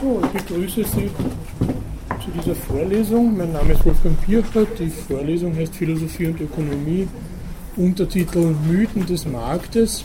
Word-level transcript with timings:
So, 0.00 0.18
ich 0.22 0.42
begrüße 0.42 0.82
Sie 0.84 1.10
zu 2.24 2.30
dieser 2.34 2.54
Vorlesung. 2.54 3.36
Mein 3.36 3.52
Name 3.52 3.74
ist 3.74 3.84
Wolfgang 3.84 4.18
Pircher. 4.22 4.64
Die 4.78 4.88
Vorlesung 4.88 5.54
heißt 5.54 5.74
Philosophie 5.74 6.28
und 6.28 6.40
Ökonomie, 6.40 7.06
Untertitel 7.76 8.54
Mythen 8.66 9.04
des 9.04 9.26
Marktes. 9.26 10.02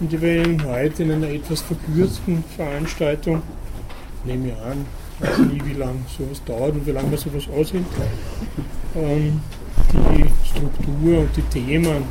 Und 0.00 0.12
ich 0.12 0.20
werde 0.20 0.50
Ihnen 0.50 0.62
heute 0.66 1.04
in 1.04 1.12
einer 1.12 1.30
etwas 1.30 1.62
verkürzten 1.62 2.44
Veranstaltung, 2.54 3.40
nehme 4.26 4.48
ich 4.48 4.54
an, 4.56 4.84
weiß 5.20 5.38
nie, 5.50 5.62
wie 5.64 5.78
lange 5.78 6.00
sowas 6.18 6.42
dauert 6.44 6.74
und 6.74 6.86
wie 6.86 6.92
lange 6.92 7.08
man 7.08 7.18
sowas 7.18 7.44
aushält, 7.56 7.84
ähm, 8.96 9.40
die 9.94 10.46
Struktur 10.46 11.20
und 11.20 11.36
die 11.36 11.42
Themen 11.42 12.04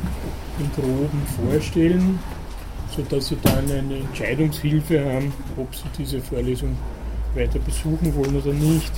im 0.58 0.72
Groben 0.74 1.22
vorstellen 1.40 2.18
sodass 2.94 3.28
Sie 3.28 3.36
dann 3.42 3.70
eine 3.70 3.98
Entscheidungshilfe 3.98 5.04
haben, 5.04 5.32
ob 5.56 5.74
Sie 5.74 5.84
diese 5.98 6.20
Vorlesung 6.20 6.76
weiter 7.34 7.58
besuchen 7.58 8.14
wollen 8.14 8.36
oder 8.36 8.52
nicht. 8.52 8.92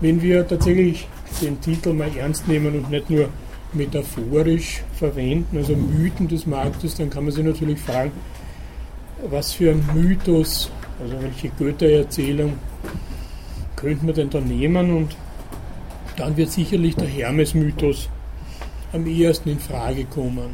Wenn 0.00 0.22
wir 0.22 0.46
tatsächlich 0.46 1.06
den 1.42 1.60
Titel 1.60 1.92
mal 1.92 2.10
ernst 2.16 2.48
nehmen 2.48 2.74
und 2.74 2.90
nicht 2.90 3.10
nur 3.10 3.28
metaphorisch 3.72 4.82
verwenden, 4.94 5.58
also 5.58 5.76
Mythen 5.76 6.26
des 6.26 6.46
Marktes, 6.46 6.96
dann 6.96 7.10
kann 7.10 7.24
man 7.24 7.32
sich 7.32 7.44
natürlich 7.44 7.78
fragen, 7.78 8.12
was 9.28 9.52
für 9.52 9.70
ein 9.70 9.84
Mythos, 9.94 10.70
also 11.00 11.20
welche 11.20 11.50
Göttererzählung 11.50 12.54
könnte 13.76 14.06
man 14.06 14.14
denn 14.14 14.30
da 14.30 14.40
nehmen 14.40 14.96
und 14.96 15.16
dann 16.16 16.36
wird 16.36 16.50
sicherlich 16.50 16.96
der 16.96 17.08
Hermes-Mythos 17.08 18.08
am 18.92 19.06
ehesten 19.06 19.50
in 19.50 19.58
Frage 19.58 20.04
kommen. 20.04 20.50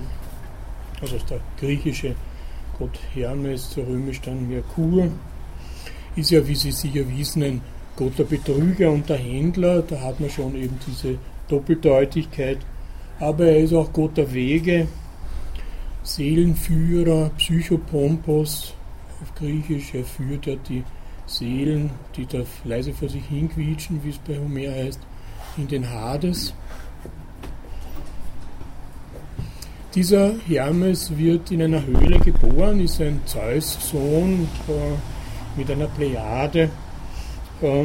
Also 1.01 1.17
der 1.29 1.41
griechische 1.59 2.15
Gott 2.79 2.99
Hermes, 3.15 3.71
der 3.75 3.87
römisch 3.87 4.21
dann 4.21 4.49
Merkur, 4.49 5.09
ist 6.15 6.31
ja, 6.31 6.47
wie 6.47 6.55
Sie 6.55 6.73
sicher 6.73 7.05
wissen, 7.09 7.43
ein 7.43 7.60
Gott 7.97 8.19
der 8.19 8.25
Betrüger 8.25 8.91
und 8.91 9.09
der 9.09 9.16
Händler, 9.16 9.83
da 9.83 10.01
hat 10.01 10.21
man 10.21 10.29
schon 10.29 10.55
eben 10.55 10.79
diese 10.87 11.19
Doppeldeutigkeit, 11.49 12.59
aber 13.19 13.47
er 13.47 13.59
ist 13.59 13.73
auch 13.73 13.93
Gott 13.93 14.16
der 14.16 14.33
Wege, 14.33 14.88
Seelenführer, 16.03 17.30
Psychopompos, 17.38 18.75
auf 19.23 19.35
Griechisch, 19.35 19.95
er 19.95 20.05
führt 20.05 20.47
ja 20.47 20.57
die 20.69 20.85
Seelen, 21.27 21.91
die 22.16 22.27
da 22.27 22.43
leise 22.65 22.93
vor 22.93 23.09
sich 23.09 23.25
hinquietschen, 23.25 24.05
wie 24.05 24.10
es 24.10 24.19
bei 24.19 24.38
Homer 24.38 24.71
heißt, 24.71 25.01
in 25.57 25.66
den 25.66 25.91
Hades. 25.91 26.55
Dieser 29.97 30.35
Hermes 30.47 31.16
wird 31.16 31.51
in 31.51 31.63
einer 31.63 31.83
Höhle 31.87 32.19
geboren, 32.19 32.80
ist 32.80 33.01
ein 33.01 33.19
Zeus-Sohn 33.25 34.47
äh, 34.69 35.59
mit 35.59 35.71
einer 35.71 35.87
Plejade, 35.87 36.69
äh, 37.63 37.85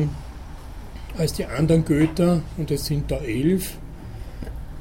als 1.18 1.32
die 1.32 1.46
anderen 1.46 1.86
Götter, 1.86 2.42
und 2.58 2.70
es 2.70 2.86
sind 2.86 3.10
da 3.10 3.16
elf, 3.16 3.78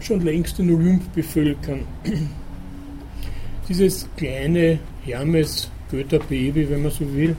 schon 0.01 0.23
längst 0.23 0.59
den 0.59 0.75
Olymp 0.75 1.13
bevölkern. 1.15 1.85
Dieses 3.69 4.09
kleine 4.17 4.81
Hermes-Götterbaby, 5.05 6.69
wenn 6.69 6.83
man 6.83 6.91
so 6.91 7.15
will, 7.15 7.37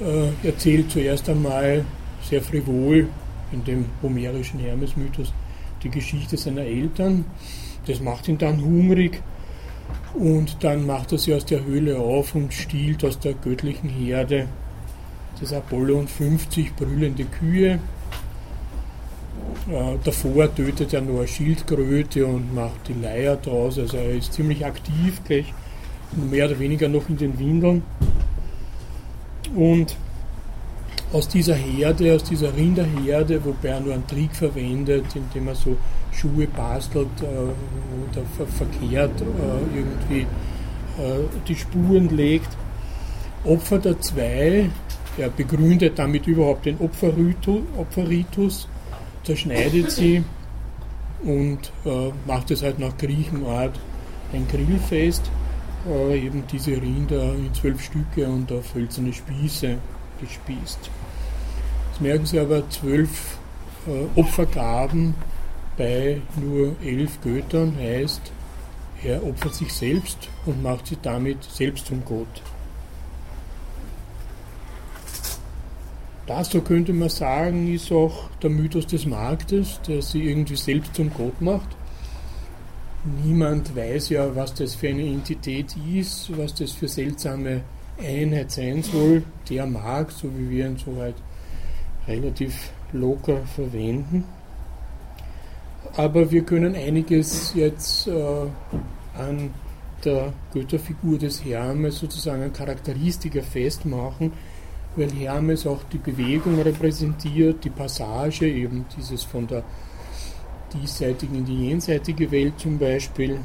äh, 0.00 0.48
erzählt 0.48 0.90
zuerst 0.90 1.28
einmal 1.28 1.84
sehr 2.28 2.42
frivol 2.42 3.06
in 3.52 3.62
dem 3.62 3.84
homerischen 4.02 4.58
Hermes-Mythos 4.58 5.32
die 5.80 5.90
Geschichte 5.90 6.36
seiner 6.36 6.62
Eltern 6.62 7.24
das 7.86 8.00
macht 8.00 8.28
ihn 8.28 8.38
dann 8.38 8.62
hungrig 8.62 9.22
und 10.14 10.62
dann 10.62 10.86
macht 10.86 11.12
er 11.12 11.18
sie 11.18 11.34
aus 11.34 11.44
der 11.44 11.64
Höhle 11.64 11.98
auf 11.98 12.34
und 12.34 12.52
stiehlt 12.52 13.04
aus 13.04 13.18
der 13.18 13.34
göttlichen 13.34 13.90
Herde 13.90 14.48
des 15.40 15.52
Apollon 15.52 16.06
50 16.06 16.76
brüllende 16.76 17.24
Kühe. 17.24 17.80
Äh, 19.68 19.96
davor 20.04 20.54
tötet 20.54 20.92
er 20.92 21.00
nur 21.00 21.20
eine 21.20 21.28
Schildkröte 21.28 22.26
und 22.26 22.54
macht 22.54 22.88
die 22.88 22.94
Leier 22.94 23.36
draus. 23.36 23.78
Also 23.78 23.96
er 23.96 24.14
ist 24.14 24.32
ziemlich 24.32 24.64
aktiv, 24.64 25.20
gleich 25.24 25.52
mehr 26.30 26.46
oder 26.46 26.58
weniger 26.58 26.88
noch 26.88 27.08
in 27.08 27.16
den 27.16 27.38
Windeln. 27.38 27.82
Und 29.54 29.96
aus 31.14 31.28
dieser 31.28 31.54
Herde, 31.54 32.12
aus 32.16 32.24
dieser 32.24 32.54
Rinderherde, 32.56 33.44
wobei 33.44 33.68
er 33.68 33.80
nur 33.80 33.94
einen 33.94 34.06
Trick 34.06 34.34
verwendet, 34.34 35.04
indem 35.14 35.46
er 35.46 35.54
so 35.54 35.76
Schuhe 36.10 36.48
bastelt 36.48 37.06
äh, 37.22 37.24
oder 37.24 38.26
ver 38.36 38.46
verkehrt 38.46 39.20
äh, 39.20 39.78
irgendwie 39.78 40.22
äh, 40.22 41.24
die 41.46 41.54
Spuren 41.54 42.08
legt, 42.08 42.48
opfert 43.44 43.86
er 43.86 44.00
zwei, 44.00 44.68
er 45.16 45.30
begründet 45.30 46.00
damit 46.00 46.26
überhaupt 46.26 46.66
den 46.66 46.78
Opferritus, 46.80 47.62
Opferritus 47.78 48.68
zerschneidet 49.22 49.92
sie 49.92 50.24
und 51.22 51.72
äh, 51.84 52.10
macht 52.26 52.50
es 52.50 52.64
halt 52.64 52.80
nach 52.80 52.96
Griechenart 52.98 53.78
ein 54.32 54.48
Grillfest, 54.48 55.30
äh, 55.88 56.26
eben 56.26 56.42
diese 56.50 56.72
Rinder 56.72 57.34
in 57.34 57.54
zwölf 57.54 57.80
Stücke 57.80 58.26
und 58.26 58.50
auf 58.50 58.74
hölzerne 58.74 59.12
Spieße 59.12 59.78
gespießt. 60.20 60.90
Jetzt 61.94 62.02
merken 62.02 62.26
Sie 62.26 62.40
aber 62.40 62.68
zwölf 62.70 63.38
äh, 63.86 64.18
Opfergaben 64.18 65.14
bei 65.76 66.20
nur 66.42 66.74
elf 66.84 67.20
Göttern 67.20 67.76
heißt, 67.76 68.32
er 69.04 69.24
opfert 69.24 69.54
sich 69.54 69.72
selbst 69.72 70.28
und 70.44 70.60
macht 70.60 70.88
sich 70.88 70.98
damit 71.02 71.44
selbst 71.44 71.86
zum 71.86 72.04
Gott. 72.04 72.42
Das, 76.26 76.50
so 76.50 76.62
könnte 76.62 76.92
man 76.92 77.10
sagen, 77.10 77.72
ist 77.72 77.92
auch 77.92 78.28
der 78.42 78.50
Mythos 78.50 78.88
des 78.88 79.06
Marktes, 79.06 79.80
der 79.86 80.02
sie 80.02 80.28
irgendwie 80.28 80.56
selbst 80.56 80.96
zum 80.96 81.14
Gott 81.14 81.40
macht. 81.40 81.76
Niemand 83.22 83.76
weiß 83.76 84.08
ja, 84.08 84.34
was 84.34 84.52
das 84.52 84.74
für 84.74 84.88
eine 84.88 85.04
Entität 85.06 85.76
ist, 85.94 86.36
was 86.36 86.56
das 86.56 86.72
für 86.72 86.88
seltsame 86.88 87.60
Einheit 88.02 88.50
sein 88.50 88.82
soll. 88.82 89.22
Der 89.48 89.64
Markt, 89.66 90.10
so 90.10 90.28
wie 90.36 90.50
wir 90.50 90.66
ihn 90.66 90.76
soweit 90.76 91.14
relativ 92.06 92.70
locker 92.92 93.42
verwenden. 93.46 94.24
Aber 95.96 96.30
wir 96.30 96.42
können 96.42 96.74
einiges 96.74 97.54
jetzt 97.54 98.08
äh, 98.08 98.46
an 99.16 99.50
der 100.04 100.32
Götterfigur 100.52 101.18
des 101.18 101.44
Hermes 101.44 101.98
sozusagen 101.98 102.42
an 102.42 102.52
Charakteristika 102.52 103.42
festmachen, 103.42 104.32
weil 104.96 105.10
Hermes 105.12 105.66
auch 105.66 105.82
die 105.84 105.98
Bewegung 105.98 106.60
repräsentiert, 106.60 107.64
die 107.64 107.70
Passage, 107.70 108.46
eben 108.46 108.84
dieses 108.96 109.22
von 109.24 109.46
der 109.46 109.62
diesseitigen 110.72 111.36
in 111.36 111.44
die 111.44 111.68
jenseitige 111.68 112.30
Welt 112.30 112.54
zum 112.58 112.78
Beispiel, 112.78 113.38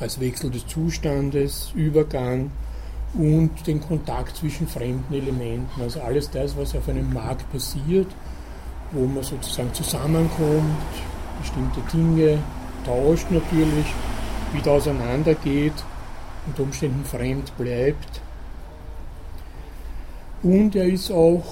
als 0.00 0.20
Wechsel 0.20 0.50
des 0.50 0.66
Zustandes, 0.66 1.72
Übergang 1.74 2.50
und 3.18 3.66
den 3.66 3.80
Kontakt 3.80 4.36
zwischen 4.36 4.66
fremden 4.66 5.12
Elementen. 5.12 5.80
Also 5.80 6.00
alles 6.00 6.30
das, 6.30 6.56
was 6.56 6.74
auf 6.74 6.88
einem 6.88 7.12
Markt 7.12 7.50
passiert, 7.50 8.08
wo 8.92 9.06
man 9.06 9.22
sozusagen 9.22 9.72
zusammenkommt, 9.72 10.76
bestimmte 11.40 11.80
Dinge 11.92 12.38
tauscht 12.84 13.30
natürlich, 13.30 13.86
wieder 14.52 14.72
auseinandergeht, 14.72 15.72
unter 16.46 16.62
Umständen 16.62 17.04
fremd 17.04 17.56
bleibt. 17.58 18.20
Und 20.42 20.76
er 20.76 20.84
ist 20.84 21.10
auch 21.10 21.44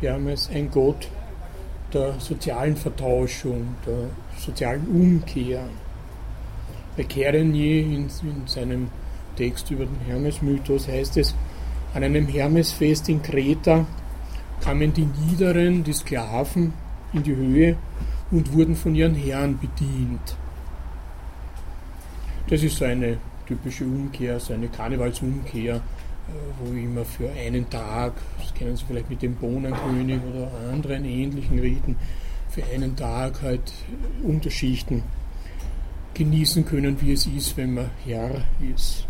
Hermes 0.00 0.50
ein 0.52 0.70
Gott 0.70 1.08
der 1.92 2.14
sozialen 2.18 2.76
Vertauschung, 2.76 3.76
der 3.86 4.10
sozialen 4.38 4.86
Umkehr. 4.88 5.64
Bei 6.96 7.04
Kerenier 7.04 7.82
in, 7.82 8.10
in 8.22 8.46
seinem 8.46 8.88
Text 9.36 9.70
über 9.70 9.84
den 9.84 10.00
Hermes-Mythos 10.06 10.88
heißt 10.88 11.16
es, 11.16 11.34
an 11.94 12.02
einem 12.02 12.26
Hermesfest 12.26 13.08
in 13.08 13.22
Kreta 13.22 13.86
kamen 14.60 14.92
die 14.92 15.06
Niederen, 15.06 15.84
die 15.84 15.92
Sklaven, 15.92 16.72
in 17.12 17.22
die 17.22 17.36
Höhe 17.36 17.76
und 18.30 18.52
wurden 18.52 18.74
von 18.74 18.94
ihren 18.94 19.14
Herren 19.14 19.58
bedient. 19.58 20.36
Das 22.48 22.62
ist 22.62 22.76
so 22.76 22.84
eine 22.84 23.18
typische 23.46 23.84
Umkehr, 23.84 24.40
so 24.40 24.54
eine 24.54 24.68
Karnevalsumkehr, 24.68 25.76
äh, 25.76 25.80
wo 26.58 26.72
immer 26.72 27.04
für 27.04 27.30
einen 27.30 27.68
Tag, 27.70 28.14
das 28.38 28.52
kennen 28.54 28.76
Sie 28.76 28.84
vielleicht 28.86 29.10
mit 29.10 29.22
dem 29.22 29.34
Bohnenkönig 29.36 30.20
oder 30.22 30.50
anderen 30.72 31.04
ähnlichen 31.04 31.58
Riten, 31.58 31.96
für 32.50 32.64
einen 32.64 32.96
Tag 32.96 33.42
halt 33.42 33.72
Unterschichten 34.22 35.02
genießen 36.14 36.64
können, 36.64 37.00
wie 37.00 37.12
es 37.12 37.26
ist, 37.26 37.56
wenn 37.56 37.74
man 37.74 37.90
Herr 38.04 38.44
ist. 38.74 39.06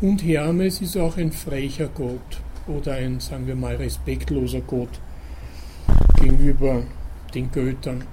Und 0.00 0.22
Hermes 0.22 0.82
ist 0.82 0.96
auch 0.96 1.16
ein 1.16 1.32
frecher 1.32 1.88
Gott 1.88 2.40
oder 2.66 2.92
ein, 2.94 3.20
sagen 3.20 3.46
wir 3.46 3.56
mal, 3.56 3.76
respektloser 3.76 4.60
Gott 4.60 5.00
gegenüber 6.20 6.82
den 7.34 7.50
Göttern. 7.50 8.04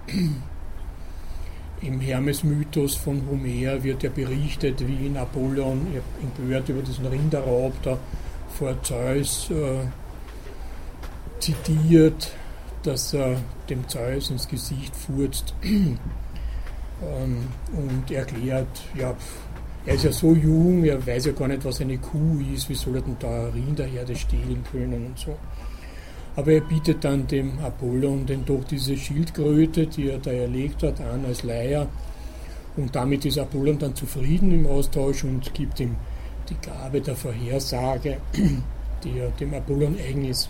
im 1.82 2.00
Hermes-Mythos 2.00 2.96
von 2.96 3.24
Homer 3.30 3.84
wird 3.84 4.04
ja 4.04 4.10
berichtet, 4.10 4.88
wie 4.88 5.10
Napoleon 5.10 5.86
empört 6.22 6.70
über 6.70 6.82
diesen 6.82 7.06
Rinderraub 7.06 7.74
da 7.84 7.98
vor 8.58 8.82
Zeus 8.84 9.50
äh, 9.52 9.86
zitiert, 11.40 12.32
dass 12.84 13.14
er 13.14 13.42
dem 13.70 13.88
Zeus 13.90 14.30
ins 14.30 14.48
Gesicht 14.48 14.96
furzt 14.96 15.54
ähm, 15.64 15.98
und 17.74 18.12
erklärt, 18.12 18.82
ja, 18.96 19.14
er 19.86 19.96
ist 19.96 20.06
ja 20.06 20.12
so 20.12 20.34
jung, 20.34 20.84
er 20.86 21.06
weiß 21.06 21.26
ja 21.26 21.32
gar 21.34 21.48
nicht, 21.48 21.66
was 21.66 21.82
eine 21.82 21.98
Kuh 21.98 22.40
ist, 22.54 22.70
wie 22.70 22.76
soll 22.76 22.96
er 22.96 23.02
denn 23.02 23.18
da 23.20 23.48
Rinderherde 23.48 24.16
stehlen 24.16 24.64
können 24.72 25.08
und 25.08 25.20
so. 25.20 25.36
Aber 26.36 26.52
er 26.52 26.62
bietet 26.62 27.04
dann 27.04 27.28
dem 27.28 27.60
Apollon 27.60 28.26
denn 28.26 28.46
doch 28.46 28.64
diese 28.64 28.98
Schildkröte, 28.98 29.88
die 29.88 30.10
er 30.10 30.18
da 30.18 30.32
erlegt 30.32 30.84
hat, 30.84 31.00
an 31.02 31.26
als 31.26 31.44
Leier. 31.44 31.88
Und 32.76 32.96
damit 32.96 33.26
ist 33.26 33.38
Apollon 33.38 33.78
dann 33.78 33.94
zufrieden 33.94 34.52
im 34.52 34.66
Austausch 34.66 35.26
und 35.26 35.54
gibt 35.54 35.80
ihm 35.80 35.96
die 36.50 36.56
Gabe 36.56 37.02
der 37.02 37.16
Vorhersage, 37.16 38.18
die 39.04 39.18
ja 39.18 39.28
dem 39.40 39.54
Apollon 39.54 39.96
eigen 40.00 40.26
ist. 40.26 40.50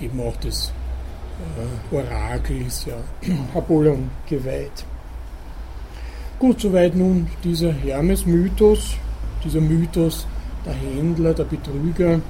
Eben 0.00 0.20
auch 0.20 0.36
das 0.36 0.72
äh, 1.92 1.94
Orakel 1.94 2.66
ist 2.66 2.86
ja 2.86 2.96
Apollon 3.54 4.10
geweiht. 4.28 4.86
Gut, 6.38 6.60
soweit 6.60 6.94
nun 6.94 7.28
dieser 7.42 7.72
Hermes-Mythos, 7.72 8.96
dieser 9.42 9.60
Mythos 9.62 10.26
der 10.66 10.74
Händler, 10.74 11.32
der 11.32 11.44
Betrüger, 11.44 12.20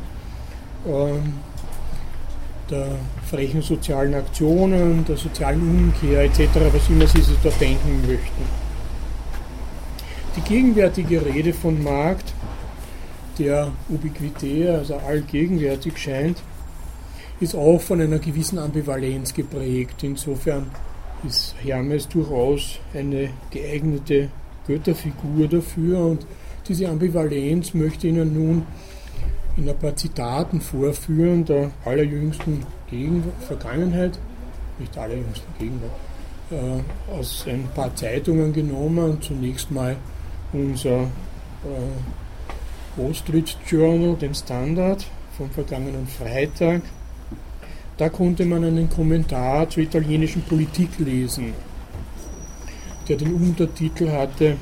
ähm, 0.87 1.33
der 2.71 2.87
frechen 3.29 3.63
sozialen 3.63 4.15
Aktionen, 4.15 5.05
der 5.05 5.17
sozialen 5.17 5.61
Umkehr 5.61 6.23
etc., 6.23 6.39
was 6.73 6.89
immer 6.89 7.09
Sie 7.09 7.21
sich 7.21 7.37
da 7.43 7.51
denken 7.51 8.03
möchten. 8.07 8.45
Die 10.37 10.41
gegenwärtige 10.43 11.25
Rede 11.27 11.53
von 11.53 11.83
Markt, 11.83 12.33
der 13.41 13.73
ubiquitär, 13.89 14.79
also 14.79 14.97
allgegenwärtig 14.97 15.99
scheint, 15.99 16.39
ist 17.41 17.57
auch 17.57 17.81
von 17.81 18.01
einer 18.01 18.21
gewissen 18.21 18.59
Ambivalenz 18.59 19.35
geprägt. 19.35 20.03
Insofern 20.03 20.71
ist 21.27 21.55
Hermes 21.63 22.09
durchaus 22.09 22.79
eine 22.95 23.31
geeignete 23.51 24.31
Götterfigur 24.67 25.49
dafür 25.49 25.99
und 25.99 26.27
diese 26.69 26.89
Ambivalenz 26.89 27.75
möchte 27.75 28.09
Ihnen 28.09 28.35
nun 28.35 28.67
in 29.57 29.69
ein 29.69 29.79
paar 29.79 29.97
Zitaten 29.97 30.61
vorführen 30.61 31.45
der 31.45 31.71
allerjüngsten 31.85 32.65
Gegenwart, 32.91 33.43
Vergangenheit, 33.47 34.19
nicht 34.79 34.97
allerjüngsten 34.99 35.49
Gegenwart, 35.59 35.93
äh, 36.51 37.13
aus 37.13 37.45
ein 37.49 37.69
paar 37.75 37.95
Zeitungen 37.95 38.53
genommen. 38.53 39.19
Zunächst 39.21 39.71
mal 39.71 39.97
unser 40.53 41.03
äh, 41.03 42.97
Wall 42.97 43.15
Street 43.15 43.57
Journal, 43.67 44.17
dem 44.17 44.35
Standard, 44.35 45.07
vom 45.37 45.51
vergangenen 45.51 46.07
Freitag. 46.07 46.83
Da 47.99 48.09
konnte 48.11 48.45
man 48.45 48.65
einen 48.65 48.91
Kommentar 48.91 49.71
zur 49.71 49.83
italienischen 49.83 50.43
Politik 50.43 50.99
lesen, 50.99 51.55
der 53.09 53.17
den 53.17 53.35
Untertitel 53.35 54.11
hatte, 54.11 54.57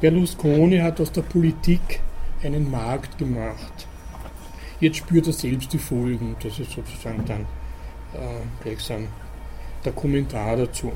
Berlusconi 0.00 0.78
hat 0.78 1.00
aus 1.00 1.12
der 1.12 1.22
Politik 1.22 2.00
einen 2.42 2.70
Markt 2.70 3.18
gemacht. 3.18 3.86
Jetzt 4.80 4.96
spürt 4.96 5.28
er 5.28 5.32
selbst 5.32 5.72
die 5.72 5.78
Folgen. 5.78 6.34
Das 6.42 6.58
ist 6.58 6.72
sozusagen 6.72 7.24
dann 7.24 7.42
äh, 8.14 8.64
gleichsam 8.64 9.06
der 9.84 9.92
Kommentar 9.92 10.56
dazu. 10.56 10.92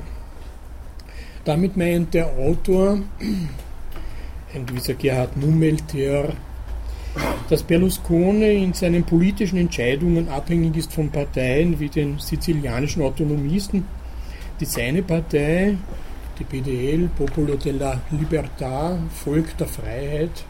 Damit 1.45 1.77
meint 1.77 2.13
der 2.13 2.27
Autor, 2.27 2.99
ein 4.53 4.65
gewisser 4.65 4.95
Gerhard 4.95 5.37
Mummelter, 5.37 6.33
dass 7.49 7.63
Berlusconi 7.63 8.63
in 8.63 8.73
seinen 8.73 9.03
politischen 9.03 9.57
Entscheidungen 9.57 10.27
abhängig 10.29 10.75
ist 10.77 10.93
von 10.93 11.09
Parteien 11.09 11.79
wie 11.79 11.89
den 11.89 12.19
sizilianischen 12.19 13.01
Autonomisten, 13.01 13.85
die 14.59 14.65
seine 14.65 15.01
Partei, 15.01 15.77
die 16.39 16.43
PDL, 16.43 17.09
Popolo 17.17 17.55
della 17.55 18.01
Libertà, 18.11 18.97
Volk 19.09 19.57
der 19.57 19.67
Freiheit, 19.67 20.45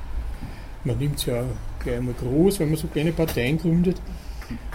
man 0.83 0.97
nimmt 0.97 1.17
es 1.17 1.25
ja 1.25 1.43
gleich 1.79 1.97
einmal 1.97 2.15
groß, 2.15 2.59
wenn 2.59 2.69
man 2.69 2.77
so 2.77 2.87
kleine 2.87 3.11
Parteien 3.11 3.57
gründet, 3.57 4.01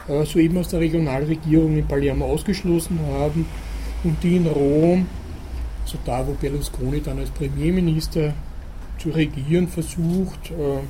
äh, 0.09 0.25
soeben 0.25 0.59
aus 0.59 0.69
der 0.69 0.81
Regionalregierung 0.81 1.77
in 1.79 1.87
Palermo 1.87 2.27
ausgeschlossen 2.27 2.99
haben 3.11 3.47
und 4.05 4.23
die 4.23 4.37
in 4.37 4.47
Rom, 4.47 5.07
so 5.85 5.99
da 6.05 6.27
wo 6.27 6.33
Berlusconi 6.33 7.01
dann 7.01 7.19
als 7.19 7.31
Premierminister 7.31 8.35
zu 8.99 9.11
regieren 9.11 9.69
versucht, 9.69 10.51
äh, 10.51 10.81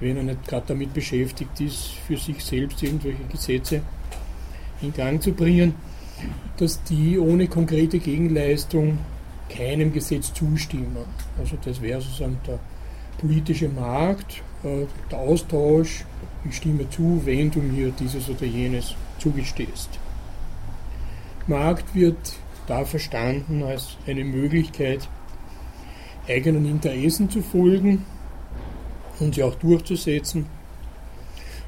wenn 0.00 0.16
er 0.16 0.22
nicht 0.22 0.46
gerade 0.46 0.66
damit 0.68 0.92
beschäftigt 0.92 1.60
ist, 1.60 1.92
für 2.06 2.16
sich 2.16 2.44
selbst 2.44 2.82
irgendwelche 2.82 3.24
Gesetze 3.30 3.82
in 4.82 4.92
Gang 4.92 5.22
zu 5.22 5.32
bringen, 5.32 5.74
dass 6.56 6.82
die 6.84 7.18
ohne 7.18 7.46
konkrete 7.48 7.98
Gegenleistung 7.98 8.98
keinem 9.48 9.92
Gesetz 9.92 10.32
zustimmen. 10.32 10.96
Also 11.38 11.56
das 11.64 11.80
wäre 11.80 12.00
sozusagen 12.00 12.38
der 12.46 12.58
politische 13.18 13.68
Markt, 13.68 14.42
äh, 14.62 14.86
der 15.10 15.18
Austausch, 15.18 16.04
ich 16.48 16.56
stimme 16.56 16.88
zu, 16.90 17.22
wenn 17.24 17.50
du 17.50 17.60
mir 17.60 17.90
dieses 17.98 18.28
oder 18.28 18.44
jenes 18.44 18.94
zugestehst. 19.18 19.90
Markt 21.46 21.94
wird 21.94 22.34
da 22.66 22.84
verstanden 22.84 23.62
als 23.62 23.96
eine 24.06 24.24
Möglichkeit, 24.24 25.08
eigenen 26.26 26.64
Interessen 26.64 27.28
zu 27.28 27.42
folgen 27.42 28.04
und 29.20 29.34
sie 29.34 29.42
auch 29.42 29.54
durchzusetzen. 29.56 30.46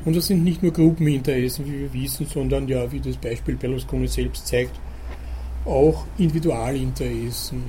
Und 0.05 0.15
das 0.15 0.27
sind 0.27 0.45
nicht 0.45 0.63
nur 0.63 0.73
Gruppeninteressen, 0.73 1.67
wie 1.67 1.81
wir 1.81 1.93
wissen, 1.93 2.27
sondern 2.27 2.69
ja, 2.69 2.91
wie 2.93 3.01
das 3.01 3.17
Beispiel 3.17 3.57
Berlusconi 3.57 4.07
selbst 4.09 4.47
zeigt, 4.47 4.79
auch 5.65 6.05
Individualinteressen. 6.19 7.63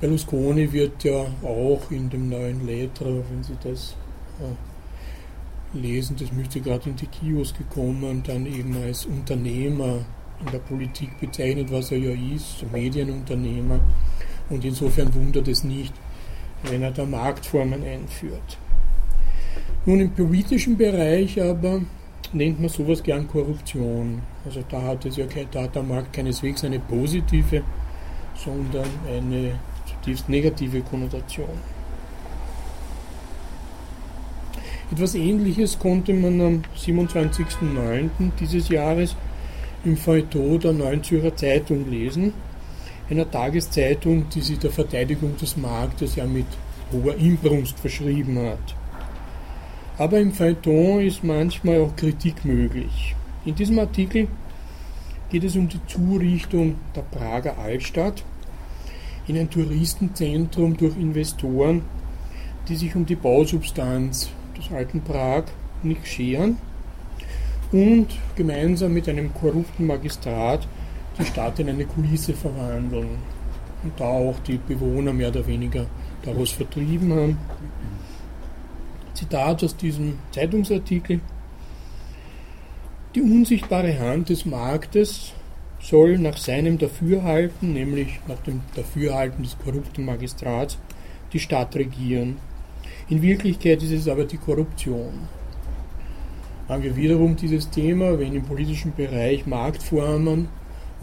Berlusconi 0.00 0.72
wird 0.72 1.04
ja 1.04 1.26
auch 1.42 1.90
in 1.90 2.10
dem 2.10 2.28
neuen 2.28 2.66
Letra, 2.66 3.06
wenn 3.06 3.42
Sie 3.42 3.56
das 3.62 3.96
äh, 4.40 5.78
lesen, 5.78 6.16
das 6.18 6.32
müsste 6.32 6.60
gerade 6.60 6.90
in 6.90 6.96
die 6.96 7.06
Kios 7.06 7.54
gekommen, 7.54 8.22
dann 8.26 8.46
eben 8.46 8.76
als 8.76 9.06
Unternehmer 9.06 10.04
in 10.44 10.52
der 10.52 10.58
Politik 10.58 11.18
bezeichnet, 11.20 11.70
was 11.70 11.92
er 11.92 11.98
ja 11.98 12.34
ist, 12.34 12.64
Medienunternehmer. 12.70 13.80
Und 14.50 14.64
insofern 14.64 15.14
wundert 15.14 15.48
es 15.48 15.64
nicht, 15.64 15.94
wenn 16.64 16.82
er 16.82 16.90
da 16.90 17.04
Marktformen 17.04 17.82
einführt. 17.84 18.58
Nun 19.84 20.00
im 20.00 20.10
politischen 20.10 20.76
Bereich 20.76 21.40
aber 21.42 21.80
nennt 22.32 22.60
man 22.60 22.68
sowas 22.68 23.02
gern 23.02 23.26
Korruption. 23.26 24.22
Also 24.44 24.62
da 24.68 24.82
hat, 24.82 25.04
es 25.04 25.16
ja, 25.16 25.24
da 25.50 25.62
hat 25.62 25.74
der 25.74 25.82
Markt 25.82 26.12
keineswegs 26.12 26.64
eine 26.64 26.78
positive, 26.78 27.62
sondern 28.36 28.88
eine 29.08 29.58
zutiefst 29.86 30.28
negative 30.28 30.80
Konnotation. 30.82 31.48
Etwas 34.92 35.14
Ähnliches 35.14 35.78
konnte 35.78 36.12
man 36.12 36.40
am 36.40 36.62
27.09. 36.76 38.10
dieses 38.38 38.68
Jahres 38.68 39.16
im 39.84 39.96
Feuilleton 39.96 40.60
der 40.60 40.72
Neuen 40.74 41.02
Zürcher 41.02 41.34
Zeitung 41.34 41.90
lesen, 41.90 42.34
einer 43.10 43.30
Tageszeitung, 43.30 44.28
die 44.30 44.40
sich 44.40 44.58
der 44.58 44.70
Verteidigung 44.70 45.36
des 45.36 45.56
Marktes 45.56 46.16
ja 46.16 46.26
mit 46.26 46.46
hoher 46.92 47.16
Inbrunst 47.16 47.78
verschrieben 47.78 48.38
hat. 48.38 48.74
Aber 49.98 50.18
im 50.18 50.32
Feuilleton 50.32 51.00
ist 51.00 51.22
manchmal 51.22 51.80
auch 51.80 51.94
Kritik 51.96 52.44
möglich. 52.44 53.14
In 53.44 53.54
diesem 53.54 53.78
Artikel 53.78 54.28
geht 55.30 55.44
es 55.44 55.56
um 55.56 55.68
die 55.68 55.80
Zurichtung 55.86 56.76
der 56.94 57.02
Prager 57.02 57.58
Altstadt 57.58 58.24
in 59.26 59.38
ein 59.38 59.50
Touristenzentrum 59.50 60.76
durch 60.76 60.96
Investoren, 60.96 61.82
die 62.68 62.76
sich 62.76 62.94
um 62.94 63.06
die 63.06 63.16
Bausubstanz 63.16 64.30
des 64.56 64.70
alten 64.72 65.00
Prag 65.02 65.44
nicht 65.82 66.06
scheren 66.06 66.58
und 67.72 68.08
gemeinsam 68.36 68.92
mit 68.92 69.08
einem 69.08 69.32
korrupten 69.32 69.86
Magistrat 69.86 70.66
die 71.18 71.24
Stadt 71.24 71.58
in 71.58 71.68
eine 71.68 71.84
Kulisse 71.84 72.32
verwandeln 72.34 73.18
und 73.82 73.92
da 73.98 74.04
auch 74.04 74.38
die 74.40 74.58
Bewohner 74.58 75.12
mehr 75.12 75.28
oder 75.28 75.46
weniger 75.46 75.86
daraus 76.22 76.52
vertrieben 76.52 77.12
haben. 77.12 77.38
Zitat 79.14 79.62
aus 79.64 79.76
diesem 79.76 80.18
Zeitungsartikel. 80.30 81.20
Die 83.14 83.20
unsichtbare 83.20 83.98
Hand 83.98 84.30
des 84.30 84.46
Marktes 84.46 85.32
soll 85.80 86.18
nach 86.18 86.36
seinem 86.36 86.78
Dafürhalten, 86.78 87.72
nämlich 87.72 88.20
nach 88.26 88.40
dem 88.42 88.62
Dafürhalten 88.74 89.42
des 89.42 89.58
korrupten 89.58 90.04
Magistrats, 90.04 90.78
die 91.32 91.40
Stadt 91.40 91.74
regieren. 91.76 92.36
In 93.08 93.20
Wirklichkeit 93.20 93.82
ist 93.82 93.90
es 93.90 94.08
aber 94.08 94.24
die 94.24 94.38
Korruption. 94.38 95.28
Haben 96.68 96.82
wir 96.84 96.96
wiederum 96.96 97.36
dieses 97.36 97.68
Thema, 97.68 98.18
wenn 98.18 98.34
im 98.34 98.44
politischen 98.44 98.94
Bereich 98.94 99.46
Marktformen 99.46 100.48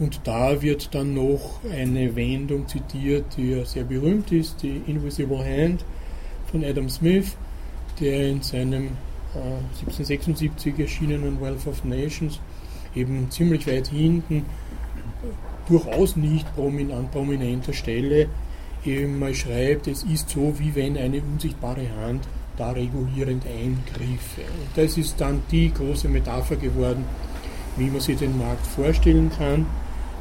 Und 0.00 0.22
da 0.24 0.62
wird 0.62 0.94
dann 0.94 1.12
noch 1.12 1.60
eine 1.70 2.16
Wendung 2.16 2.66
zitiert, 2.66 3.26
die 3.36 3.50
ja 3.50 3.66
sehr 3.66 3.84
berühmt 3.84 4.32
ist, 4.32 4.62
die 4.62 4.80
Invisible 4.86 5.44
Hand 5.44 5.84
von 6.50 6.64
Adam 6.64 6.88
Smith, 6.88 7.36
der 8.00 8.30
in 8.30 8.40
seinem 8.40 8.84
äh, 9.34 9.60
1776 9.80 10.78
erschienenen 10.78 11.38
Wealth 11.38 11.66
of 11.66 11.84
Nations 11.84 12.40
eben 12.94 13.30
ziemlich 13.30 13.66
weit 13.66 13.88
hinten, 13.88 14.46
durchaus 15.68 16.16
nicht 16.16 16.46
an 16.56 17.08
prominenter 17.12 17.74
Stelle, 17.74 18.26
eben 18.86 19.18
mal 19.18 19.34
schreibt, 19.34 19.86
es 19.86 20.02
ist 20.04 20.30
so, 20.30 20.54
wie 20.58 20.74
wenn 20.74 20.96
eine 20.96 21.20
unsichtbare 21.20 21.86
Hand 22.02 22.26
da 22.56 22.70
regulierend 22.70 23.44
eingriffe. 23.46 24.40
Und 24.40 24.70
das 24.76 24.96
ist 24.96 25.20
dann 25.20 25.42
die 25.50 25.70
große 25.70 26.08
Metapher 26.08 26.56
geworden, 26.56 27.04
wie 27.76 27.90
man 27.90 28.00
sich 28.00 28.18
den 28.18 28.38
Markt 28.38 28.66
vorstellen 28.66 29.30
kann, 29.36 29.66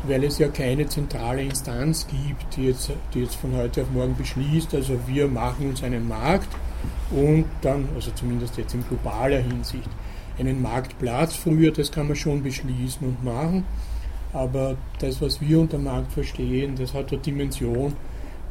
weil 0.04 0.24
es 0.24 0.38
ja 0.40 0.48
keine 0.48 0.88
zentrale 0.88 1.44
Instanz 1.44 2.08
gibt, 2.08 2.56
die 2.56 2.68
jetzt, 2.68 2.92
die 3.14 3.22
jetzt 3.22 3.36
von 3.36 3.56
heute 3.56 3.82
auf 3.82 3.92
morgen 3.92 4.16
beschließt, 4.16 4.74
also 4.76 5.00
wir 5.08 5.28
machen 5.28 5.70
uns 5.70 5.84
einen 5.84 6.08
Markt 6.08 6.48
und 7.12 7.46
dann, 7.62 7.90
also 7.96 8.12
zumindest 8.12 8.58
jetzt 8.58 8.74
in 8.74 8.84
globaler 8.88 9.40
Hinsicht, 9.40 9.90
einen 10.38 10.62
Marktplatz 10.62 11.36
früher, 11.36 11.72
das 11.72 11.92
kann 11.92 12.08
man 12.08 12.16
schon 12.16 12.42
beschließen 12.42 13.06
und 13.06 13.24
machen, 13.24 13.66
aber 14.32 14.78
das, 15.00 15.22
was 15.22 15.42
wir 15.42 15.60
unter 15.60 15.78
Markt 15.78 16.14
verstehen, 16.14 16.76
das 16.78 16.94
hat 16.94 17.12
eine 17.12 17.22
Dimension, 17.22 17.94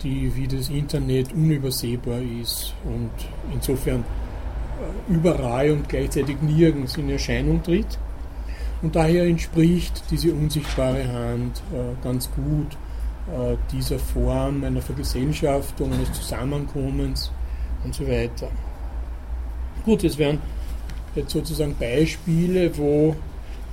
die 0.03 0.35
wie 0.35 0.47
das 0.47 0.69
Internet 0.69 1.33
unübersehbar 1.33 2.21
ist 2.21 2.75
und 2.85 3.11
insofern 3.53 4.01
äh, 4.01 5.13
überall 5.13 5.71
und 5.71 5.89
gleichzeitig 5.89 6.41
nirgends 6.43 6.97
in 6.97 7.11
Erscheinung 7.11 7.63
tritt. 7.63 7.99
Und 8.81 8.95
daher 8.95 9.25
entspricht 9.25 10.05
diese 10.11 10.33
unsichtbare 10.33 11.07
Hand 11.09 11.63
äh, 11.73 12.05
ganz 12.05 12.31
gut 12.31 12.77
äh, 13.27 13.57
dieser 13.73 13.99
Form 13.99 14.63
einer 14.63 14.81
Vergesellschaftung, 14.81 15.93
eines 15.93 16.13
Zusammenkommens 16.13 17.33
und 17.85 17.95
so 17.95 18.07
weiter. 18.07 18.49
Gut, 19.85 20.05
es 20.05 20.17
wären 20.17 20.41
jetzt 21.15 21.33
sozusagen 21.33 21.75
Beispiele, 21.75 22.77
wo 22.77 23.17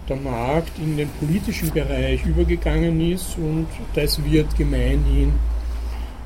der 0.10 0.18
Markt 0.18 0.78
in 0.80 0.98
den 0.98 1.10
politischen 1.20 1.72
Bereich 1.72 2.26
übergegangen 2.26 3.00
ist 3.12 3.38
und 3.38 3.68
das 3.94 4.24
wird 4.24 4.56
gemeinhin 4.58 5.34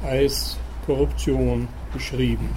als 0.04 0.58
Korruption 0.86 1.68
beschrieben. 1.94 2.50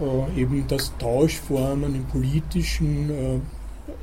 Äh, 0.00 0.40
eben 0.40 0.66
dass 0.68 0.92
Tauschformen 0.98 1.94
im 1.94 2.04
politischen, 2.04 3.10
äh, 3.10 3.38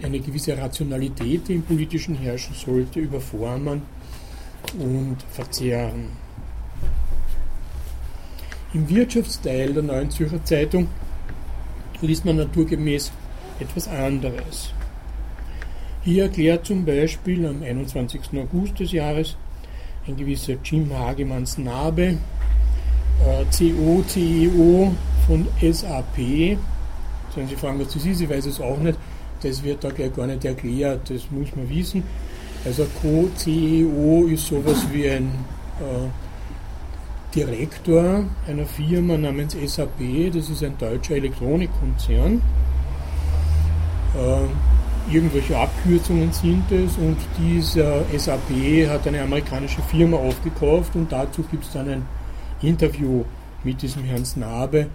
eine 0.02 0.20
gewisse 0.20 0.58
Rationalität, 0.58 1.48
die 1.48 1.56
im 1.56 1.64
politischen 1.64 2.16
herrschen 2.16 2.56
sollte, 2.56 3.00
überformen 3.00 3.82
und 4.80 5.18
verzehren. 5.32 6.10
Im 8.74 8.90
Wirtschaftsteil 8.90 9.74
der 9.74 9.84
Neuen 9.84 10.10
Zürcher 10.10 10.44
Zeitung 10.44 10.88
liest 12.02 12.26
man 12.26 12.38
naturgemäß 12.38 13.12
etwas 13.60 13.88
anderes. 13.88 14.74
Hier 16.04 16.24
erklärt 16.24 16.66
zum 16.66 16.84
Beispiel 16.84 17.46
am 17.46 17.62
21. 17.62 18.22
August 18.36 18.80
des 18.80 18.92
Jahres 18.92 19.38
ein 20.08 20.18
gewisser 20.18 20.56
Jim 20.64 20.92
Hagemanns 20.92 21.58
Nabe, 21.58 22.18
äh, 23.26 23.46
CO, 23.56 24.04
CEO 24.08 24.94
von 25.28 25.48
SAP. 25.62 26.58
Sollen 27.34 27.48
Sie 27.48 27.56
fragen, 27.56 27.80
was 27.80 27.94
das 27.94 28.06
ist? 28.06 28.22
Ich 28.22 28.30
weiß 28.30 28.48
es 28.48 28.60
auch 28.60 28.80
nicht. 28.80 28.98
Das 29.44 29.62
wird 29.62 29.84
da 29.84 29.90
gleich 29.90 30.16
gar 30.16 30.26
nicht 30.26 30.46
erklärt, 30.46 31.10
das 31.10 31.30
muss 31.30 31.54
man 31.56 31.70
wissen. 31.70 32.04
Also 32.66 32.86
Co-CEO 33.02 34.28
ist 34.28 34.48
sowas 34.48 34.86
wie 34.92 35.10
ein 35.10 35.26
äh, 35.80 37.36
Direktor 37.36 38.24
einer 38.48 38.66
Firma 38.66 39.18
namens 39.18 39.54
SAP, 39.66 40.32
das 40.34 40.50
ist 40.50 40.64
ein 40.64 40.78
deutscher 40.78 41.16
Elektronikkonzern. 41.16 42.42
Äh, 44.16 45.14
irgendwelche 45.14 45.58
Abkürzungen 45.58 46.32
sind 46.32 46.72
es 46.72 46.96
und 46.98 47.18
dieser 47.38 48.06
SAP 48.18 48.88
hat 48.88 49.06
eine 49.08 49.22
amerikanische 49.22 49.82
Firma 49.82 50.16
aufgekauft 50.16 50.96
und 50.96 51.12
dazu 51.12 51.44
gibt 51.44 51.66
es 51.66 51.72
dann 51.74 51.90
ein 51.90 52.06
Interview 52.62 53.26
mit 53.66 53.82
diesem 53.82 54.06
Herrn 54.06 54.24
Snabe, 54.24 54.88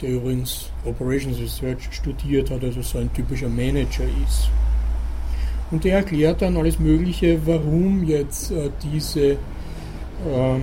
der 0.00 0.10
übrigens 0.10 0.70
Operations 0.84 1.38
Research 1.38 1.88
studiert 1.92 2.50
hat, 2.50 2.62
also 2.62 2.82
so 2.82 2.98
ein 2.98 3.12
typischer 3.12 3.48
Manager 3.48 4.04
ist. 4.26 4.48
Und 5.70 5.84
der 5.84 5.96
erklärt 5.96 6.40
dann 6.42 6.56
alles 6.56 6.78
Mögliche, 6.78 7.40
warum 7.46 8.04
jetzt 8.04 8.50
äh, 8.50 8.70
diese 8.82 9.36
ähm, 10.26 10.62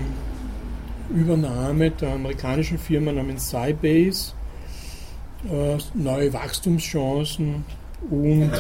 Übernahme 1.14 1.92
der 1.92 2.14
amerikanischen 2.14 2.80
Firma 2.80 3.12
namens 3.12 3.50
Sybase 3.50 4.34
äh, 5.52 5.78
neue 5.94 6.34
Wachstumschancen 6.34 7.64
und 8.10 8.52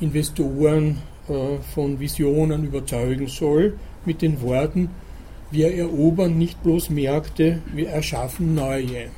Investoren 0.00 0.98
äh, 1.28 1.58
von 1.74 2.00
Visionen 2.00 2.64
überzeugen 2.64 3.26
soll 3.28 3.78
mit 4.04 4.22
den 4.22 4.40
Worten, 4.40 4.88
wir 5.52 5.74
erobern 5.74 6.38
nicht 6.38 6.62
bloß 6.62 6.90
Märkte, 6.90 7.60
wir 7.74 7.90
erschaffen 7.90 8.54
neue. 8.54 9.10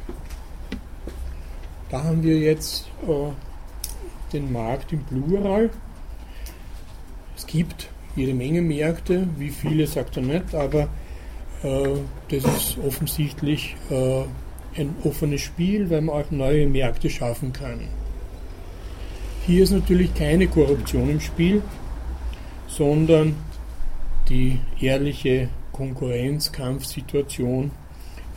Da 1.91 2.03
haben 2.03 2.25
wir 2.25 2.37
jetzt 2.39 2.89
äh, 3.07 3.31
den 4.33 4.53
Markt 4.53 4.93
im 4.93 5.05
Plural. 5.05 5.71
Es 7.37 7.47
gibt 7.47 7.89
jede 8.17 8.35
Menge 8.35 8.63
Märkte, 8.63 9.29
wie 9.39 9.51
viele 9.51 9.87
sagt 9.87 10.17
er 10.17 10.25
nicht, 10.25 10.55
aber 10.57 10.89
äh, 11.63 11.99
das 12.29 12.45
ist 12.45 12.79
offensichtlich 12.85 13.77
äh, 13.91 14.25
ein 14.77 14.97
offenes 15.05 15.41
Spiel, 15.41 15.89
weil 15.89 16.01
man 16.01 16.17
auch 16.17 16.31
neue 16.33 16.67
Märkte 16.67 17.11
schaffen 17.11 17.53
kann. 17.53 17.81
Hier 19.47 19.63
ist 19.63 19.71
natürlich 19.71 20.13
keine 20.15 20.49
Korruption 20.49 21.11
im 21.11 21.21
Spiel, 21.21 21.63
sondern 22.67 23.37
die 24.29 24.59
ehrliche 24.81 25.49
Konkurrenzkampfsituation, 25.75 27.71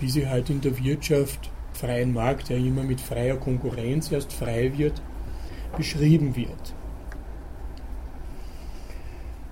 wie 0.01 0.09
sie 0.09 0.27
halt 0.27 0.49
in 0.49 0.59
der 0.59 0.77
Wirtschaft, 0.83 1.49
freien 1.71 2.13
Markt, 2.13 2.49
der 2.49 2.57
immer 2.57 2.83
mit 2.83 2.99
freier 2.99 3.37
Konkurrenz 3.37 4.11
erst 4.11 4.33
frei 4.33 4.73
wird, 4.77 5.01
beschrieben 5.77 6.35
wird. 6.35 6.73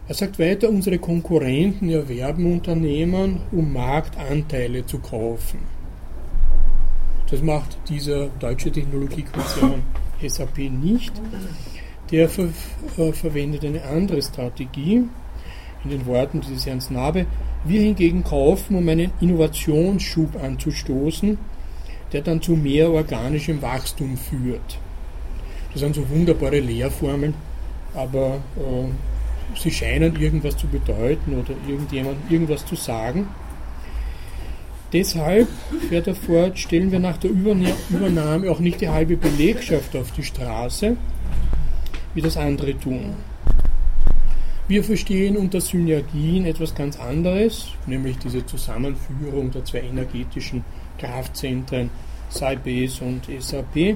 Er 0.07 0.13
sagt 0.13 0.37
weiter, 0.37 0.69
unsere 0.69 0.99
Konkurrenten 0.99 1.89
erwerben 1.89 2.51
Unternehmen, 2.51 3.41
um 3.51 3.73
Marktanteile 3.73 4.85
zu 4.85 4.99
kaufen. 4.99 5.59
Das 7.29 7.41
macht 7.41 7.77
dieser 7.89 8.27
deutsche 8.39 8.71
Technologiekonzern 8.71 9.81
SAP 10.27 10.57
nicht. 10.69 11.13
Der 12.11 12.29
ver 12.29 12.49
äh, 12.97 13.11
verwendet 13.13 13.65
eine 13.65 13.83
andere 13.83 14.21
Strategie. 14.21 15.05
In 15.85 15.91
den 15.91 16.05
Worten 16.07 16.41
dieses 16.41 16.65
Herrn 16.65 16.81
Snabe. 16.81 17.27
Wir 17.63 17.81
hingegen 17.81 18.23
kaufen, 18.23 18.75
um 18.75 18.89
einen 18.89 19.11
Innovationsschub 19.21 20.35
anzustoßen, 20.43 21.37
der 22.11 22.21
dann 22.21 22.41
zu 22.41 22.53
mehr 22.53 22.91
organischem 22.91 23.61
Wachstum 23.61 24.17
führt. 24.17 24.79
Das 25.71 25.81
sind 25.81 25.95
so 25.95 26.09
wunderbare 26.09 26.59
Lehrformeln, 26.59 27.35
aber 27.93 28.39
äh, 28.57 29.59
sie 29.59 29.71
scheinen 29.71 30.19
irgendwas 30.19 30.57
zu 30.57 30.67
bedeuten 30.67 31.39
oder 31.39 31.53
irgendjemand 31.67 32.17
irgendwas 32.31 32.65
zu 32.65 32.75
sagen. 32.75 33.27
Deshalb, 34.93 35.47
fährt 35.89 36.07
er 36.07 36.15
fort, 36.15 36.57
stellen 36.57 36.91
wir 36.91 36.99
nach 36.99 37.17
der 37.17 37.29
Übernahme 37.29 38.49
auch 38.49 38.59
nicht 38.59 38.81
die 38.81 38.89
halbe 38.89 39.17
Belegschaft 39.17 39.95
auf 39.95 40.11
die 40.11 40.23
Straße, 40.23 40.97
wie 42.13 42.21
das 42.21 42.37
andere 42.37 42.77
tun. 42.79 43.15
Wir 44.67 44.83
verstehen 44.83 45.37
unter 45.37 45.61
Synergien 45.61 46.47
etwas 46.47 46.73
ganz 46.73 46.99
anderes, 46.99 47.67
nämlich 47.85 48.17
diese 48.17 48.43
Zusammenführung 48.43 49.51
der 49.51 49.63
zwei 49.63 49.81
energetischen 49.81 50.65
Kraftzentren 50.97 51.91
Sybase 52.29 53.05
und 53.05 53.27
SAP, 53.39 53.95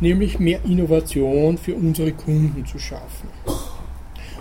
nämlich 0.00 0.40
mehr 0.40 0.64
Innovation 0.64 1.56
für 1.56 1.76
unsere 1.76 2.10
Kunden 2.10 2.66
zu 2.66 2.80
schaffen. 2.80 3.28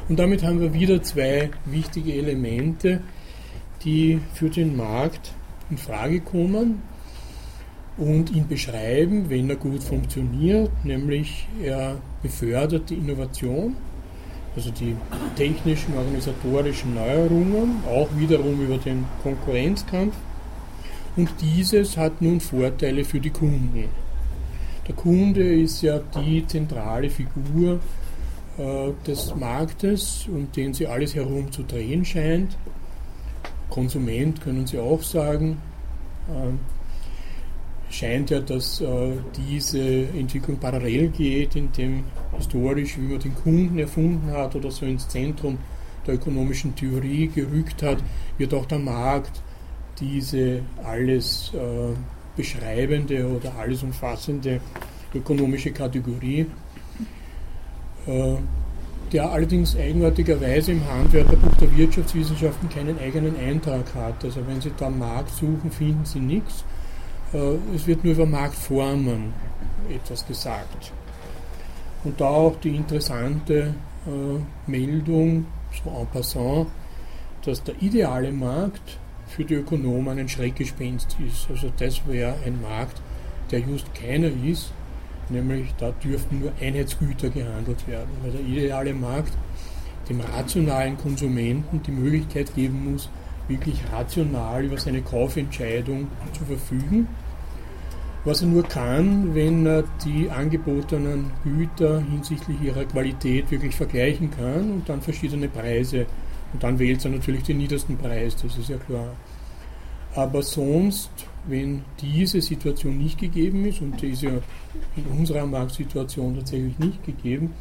Und 0.09 0.17
damit 0.17 0.43
haben 0.43 0.61
wir 0.61 0.73
wieder 0.73 1.03
zwei 1.03 1.51
wichtige 1.65 2.13
Elemente, 2.13 3.01
die 3.83 4.19
für 4.33 4.49
den 4.49 4.75
Markt 4.75 5.31
in 5.69 5.77
Frage 5.77 6.21
kommen 6.21 6.81
und 7.97 8.31
ihn 8.31 8.47
beschreiben, 8.47 9.29
wenn 9.29 9.47
er 9.47 9.57
gut 9.57 9.83
funktioniert, 9.83 10.71
nämlich 10.83 11.47
er 11.63 12.01
befördert 12.23 12.89
die 12.89 12.95
Innovation, 12.95 13.75
also 14.55 14.71
die 14.71 14.95
technischen, 15.35 15.97
organisatorischen 15.97 16.95
Neuerungen, 16.95 17.83
auch 17.87 18.07
wiederum 18.15 18.61
über 18.61 18.77
den 18.77 19.05
Konkurrenzkampf. 19.21 20.15
Und 21.15 21.29
dieses 21.41 21.97
hat 21.97 22.21
nun 22.21 22.39
Vorteile 22.39 23.03
für 23.03 23.19
die 23.19 23.29
Kunden. 23.29 23.89
Der 24.87 24.95
Kunde 24.95 25.61
ist 25.61 25.81
ja 25.81 25.99
die 25.99 26.45
zentrale 26.45 27.09
Figur 27.09 27.79
äh, 28.57 28.91
des 29.07 29.33
Marktes, 29.35 30.27
um 30.27 30.51
den 30.51 30.73
sie 30.73 30.87
alles 30.87 31.15
herum 31.15 31.51
zu 31.51 31.63
drehen 31.63 32.05
scheint. 32.05 32.57
Konsument 33.69 34.41
können 34.41 34.67
Sie 34.67 34.77
auch 34.77 35.01
sagen. 35.01 35.57
Ähm, 36.29 36.59
scheint 37.89 38.29
ja, 38.29 38.39
dass 38.39 38.81
äh, 38.81 39.11
diese 39.35 39.79
Entwicklung 39.79 40.57
parallel 40.57 41.09
geht, 41.09 41.55
indem 41.55 42.03
historisch, 42.37 42.97
wie 42.97 43.07
man 43.07 43.19
den 43.19 43.35
Kunden 43.35 43.79
erfunden 43.79 44.31
hat 44.31 44.55
oder 44.55 44.71
so 44.71 44.85
ins 44.85 45.07
Zentrum 45.07 45.57
der 46.05 46.15
ökonomischen 46.15 46.75
Theorie 46.75 47.27
gerückt 47.27 47.81
hat, 47.83 47.97
wird 48.37 48.53
auch 48.53 48.65
der 48.65 48.79
Markt 48.79 49.41
diese 49.99 50.61
alles 50.83 51.51
äh, 51.53 51.95
beschreibende 52.35 53.27
oder 53.27 53.55
alles 53.55 53.83
umfassende 53.83 54.59
ökonomische 55.13 55.71
Kategorie, 55.71 56.45
äh, 58.05 58.35
der 59.11 59.31
allerdings 59.31 59.77
eigenartigerweise 59.77 60.73
im 60.73 60.85
Handwerkerbuch 60.85 61.55
der 61.55 61.75
Wirtschaftswissenschaften 61.77 62.69
keinen 62.69 62.99
eigenen 62.99 63.37
Eintrag 63.37 63.93
hat. 63.95 64.23
Also 64.23 64.45
wenn 64.45 64.59
Sie 64.59 64.71
da 64.77 64.89
Markt 64.89 65.31
suchen, 65.31 65.71
finden 65.71 66.05
Sie 66.05 66.19
nichts. 66.19 66.65
Äh, 67.33 67.55
es 67.73 67.87
wird 67.87 68.03
nur 68.03 68.13
über 68.13 68.25
Marktformen 68.25 69.33
etwas 69.89 70.27
gesagt. 70.27 70.91
Und 72.05 72.21
da 72.21 72.27
auch 72.27 72.55
die 72.61 72.75
interessante 72.75 73.73
äh, 74.07 74.69
Meldung, 74.71 75.47
so 75.83 75.89
en 75.89 76.07
passant, 76.07 76.67
dass 77.43 77.63
der 77.63 77.75
ideale 77.81 78.31
Markt 78.31 78.97
für 79.27 79.43
die 79.43 79.55
Ökonomen 79.55 80.19
ein 80.19 80.29
Schreckgespenst 80.29 81.17
ist. 81.27 81.49
Also 81.49 81.71
das 81.77 82.05
wäre 82.07 82.35
ein 82.45 82.61
Markt, 82.61 83.01
der 83.51 83.59
just 83.59 83.93
keiner 83.93 84.29
ist, 84.45 84.71
nämlich 85.29 85.73
da 85.77 85.91
dürften 85.91 86.39
nur 86.39 86.51
Einheitsgüter 86.61 87.29
gehandelt 87.29 87.87
werden, 87.87 88.09
weil 88.23 88.31
der 88.31 88.41
ideale 88.41 88.93
Markt 88.93 89.33
dem 90.07 90.21
rationalen 90.21 90.97
Konsumenten 90.97 91.81
die 91.81 91.91
Möglichkeit 91.91 92.53
geben 92.53 92.91
muss, 92.91 93.09
wirklich 93.47 93.79
rational 93.91 94.63
über 94.63 94.77
seine 94.77 95.01
Kaufentscheidung 95.01 96.07
zu 96.33 96.45
verfügen. 96.45 97.07
Was 98.25 98.41
er 98.41 98.47
nur 98.47 98.63
kann, 98.63 99.35
wenn 99.35 99.67
er 99.67 99.83
die 100.03 100.31
angebotenen 100.31 101.29
Güter 101.43 102.01
hinsichtlich 102.01 102.59
ihrer 102.59 102.83
Qualität 102.85 103.51
wirklich 103.51 103.75
vergleichen 103.75 104.31
kann 104.31 104.71
und 104.71 104.89
dann 104.89 104.99
verschiedene 104.99 105.47
Preise. 105.47 106.07
Und 106.51 106.63
dann 106.63 106.79
wählt 106.79 107.05
er 107.05 107.11
natürlich 107.11 107.43
den 107.43 107.59
niedersten 107.59 107.97
Preis, 107.97 108.35
das 108.35 108.57
ist 108.57 108.69
ja 108.69 108.77
klar. 108.77 109.13
Aber 110.15 110.41
sonst, 110.41 111.11
wenn 111.47 111.83
diese 112.01 112.41
Situation 112.41 112.97
nicht 112.97 113.19
gegeben 113.19 113.65
ist, 113.65 113.81
und 113.81 114.01
die 114.01 114.07
ist 114.07 114.23
ja 114.23 114.31
in 114.95 115.05
unserer 115.05 115.45
Marktsituation 115.45 116.35
tatsächlich 116.35 116.79
nicht 116.79 117.03
gegeben, 117.03 117.53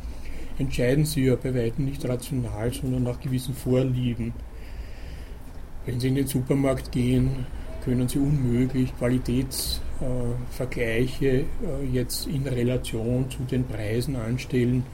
entscheiden 0.59 1.05
sie 1.05 1.25
ja 1.25 1.37
bei 1.37 1.55
weitem 1.55 1.85
nicht 1.85 2.09
rational, 2.09 2.73
sondern 2.73 3.03
nach 3.03 3.21
gewissen 3.21 3.55
Vorlieben. 3.55 4.33
Wenn 5.85 6.01
Sie 6.01 6.09
in 6.09 6.15
den 6.15 6.27
Supermarkt 6.27 6.91
gehen, 6.93 7.45
können 7.85 8.09
Sie 8.09 8.19
unmöglich 8.19 8.97
Qualitätsvergleiche 8.97 9.84
äh, 11.63 11.85
jetzt 11.93 12.27
in 12.27 12.47
Relation 12.47 13.31
zu 13.31 13.43
den 13.45 13.65
Preisen 13.67 14.17
anstellen, 14.17 14.85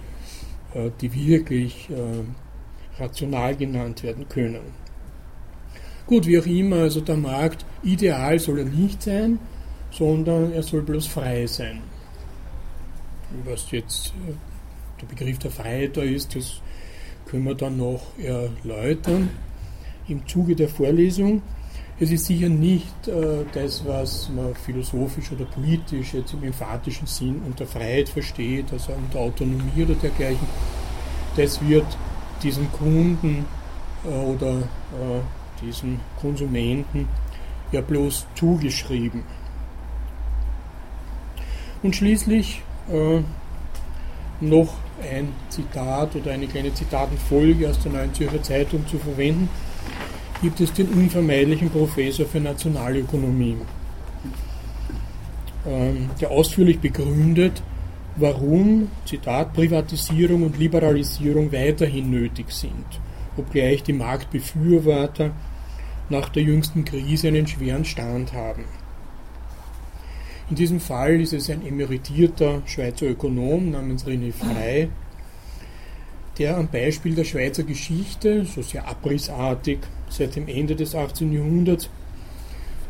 äh, 0.75 0.91
die 1.01 1.13
wirklich 1.15 1.89
äh, 1.91 3.01
rational 3.01 3.57
genannt 3.57 4.03
werden 4.03 4.29
können. 4.29 4.61
Gut, 6.07 6.27
wie 6.27 6.39
auch 6.39 6.47
immer, 6.47 6.77
also 6.77 7.01
der 7.01 7.17
Markt 7.17 7.65
ideal 7.83 8.39
soll 8.39 8.59
er 8.61 8.65
nicht 8.65 9.03
sein, 9.03 9.39
sondern 9.91 10.53
er 10.53 10.63
soll 10.63 10.83
bloß 10.83 11.07
frei 11.07 11.47
sein. 11.47 11.81
Was 13.45 13.71
jetzt 13.71 14.13
der 15.01 15.07
Begriff 15.07 15.39
der 15.39 15.51
Freiheit 15.51 15.97
da 15.97 16.03
ist, 16.03 16.35
das 16.35 16.61
können 17.27 17.45
wir 17.45 17.55
dann 17.55 17.77
noch 17.77 18.19
erläutern 18.19 19.31
im 20.09 20.27
Zuge 20.27 20.57
der 20.57 20.69
Vorlesung. 20.69 21.43
Es 22.03 22.11
ist 22.11 22.25
sicher 22.25 22.49
nicht 22.49 23.09
äh, 23.09 23.45
das, 23.53 23.85
was 23.87 24.31
man 24.31 24.55
philosophisch 24.55 25.33
oder 25.33 25.45
politisch 25.45 26.15
jetzt 26.15 26.33
im 26.33 26.45
emphatischen 26.45 27.07
Sinn 27.07 27.43
unter 27.45 27.67
Freiheit 27.67 28.09
versteht, 28.09 28.73
also 28.73 28.95
unter 28.95 29.19
Autonomie 29.19 29.83
oder 29.83 29.93
dergleichen. 29.93 30.49
Das 31.37 31.61
wird 31.61 31.85
diesen 32.43 32.73
Kunden 32.73 33.45
äh, 34.03 34.09
oder 34.09 34.61
äh, 34.61 35.21
diesen 35.63 36.01
Konsumenten 36.19 37.07
ja 37.71 37.83
bloß 37.83 38.27
zugeschrieben. 38.35 39.23
Und 41.83 41.95
schließlich 41.95 42.63
äh, 42.91 43.21
noch 44.41 44.73
ein 45.03 45.35
Zitat 45.51 46.17
oder 46.17 46.33
eine 46.33 46.47
kleine 46.47 46.73
Zitatenfolge 46.73 47.69
aus 47.69 47.79
der 47.79 47.93
Neuen 47.93 48.15
Zürcher 48.15 48.43
Zeitung 48.43 48.87
zu 48.87 48.99
verwenden 48.99 49.51
gibt 50.43 50.61
es 50.61 50.73
den 50.73 50.89
unvermeidlichen 50.89 51.71
Professor 51.71 52.27
für 52.27 52.41
Nationalökonomie, 52.41 53.57
ähm, 55.67 56.11
der 56.21 56.31
ausführlich 56.31 56.81
begründet, 56.81 57.63
warum, 58.17 58.89
Zitat, 59.05 59.53
Privatisierung 59.53 60.43
und 60.43 60.59
Liberalisierung 60.59 61.53
weiterhin 61.53 62.11
nötig 62.11 62.51
sind, 62.51 62.87
obgleich 63.37 63.83
die 63.83 63.93
Marktbefürworter 63.93 65.33
nach 66.09 66.29
der 66.31 66.43
jüngsten 66.43 66.85
Krise 66.85 67.29
einen 67.29 67.47
schweren 67.47 67.85
Stand 67.85 68.33
haben. 68.33 68.65
In 70.49 70.57
diesem 70.57 70.81
Fall 70.81 71.21
ist 71.21 71.33
es 71.33 71.49
ein 71.49 71.65
emeritierter 71.65 72.63
Schweizer 72.67 73.07
Ökonom 73.07 73.71
namens 73.71 74.05
René 74.05 74.33
Frey, 74.33 74.89
der 76.39 76.57
am 76.57 76.67
Beispiel 76.67 77.15
der 77.15 77.25
Schweizer 77.25 77.63
Geschichte, 77.63 78.45
so 78.47 78.63
sehr 78.63 78.89
abrissartig, 78.89 79.79
seit 80.11 80.37
dem 80.37 80.49
Ende 80.49 80.77
des 80.77 80.95
18. 80.95 81.33
Jahrhunderts 81.33 81.89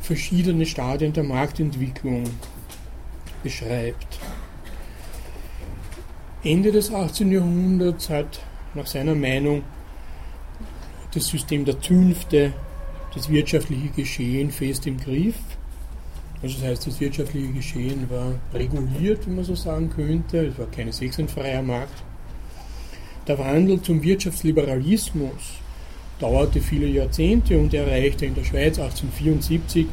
verschiedene 0.00 0.66
Stadien 0.66 1.12
der 1.12 1.24
Marktentwicklung 1.24 2.24
beschreibt. 3.42 4.18
Ende 6.42 6.72
des 6.72 6.92
18. 6.92 7.30
Jahrhunderts 7.30 8.08
hat 8.08 8.40
nach 8.74 8.86
seiner 8.86 9.14
Meinung 9.14 9.62
das 11.12 11.26
System 11.26 11.64
der 11.64 11.80
Zünfte 11.80 12.52
das 13.14 13.28
wirtschaftliche 13.28 13.88
Geschehen 13.88 14.50
fest 14.50 14.86
im 14.86 14.98
Griff. 14.98 15.36
Also 16.42 16.56
das 16.60 16.68
heißt, 16.68 16.86
das 16.86 17.00
wirtschaftliche 17.00 17.52
Geschehen 17.52 18.08
war 18.08 18.34
reguliert, 18.54 19.26
wenn 19.26 19.36
man 19.36 19.44
so 19.44 19.54
sagen 19.54 19.90
könnte. 19.90 20.46
Es 20.46 20.58
war 20.58 20.66
kein 20.66 20.90
sechsentfreier 20.90 21.62
Markt. 21.62 22.02
Der 23.26 23.38
Wandel 23.38 23.82
zum 23.82 24.02
Wirtschaftsliberalismus 24.02 25.60
dauerte 26.20 26.60
viele 26.60 26.86
Jahrzehnte 26.86 27.58
und 27.58 27.72
erreichte 27.74 28.26
in 28.26 28.34
der 28.34 28.44
Schweiz 28.44 28.78
1874 28.78 29.86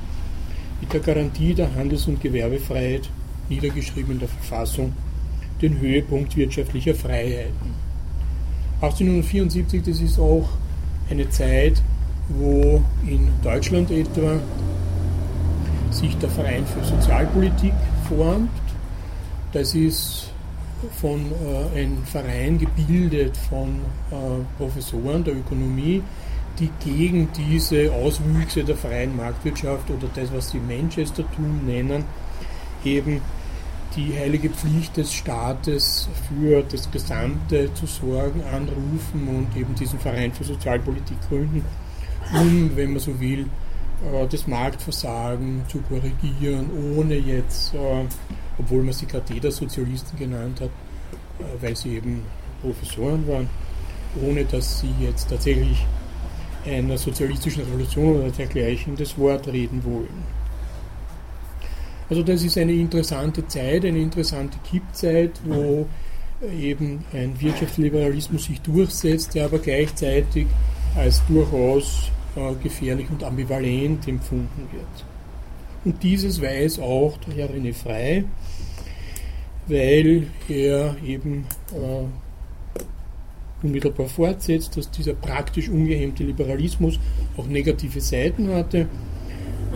mit 0.81 0.93
der 0.93 0.99
Garantie 0.99 1.53
der 1.53 1.73
Handels- 1.73 2.07
und 2.07 2.21
Gewerbefreiheit, 2.21 3.09
niedergeschrieben 3.49 4.13
in 4.13 4.19
der 4.19 4.27
Verfassung, 4.27 4.93
den 5.61 5.79
Höhepunkt 5.79 6.35
wirtschaftlicher 6.35 6.93
Freiheiten. 6.93 7.73
1874, 8.81 9.81
das 9.83 10.01
ist 10.01 10.19
auch 10.19 10.49
eine 11.09 11.29
Zeit, 11.29 11.81
wo 12.29 12.83
in 13.07 13.29
Deutschland 13.41 13.89
etwa 13.89 14.39
sich 15.89 16.15
der 16.17 16.29
Verein 16.29 16.65
für 16.65 16.83
Sozialpolitik 16.83 17.73
formt. 18.07 18.49
Das 19.53 19.73
ist 19.73 20.31
von 20.99 21.31
äh, 21.31 21.79
einem 21.79 22.03
Verein 22.03 22.57
gebildet 22.57 23.35
von 23.35 23.81
äh, 24.11 24.15
Professoren 24.57 25.23
der 25.23 25.35
Ökonomie, 25.35 26.01
die 26.59 26.69
gegen 26.83 27.29
diese 27.33 27.91
Auswüchse 27.91 28.63
der 28.63 28.75
freien 28.75 29.15
Marktwirtschaft 29.15 29.89
oder 29.89 30.07
das, 30.15 30.33
was 30.33 30.49
sie 30.49 30.59
Manchestertum 30.59 31.65
nennen, 31.65 32.03
eben 32.83 33.21
die 33.95 34.13
heilige 34.17 34.49
Pflicht 34.49 34.97
des 34.97 35.13
Staates 35.13 36.07
für 36.27 36.63
das 36.63 36.89
Gesamte 36.91 37.73
zu 37.73 37.85
sorgen, 37.87 38.43
anrufen 38.43 39.27
und 39.27 39.59
eben 39.59 39.73
diesen 39.75 39.99
Verein 39.99 40.31
für 40.31 40.43
Sozialpolitik 40.43 41.17
gründen, 41.27 41.63
um, 42.33 42.71
wenn 42.75 42.91
man 42.91 42.99
so 42.99 43.19
will, 43.19 43.47
äh, 44.05 44.27
das 44.27 44.47
Marktversagen 44.47 45.63
zu 45.67 45.79
korrigieren, 45.81 46.69
ohne 46.95 47.15
jetzt 47.15 47.73
äh, 47.73 48.05
obwohl 48.59 48.83
man 48.83 48.93
sie 48.93 49.05
Kathedersozialisten 49.05 50.17
genannt 50.17 50.61
hat, 50.61 50.69
äh, 51.39 51.61
weil 51.61 51.75
sie 51.75 51.95
eben 51.95 52.23
Professoren 52.61 53.27
waren, 53.27 53.49
ohne 54.21 54.45
dass 54.45 54.79
sie 54.79 54.93
jetzt 54.99 55.29
tatsächlich 55.29 55.85
einer 56.65 56.97
sozialistischen 56.97 57.63
Revolution 57.63 58.21
oder 58.21 58.31
dergleichen 58.31 58.95
das 58.95 59.17
Wort 59.17 59.47
reden 59.47 59.83
wollen. 59.83 60.37
Also 62.09 62.23
das 62.23 62.43
ist 62.43 62.57
eine 62.57 62.73
interessante 62.73 63.45
Zeit, 63.47 63.85
eine 63.85 63.99
interessante 63.99 64.57
Kippzeit, 64.69 65.39
wo 65.43 65.85
eben 66.57 67.03
ein 67.13 67.39
Wirtschaftsliberalismus 67.39 68.45
sich 68.45 68.61
durchsetzt, 68.61 69.35
der 69.35 69.45
aber 69.45 69.59
gleichzeitig 69.59 70.47
als 70.95 71.21
durchaus 71.27 72.11
äh, 72.35 72.53
gefährlich 72.61 73.09
und 73.09 73.23
ambivalent 73.23 74.07
empfunden 74.07 74.67
wird. 74.71 75.05
Und 75.83 76.01
dieses 76.03 76.41
weiß 76.41 76.79
auch 76.79 77.17
der 77.17 77.35
Herr 77.35 77.49
René 77.49 77.73
Frey, 77.73 78.25
weil 79.67 80.27
er 80.47 80.95
eben 81.03 81.45
äh, 81.73 82.05
unmittelbar 83.65 84.07
fortsetzt, 84.07 84.77
dass 84.77 84.89
dieser 84.91 85.13
praktisch 85.13 85.69
ungehemmte 85.69 86.23
Liberalismus 86.23 86.99
auch 87.35 87.47
negative 87.47 88.01
Seiten 88.01 88.53
hatte. 88.53 88.87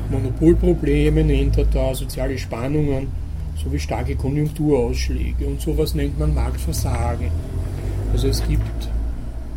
Monopolprobleme 0.10 1.24
nennt 1.24 1.58
er 1.58 1.66
da, 1.66 1.94
soziale 1.96 2.38
Spannungen 2.38 3.08
sowie 3.64 3.80
starke 3.80 4.16
Konjunkturausschläge. 4.16 5.46
Und 5.46 5.62
sowas 5.62 5.94
nennt 5.94 6.20
man 6.20 6.34
Marktversagen. 6.34 7.30
Also 8.14 8.28
es 8.28 8.46
gibt 8.48 8.90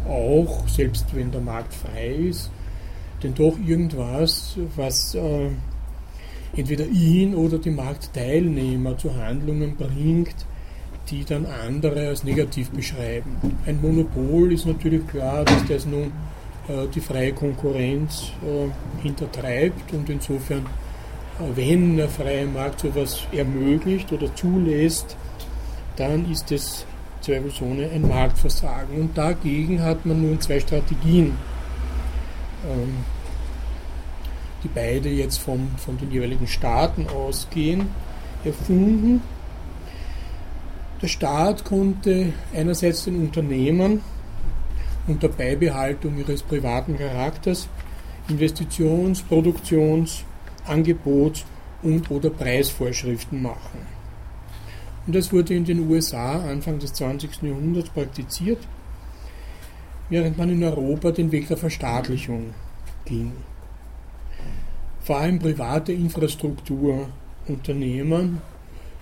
auch, 0.09 0.69
selbst 0.69 1.07
wenn 1.15 1.31
der 1.31 1.41
Markt 1.41 1.75
frei 1.75 2.09
ist, 2.29 2.51
denn 3.23 3.35
doch 3.35 3.57
irgendwas, 3.67 4.57
was 4.77 5.15
äh, 5.15 5.49
entweder 6.57 6.87
ihn 6.87 7.35
oder 7.35 7.59
die 7.59 7.71
Marktteilnehmer 7.71 8.97
zu 8.97 9.15
Handlungen 9.17 9.77
bringt, 9.77 10.35
die 11.11 11.25
dann 11.25 11.47
andere 11.47 12.09
als 12.09 12.25
negativ 12.25 12.71
beschreiben. 12.71 13.37
Ein 13.67 13.81
Monopol 13.81 14.53
ist 14.53 14.67
natürlich 14.67 15.07
klar, 15.07 15.45
dass 15.45 15.65
das 15.67 15.87
nun 15.87 16.13
äh, 16.69 16.87
die 16.95 17.01
freie 17.01 17.33
Konkurrenz 17.33 18.33
äh, 18.43 19.03
hintertreibt 19.03 19.93
und 19.93 20.09
insofern, 20.09 20.65
äh, 21.39 21.57
wenn 21.57 21.97
der 21.97 22.09
freie 22.09 22.47
Markt 22.47 22.81
sowas 22.81 23.27
ermöglicht 23.33 24.11
oder 24.13 24.35
zulässt, 24.35 25.17
dann 25.97 26.31
ist 26.31 26.51
es 26.53 26.87
zweifelsohne 27.21 27.91
ein 27.91 28.03
Marktversagen. 28.03 29.01
Und 29.01 29.19
dagegen 29.19 29.83
hat 29.83 30.05
man 30.07 30.23
nun 30.23 30.41
zwei 30.41 30.61
Strategien, 30.61 31.33
ähm, 32.67 32.97
die 34.65 34.71
beide 34.75 35.11
jetzt 35.11 35.39
vom, 35.39 35.69
von 35.77 35.99
den 35.99 36.11
jeweiligen 36.11 36.47
Staaten 36.47 37.07
ausgehen, 37.09 37.89
erfunden. 38.45 39.23
Der 41.03 41.09
Staat 41.09 41.65
konnte 41.65 42.33
einerseits 42.55 43.05
den 43.05 43.17
Unternehmen 43.21 44.01
unter 45.07 45.29
Beibehaltung 45.29 46.19
ihres 46.19 46.43
privaten 46.43 46.97
Charakters 46.97 47.69
Investitions-, 48.29 49.23
Produktions-, 49.23 50.25
Angebots- 50.67 51.45
und 51.83 52.11
oder 52.11 52.31
Preisvorschriften 52.31 53.43
machen. 53.43 53.81
Und 55.07 55.15
das 55.15 55.31
wurde 55.31 55.55
in 55.55 55.67
den 55.67 55.91
USA 55.91 56.41
Anfang 56.41 56.79
des 56.79 56.95
20. 56.95 57.43
Jahrhunderts 57.43 57.91
praktiziert, 57.91 58.67
während 60.09 60.39
man 60.39 60.49
in 60.49 60.65
Europa 60.65 61.11
den 61.11 61.31
Weg 61.31 61.49
der 61.49 61.59
Verstaatlichung 61.59 62.55
ging. 63.05 63.33
Vor 65.05 65.19
allem 65.19 65.39
private 65.39 65.93
Infrastrukturunternehmen, 65.93 68.41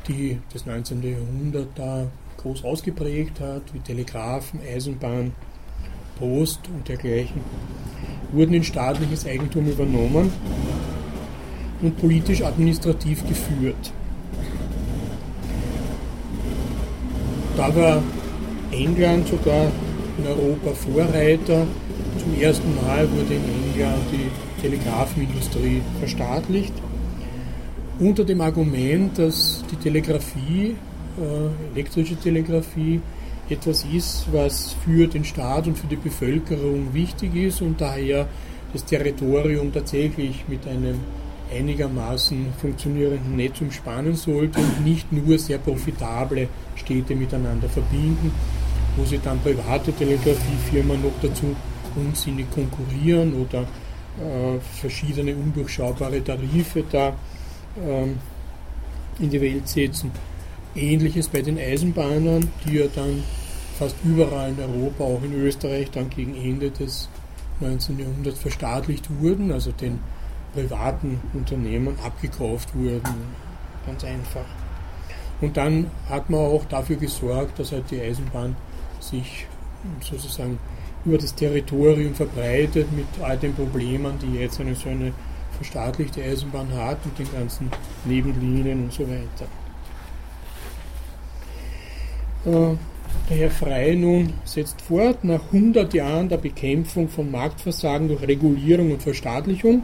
die 0.08 0.40
das 0.52 0.66
19. 0.66 1.00
Jahrhundert 1.00 1.68
da 1.76 2.08
groß 2.38 2.64
ausgeprägt 2.64 3.38
hat, 3.38 3.62
wie 3.72 3.78
Telegrafen, 3.78 4.58
Eisenbahn, 4.68 5.30
Post 6.18 6.62
und 6.74 6.88
dergleichen, 6.88 7.40
wurden 8.32 8.54
in 8.54 8.64
staatliches 8.64 9.24
Eigentum 9.26 9.68
übernommen 9.68 10.32
und 11.82 11.96
politisch-administrativ 11.98 13.24
geführt. 13.28 13.92
Da 17.56 17.72
war 17.76 18.02
England 18.72 19.28
sogar 19.28 19.70
in 20.18 20.26
Europa 20.26 20.72
Vorreiter. 20.72 21.64
Zum 22.18 22.40
ersten 22.40 22.74
Mal 22.74 23.08
wurde 23.12 23.34
in 23.34 23.44
England 23.70 24.02
die 24.10 24.28
Telegrafenindustrie 24.62 25.82
verstaatlicht. 25.98 26.72
Unter 27.98 28.24
dem 28.24 28.40
Argument, 28.40 29.18
dass 29.18 29.62
die 29.70 29.76
Telegrafie, 29.76 30.76
äh, 31.20 31.74
elektrische 31.74 32.16
Telegrafie, 32.16 33.00
etwas 33.50 33.84
ist, 33.92 34.26
was 34.32 34.74
für 34.84 35.06
den 35.06 35.24
Staat 35.24 35.66
und 35.66 35.76
für 35.76 35.86
die 35.86 35.96
Bevölkerung 35.96 36.94
wichtig 36.94 37.34
ist 37.34 37.60
und 37.60 37.80
daher 37.80 38.26
das 38.72 38.84
Territorium 38.84 39.72
tatsächlich 39.72 40.44
mit 40.48 40.66
einem 40.66 41.00
einigermaßen 41.52 42.46
funktionierenden 42.58 43.36
Netz 43.36 43.60
umspannen 43.60 44.16
sollte 44.16 44.58
und 44.58 44.84
nicht 44.84 45.12
nur 45.12 45.38
sehr 45.38 45.58
profitable 45.58 46.48
Städte 46.76 47.14
miteinander 47.14 47.68
verbinden, 47.68 48.32
wo 48.96 49.04
sie 49.04 49.18
dann 49.22 49.38
private 49.40 49.92
Telegrafiefirmen 49.92 51.02
noch 51.02 51.12
dazu 51.20 51.54
unsinnig 51.94 52.46
konkurrieren 52.50 53.34
oder 53.34 53.66
verschiedene 54.80 55.34
undurchschaubare 55.34 56.22
Tarife 56.22 56.84
da 56.90 57.08
äh, 57.08 59.22
in 59.22 59.30
die 59.30 59.40
Welt 59.40 59.68
setzen. 59.68 60.10
Ähnliches 60.74 61.28
bei 61.28 61.42
den 61.42 61.58
Eisenbahnern, 61.58 62.50
die 62.64 62.78
ja 62.78 62.86
dann 62.94 63.22
fast 63.78 63.96
überall 64.04 64.50
in 64.50 64.60
Europa, 64.60 65.04
auch 65.04 65.22
in 65.22 65.34
Österreich, 65.34 65.90
dann 65.90 66.10
gegen 66.10 66.34
Ende 66.34 66.70
des 66.70 67.08
19. 67.60 67.98
Jahrhunderts 67.98 68.40
verstaatlicht 68.40 69.08
wurden, 69.20 69.52
also 69.52 69.70
den 69.72 70.00
privaten 70.54 71.20
Unternehmen 71.32 71.96
abgekauft 72.04 72.74
wurden. 72.74 73.02
Ganz 73.86 74.04
einfach. 74.04 74.44
Und 75.40 75.56
dann 75.56 75.90
hat 76.08 76.30
man 76.30 76.40
auch 76.40 76.64
dafür 76.66 76.96
gesorgt, 76.96 77.58
dass 77.58 77.72
halt 77.72 77.90
die 77.90 78.00
Eisenbahn 78.00 78.56
sich 79.00 79.46
sozusagen 80.00 80.58
über 81.04 81.18
das 81.18 81.34
Territorium 81.34 82.14
verbreitet 82.14 82.92
mit 82.92 83.06
all 83.22 83.36
den 83.36 83.54
Problemen, 83.54 84.18
die 84.20 84.38
jetzt 84.38 84.60
eine 84.60 84.74
so 84.74 84.88
eine 84.88 85.12
verstaatlichte 85.56 86.22
Eisenbahn 86.22 86.72
hat, 86.74 87.04
mit 87.04 87.18
den 87.18 87.32
ganzen 87.32 87.70
Nebenlinien 88.04 88.84
und 88.84 88.92
so 88.92 89.02
weiter. 89.02 89.46
Äh, 92.44 92.76
der 93.28 93.36
Herr 93.36 93.50
Frey 93.50 93.96
nun 93.96 94.32
setzt 94.44 94.80
fort, 94.80 95.22
nach 95.24 95.42
100 95.52 95.92
Jahren 95.94 96.28
der 96.28 96.38
Bekämpfung 96.38 97.08
von 97.08 97.30
Marktversagen 97.30 98.08
durch 98.08 98.22
Regulierung 98.22 98.92
und 98.92 99.02
Verstaatlichung 99.02 99.82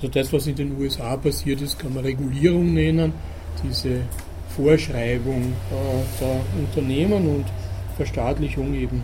also 0.00 0.08
das, 0.08 0.32
was 0.32 0.46
in 0.46 0.54
den 0.54 0.80
USA 0.80 1.14
passiert 1.18 1.60
ist, 1.60 1.78
kann 1.78 1.92
man 1.92 2.02
Regulierung 2.02 2.72
nennen, 2.72 3.12
diese 3.62 4.00
Vorschreibung 4.56 5.42
äh, 5.42 6.18
der 6.18 6.40
Unternehmen 6.58 7.28
und 7.28 7.44
Verstaatlichung 7.98 8.72
eben 8.74 9.02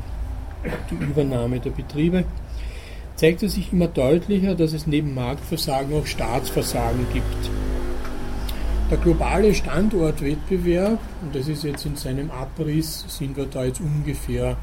die 0.91 1.05
Übernahme 1.05 1.61
der 1.61 1.71
Betriebe, 1.71 2.25
zeigte 3.17 3.49
sich 3.49 3.73
immer 3.73 3.89
deutlicher, 3.89 4.55
dass 4.55 4.73
es 4.73 4.87
neben 4.87 5.15
Marktversagen 5.15 5.99
auch 5.99 6.07
Staatsversagen 6.07 7.07
gibt. 7.13 7.51
Der 8.91 8.99
globale 8.99 9.55
Standortwettbewerb, 9.55 11.01
und 11.23 11.35
das 11.35 11.49
ist 11.49 11.65
jetzt 11.65 11.87
in 11.87 11.97
seinem 11.97 12.31
Abriss, 12.31 13.05
sind 13.09 13.37
wir 13.37 13.47
da 13.47 13.65
jetzt 13.65 13.81
ungefähr 13.81 14.57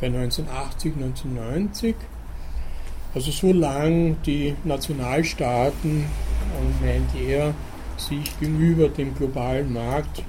bei 0.00 0.06
1980, 0.06 0.94
1990, 0.94 1.96
also 3.14 3.30
solange 3.30 4.16
die 4.26 4.54
Nationalstaaten, 4.64 6.04
meint 6.82 7.28
er, 7.28 7.54
sich 7.96 8.38
gegenüber 8.38 8.88
dem 8.88 9.14
globalen 9.14 9.72
Markt 9.72 10.22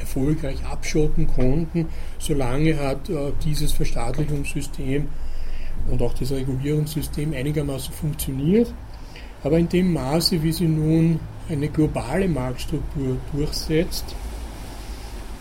erfolgreich 0.00 0.64
abschotten 0.64 1.26
konnten, 1.26 1.86
solange 2.18 2.78
hat 2.78 3.08
äh, 3.08 3.32
dieses 3.44 3.72
Verstaatlichungssystem 3.72 5.08
und 5.88 6.02
auch 6.02 6.14
das 6.14 6.32
Regulierungssystem 6.32 7.32
einigermaßen 7.34 7.92
funktioniert. 7.92 8.72
Aber 9.42 9.58
in 9.58 9.68
dem 9.68 9.92
Maße, 9.92 10.42
wie 10.42 10.52
sie 10.52 10.68
nun 10.68 11.20
eine 11.48 11.68
globale 11.68 12.28
Marktstruktur 12.28 13.16
durchsetzt 13.32 14.14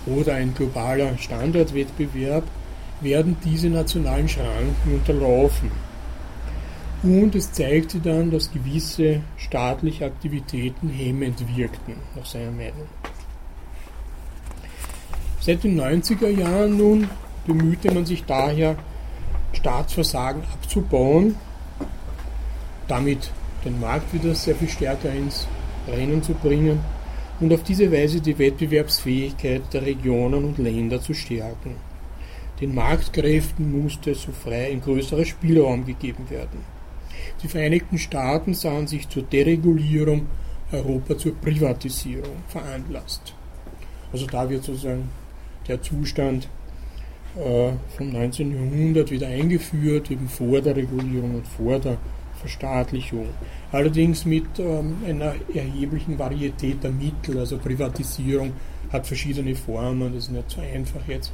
oder 0.05 0.35
ein 0.35 0.53
globaler 0.53 1.17
Standortwettbewerb, 1.17 2.43
werden 3.01 3.37
diese 3.43 3.69
nationalen 3.69 4.27
Schranken 4.27 4.93
unterlaufen. 4.93 5.71
Und 7.01 7.33
es 7.35 7.51
zeigte 7.53 7.99
dann, 7.99 8.29
dass 8.29 8.51
gewisse 8.51 9.21
staatliche 9.37 10.05
Aktivitäten 10.05 10.89
hemmend 10.89 11.39
wirkten, 11.55 11.93
nach 12.15 12.25
seiner 12.25 12.51
Meinung. 12.51 12.87
Seit 15.41 15.63
den 15.63 15.79
90er 15.79 16.29
Jahren 16.29 16.77
nun 16.77 17.09
bemühte 17.47 17.93
man 17.93 18.05
sich 18.05 18.25
daher, 18.25 18.75
Staatsversagen 19.53 20.43
abzubauen, 20.53 21.35
damit 22.87 23.31
den 23.63 23.79
Markt 23.79 24.13
wieder 24.13 24.35
sehr 24.35 24.55
viel 24.55 24.69
stärker 24.69 25.11
ins 25.11 25.47
Rennen 25.87 26.21
zu 26.21 26.33
bringen 26.33 26.79
und 27.39 27.53
auf 27.53 27.63
diese 27.63 27.91
Weise 27.91 28.19
die 28.19 28.37
Wettbewerbsfähigkeit 28.37 29.61
der 29.73 29.85
Regionen 29.85 30.43
und 30.43 30.57
Länder 30.57 31.01
zu 31.01 31.13
stärken. 31.13 31.75
Den 32.59 32.75
Marktkräften 32.75 33.83
musste 33.83 34.13
so 34.15 34.33
frei 34.33 34.71
ein 34.71 34.81
größerer 34.81 35.23
Spielraum 35.23 35.85
gegeben 35.85 36.29
werden. 36.29 36.59
Die 37.41 37.47
Vereinigten 37.47 37.97
Staaten 37.97 38.53
sahen 38.53 38.87
sich 38.87 39.07
zur 39.07 39.23
Deregulierung, 39.23 40.27
Europa 40.71 41.17
zur 41.17 41.35
Privatisierung 41.35 42.43
veranlasst. 42.49 43.33
Also 44.11 44.25
da 44.25 44.49
wird 44.49 44.63
sozusagen 44.63 45.09
der 45.69 45.81
Zustand 45.81 46.49
äh, 47.37 47.71
vom 47.95 48.11
19. 48.11 48.53
Jahrhundert 48.53 49.11
wieder 49.11 49.27
eingeführt, 49.27 50.11
eben 50.11 50.27
vor 50.27 50.59
der 50.61 50.75
Regulierung 50.75 51.35
und 51.35 51.47
vor 51.47 51.79
der 51.79 51.97
Verstaatlichung. 52.39 53.27
Allerdings 53.71 54.25
mit 54.25 54.45
ähm, 54.57 54.97
einer 55.05 55.35
erheblichen 55.53 56.17
Varietät 56.17 56.83
der 56.83 56.91
Mittel, 56.91 57.37
also 57.37 57.57
Privatisierung 57.57 58.53
hat 58.91 59.05
verschiedene 59.05 59.55
Formen, 59.55 60.13
das 60.13 60.25
ist 60.25 60.31
nicht 60.31 60.49
so 60.49 60.61
einfach 60.61 61.07
jetzt 61.07 61.31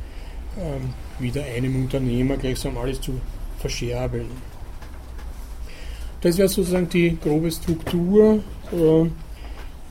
ähm, 0.59 0.93
wieder 1.19 1.43
einem 1.43 1.75
Unternehmer 1.75 2.37
gleichsam 2.37 2.77
alles 2.77 2.99
zu 3.01 3.13
verscherbeln. 3.59 4.27
Das 6.21 6.37
wäre 6.37 6.49
sozusagen 6.49 6.89
die 6.89 7.17
grobe 7.21 7.51
Struktur, 7.51 8.43
äh, 8.71 9.09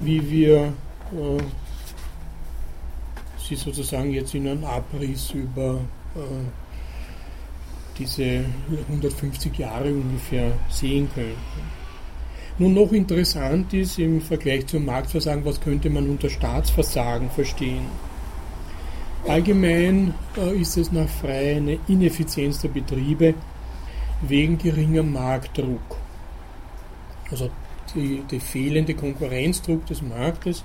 wie 0.01 0.31
wir 0.31 0.73
äh, 1.13 1.43
sie 3.49 3.57
sozusagen 3.57 4.11
jetzt 4.11 4.35
in 4.35 4.49
einem 4.49 4.65
Abriss 4.65 5.31
über 5.33 5.81
äh, 6.15 6.19
diese 7.99 8.45
150 8.89 9.57
Jahre 9.59 9.93
ungefähr 9.93 10.53
sehen 10.69 11.09
können. 11.15 11.37
Nun 12.59 12.75
noch 12.75 12.93
interessant 12.93 13.73
ist 13.75 13.99
im 13.99 14.21
Vergleich 14.21 14.67
zum 14.67 14.85
Marktversagen, 14.85 15.45
was 15.45 15.61
könnte 15.61 15.91
man 15.91 16.09
unter 16.09 16.31
Staatsversagen 16.31 17.31
verstehen. 17.31 17.87
Allgemein 19.27 20.15
äh, 20.37 20.61
ist 20.61 20.77
es 20.77 20.93
nach 20.93 21.09
Frei 21.09 21.57
eine 21.57 21.79
Ineffizienz 21.89 22.61
der 22.61 22.69
Betriebe 22.69 23.35
wegen 24.23 24.59
geringer 24.59 25.03
Marktdruck. 25.03 25.99
Also 27.31 27.51
die, 27.95 28.23
der 28.31 28.41
fehlende 28.41 28.95
Konkurrenzdruck 28.95 29.87
des 29.87 30.03
Marktes 30.03 30.65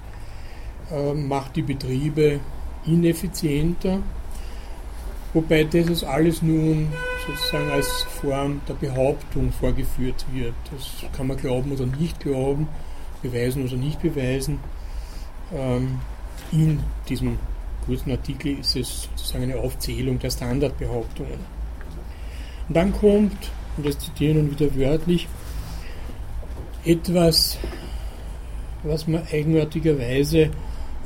äh, 0.92 1.14
macht 1.14 1.56
die 1.56 1.62
Betriebe 1.62 2.40
ineffizienter, 2.94 4.00
wobei 5.34 5.64
das 5.64 6.04
alles 6.04 6.42
nun 6.42 6.90
sozusagen 7.28 7.70
als 7.70 7.88
Form 8.22 8.62
der 8.68 8.74
Behauptung 8.74 9.52
vorgeführt 9.52 10.26
wird. 10.32 10.56
Das 10.72 11.10
kann 11.16 11.28
man 11.28 11.38
glauben 11.38 11.72
oder 11.72 11.86
nicht 11.86 12.20
glauben, 12.20 12.68
beweisen 13.22 13.66
oder 13.66 13.76
nicht 13.76 14.02
beweisen. 14.02 14.60
Ähm, 15.54 16.00
in 16.52 16.80
diesem 17.08 17.38
kurzen 17.86 18.12
Artikel 18.12 18.60
ist 18.60 18.76
es 18.76 19.10
sozusagen 19.16 19.44
eine 19.44 19.58
Aufzählung 19.58 20.20
der 20.20 20.30
Standardbehauptungen. 20.30 21.40
Und 22.68 22.76
dann 22.76 22.94
kommt, 22.94 23.52
und 23.78 23.86
das 23.86 23.98
zitiere 24.00 24.32
ich 24.32 24.38
nun 24.38 24.52
wieder 24.52 24.76
wörtlich, 24.76 25.28
etwas, 26.86 27.58
was 28.84 29.08
man 29.08 29.24
eigenartigerweise 29.32 30.52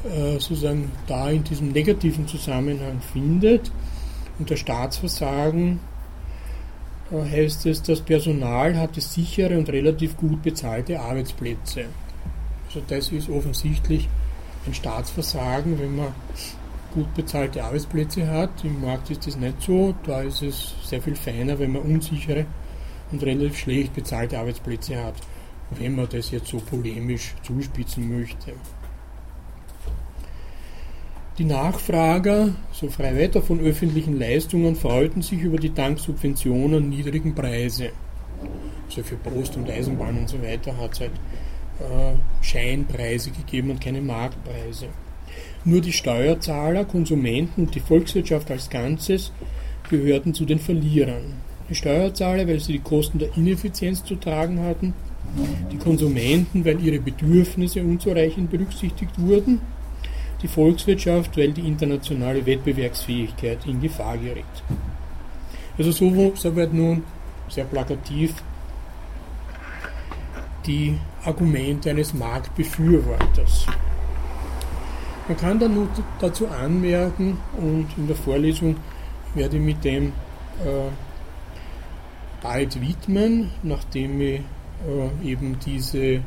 äh, 0.03 0.33
sozusagen 0.33 0.91
da 1.07 1.29
in 1.29 1.43
diesem 1.43 1.71
negativen 1.71 2.27
Zusammenhang 2.27 2.99
findet. 3.13 3.71
Unter 4.39 4.57
Staatsversagen 4.57 5.79
äh, 7.11 7.29
heißt 7.29 7.65
es, 7.67 7.81
das 7.83 8.01
Personal 8.01 8.77
hatte 8.77 9.01
sichere 9.01 9.57
und 9.57 9.69
relativ 9.69 10.17
gut 10.17 10.41
bezahlte 10.41 10.99
Arbeitsplätze. 10.99 11.85
Also 12.67 12.81
das 12.87 13.11
ist 13.11 13.29
offensichtlich 13.29 14.09
ein 14.65 14.73
Staatsversagen, 14.73 15.79
wenn 15.79 15.95
man 15.95 16.13
gut 16.93 17.13
bezahlte 17.13 17.63
Arbeitsplätze 17.63 18.27
hat. 18.27 18.63
Im 18.63 18.81
Markt 18.81 19.09
ist 19.09 19.27
das 19.27 19.35
nicht 19.35 19.61
so. 19.61 19.95
Da 20.05 20.21
ist 20.21 20.41
es 20.41 20.73
sehr 20.83 21.01
viel 21.01 21.15
feiner, 21.15 21.57
wenn 21.59 21.71
man 21.71 21.81
unsichere 21.81 22.45
und 23.11 23.23
relativ 23.23 23.57
schlecht 23.57 23.93
bezahlte 23.93 24.39
Arbeitsplätze 24.39 25.03
hat, 25.03 25.15
wenn 25.71 25.95
man 25.95 26.07
das 26.09 26.31
jetzt 26.31 26.47
so 26.47 26.57
polemisch 26.57 27.35
zuspitzen 27.43 28.17
möchte. 28.19 28.53
Die 31.39 31.45
Nachfrager, 31.45 32.49
so 32.71 32.89
frei 32.89 33.19
weiter 33.19 33.41
von 33.41 33.59
öffentlichen 33.59 34.19
Leistungen, 34.19 34.75
freuten 34.75 35.23
sich 35.23 35.41
über 35.41 35.57
die 35.57 35.73
dank 35.73 35.97
Subventionen 35.97 36.89
niedrigen 36.89 37.33
Preise. 37.33 37.89
Also 38.85 39.01
für 39.01 39.15
Post 39.15 39.57
und 39.57 39.67
Eisenbahn 39.67 40.15
und 40.19 40.29
so 40.29 40.39
weiter 40.43 40.77
hat 40.77 40.93
es 40.93 40.99
halt 40.99 41.11
äh, 41.79 42.43
Scheinpreise 42.43 43.31
gegeben 43.31 43.71
und 43.71 43.81
keine 43.81 43.99
Marktpreise. 43.99 44.89
Nur 45.65 45.81
die 45.81 45.91
Steuerzahler, 45.91 46.85
Konsumenten 46.85 47.63
und 47.63 47.73
die 47.73 47.79
Volkswirtschaft 47.79 48.51
als 48.51 48.69
Ganzes 48.69 49.31
gehörten 49.89 50.35
zu 50.35 50.45
den 50.45 50.59
Verlierern. 50.59 51.33
Die 51.67 51.73
Steuerzahler, 51.73 52.47
weil 52.47 52.59
sie 52.59 52.73
die 52.73 52.79
Kosten 52.79 53.17
der 53.17 53.35
Ineffizienz 53.35 54.03
zu 54.03 54.17
tragen 54.17 54.59
hatten, 54.59 54.93
die 55.71 55.77
Konsumenten, 55.77 56.63
weil 56.63 56.79
ihre 56.79 56.99
Bedürfnisse 56.99 57.81
unzureichend 57.81 58.51
berücksichtigt 58.51 59.17
wurden 59.17 59.61
die 60.43 60.47
Volkswirtschaft, 60.47 61.37
weil 61.37 61.53
die 61.53 61.65
internationale 61.65 62.45
Wettbewerbsfähigkeit 62.45 63.65
in 63.65 63.81
Gefahr 63.81 64.17
gerät. 64.17 64.43
Also 65.77 65.91
so, 65.91 66.33
so 66.35 66.55
wird 66.55 66.73
nun 66.73 67.03
sehr 67.47 67.63
plakativ 67.63 68.35
die 70.65 70.97
Argumente 71.25 71.89
eines 71.89 72.13
Marktbefürworters. 72.13 73.65
Man 75.27 75.37
kann 75.37 75.59
dann 75.59 75.73
nur 75.73 75.87
dazu 76.19 76.47
anmerken, 76.47 77.37
und 77.57 77.87
in 77.97 78.07
der 78.07 78.15
Vorlesung 78.15 78.75
werde 79.35 79.57
ich 79.57 79.63
mit 79.63 79.83
dem 79.83 80.07
äh, 80.07 80.89
bald 82.41 82.79
widmen, 82.81 83.49
nachdem 83.63 84.19
ich 84.19 84.41
äh, 84.85 85.27
eben 85.27 85.57
diese 85.65 86.21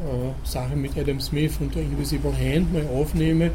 äh, 0.00 0.46
Sache 0.46 0.76
mit 0.76 0.96
Adam 0.96 1.20
Smith 1.20 1.58
und 1.60 1.74
der 1.74 1.82
Invisible 1.82 2.32
Hand 2.32 2.72
mal 2.72 2.86
aufnehme 2.88 3.50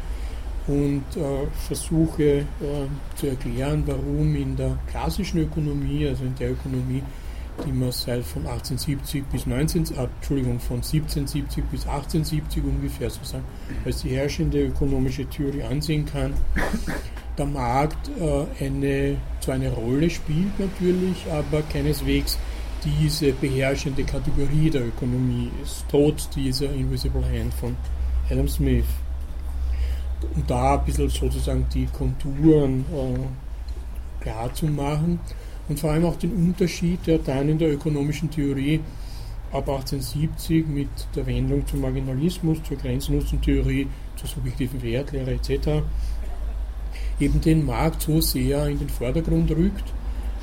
und 0.68 1.04
äh, 1.16 1.46
versuche 1.66 2.22
äh, 2.22 2.44
zu 3.16 3.26
erklären, 3.26 3.82
warum 3.86 4.36
in 4.36 4.54
der 4.56 4.78
klassischen 4.90 5.40
Ökonomie, 5.40 6.06
also 6.06 6.24
in 6.24 6.34
der 6.36 6.52
Ökonomie, 6.52 7.02
die 7.66 7.72
man 7.72 7.90
seit 7.90 8.22
von 8.22 8.46
1870 8.46 9.24
bis 9.24 9.46
19, 9.46 9.84
äh, 9.84 10.04
Entschuldigung, 10.04 10.60
von 10.60 10.76
1770 10.76 11.64
bis 11.64 11.86
1870 11.86 12.62
ungefähr 12.64 13.10
sozusagen 13.10 13.44
als 13.84 14.02
die 14.02 14.10
herrschende 14.10 14.66
ökonomische 14.66 15.24
Theorie 15.26 15.62
ansehen 15.62 16.04
kann, 16.04 16.34
der 17.38 17.46
Markt 17.46 18.10
äh, 18.20 18.64
eine, 18.64 19.16
zwar 19.40 19.54
eine 19.54 19.70
Rolle 19.72 20.10
spielt 20.10 20.58
natürlich, 20.58 21.24
aber 21.30 21.62
keineswegs 21.62 22.38
diese 22.84 23.32
beherrschende 23.32 24.04
Kategorie 24.04 24.70
der 24.70 24.86
Ökonomie 24.86 25.50
ist, 25.62 25.84
trotz 25.90 26.28
dieser 26.30 26.72
Invisible 26.72 27.24
Hand 27.24 27.54
von 27.54 27.76
Adam 28.30 28.48
Smith. 28.48 28.84
Und 30.34 30.50
da 30.50 30.78
ein 30.78 30.84
bisschen 30.84 31.08
sozusagen 31.08 31.66
die 31.72 31.86
Konturen 31.86 32.84
äh, 32.92 34.22
klar 34.22 34.52
zu 34.52 34.66
machen 34.66 35.20
und 35.68 35.78
vor 35.78 35.90
allem 35.90 36.04
auch 36.04 36.16
den 36.16 36.32
Unterschied, 36.32 37.06
der 37.06 37.18
dann 37.18 37.48
in 37.48 37.58
der 37.58 37.72
ökonomischen 37.72 38.30
Theorie 38.30 38.80
ab 39.52 39.68
1870 39.68 40.66
mit 40.66 40.88
der 41.14 41.26
Wendung 41.26 41.66
zum 41.66 41.80
Marginalismus, 41.80 42.58
zur 42.64 42.76
Grenznutzentheorie, 42.76 43.86
zur 44.16 44.28
subjektiven 44.28 44.82
Wertlehre 44.82 45.32
etc. 45.32 45.82
eben 47.20 47.40
den 47.40 47.64
Markt 47.64 48.02
so 48.02 48.20
sehr 48.20 48.66
in 48.66 48.78
den 48.78 48.88
Vordergrund 48.88 49.50
rückt, 49.50 49.84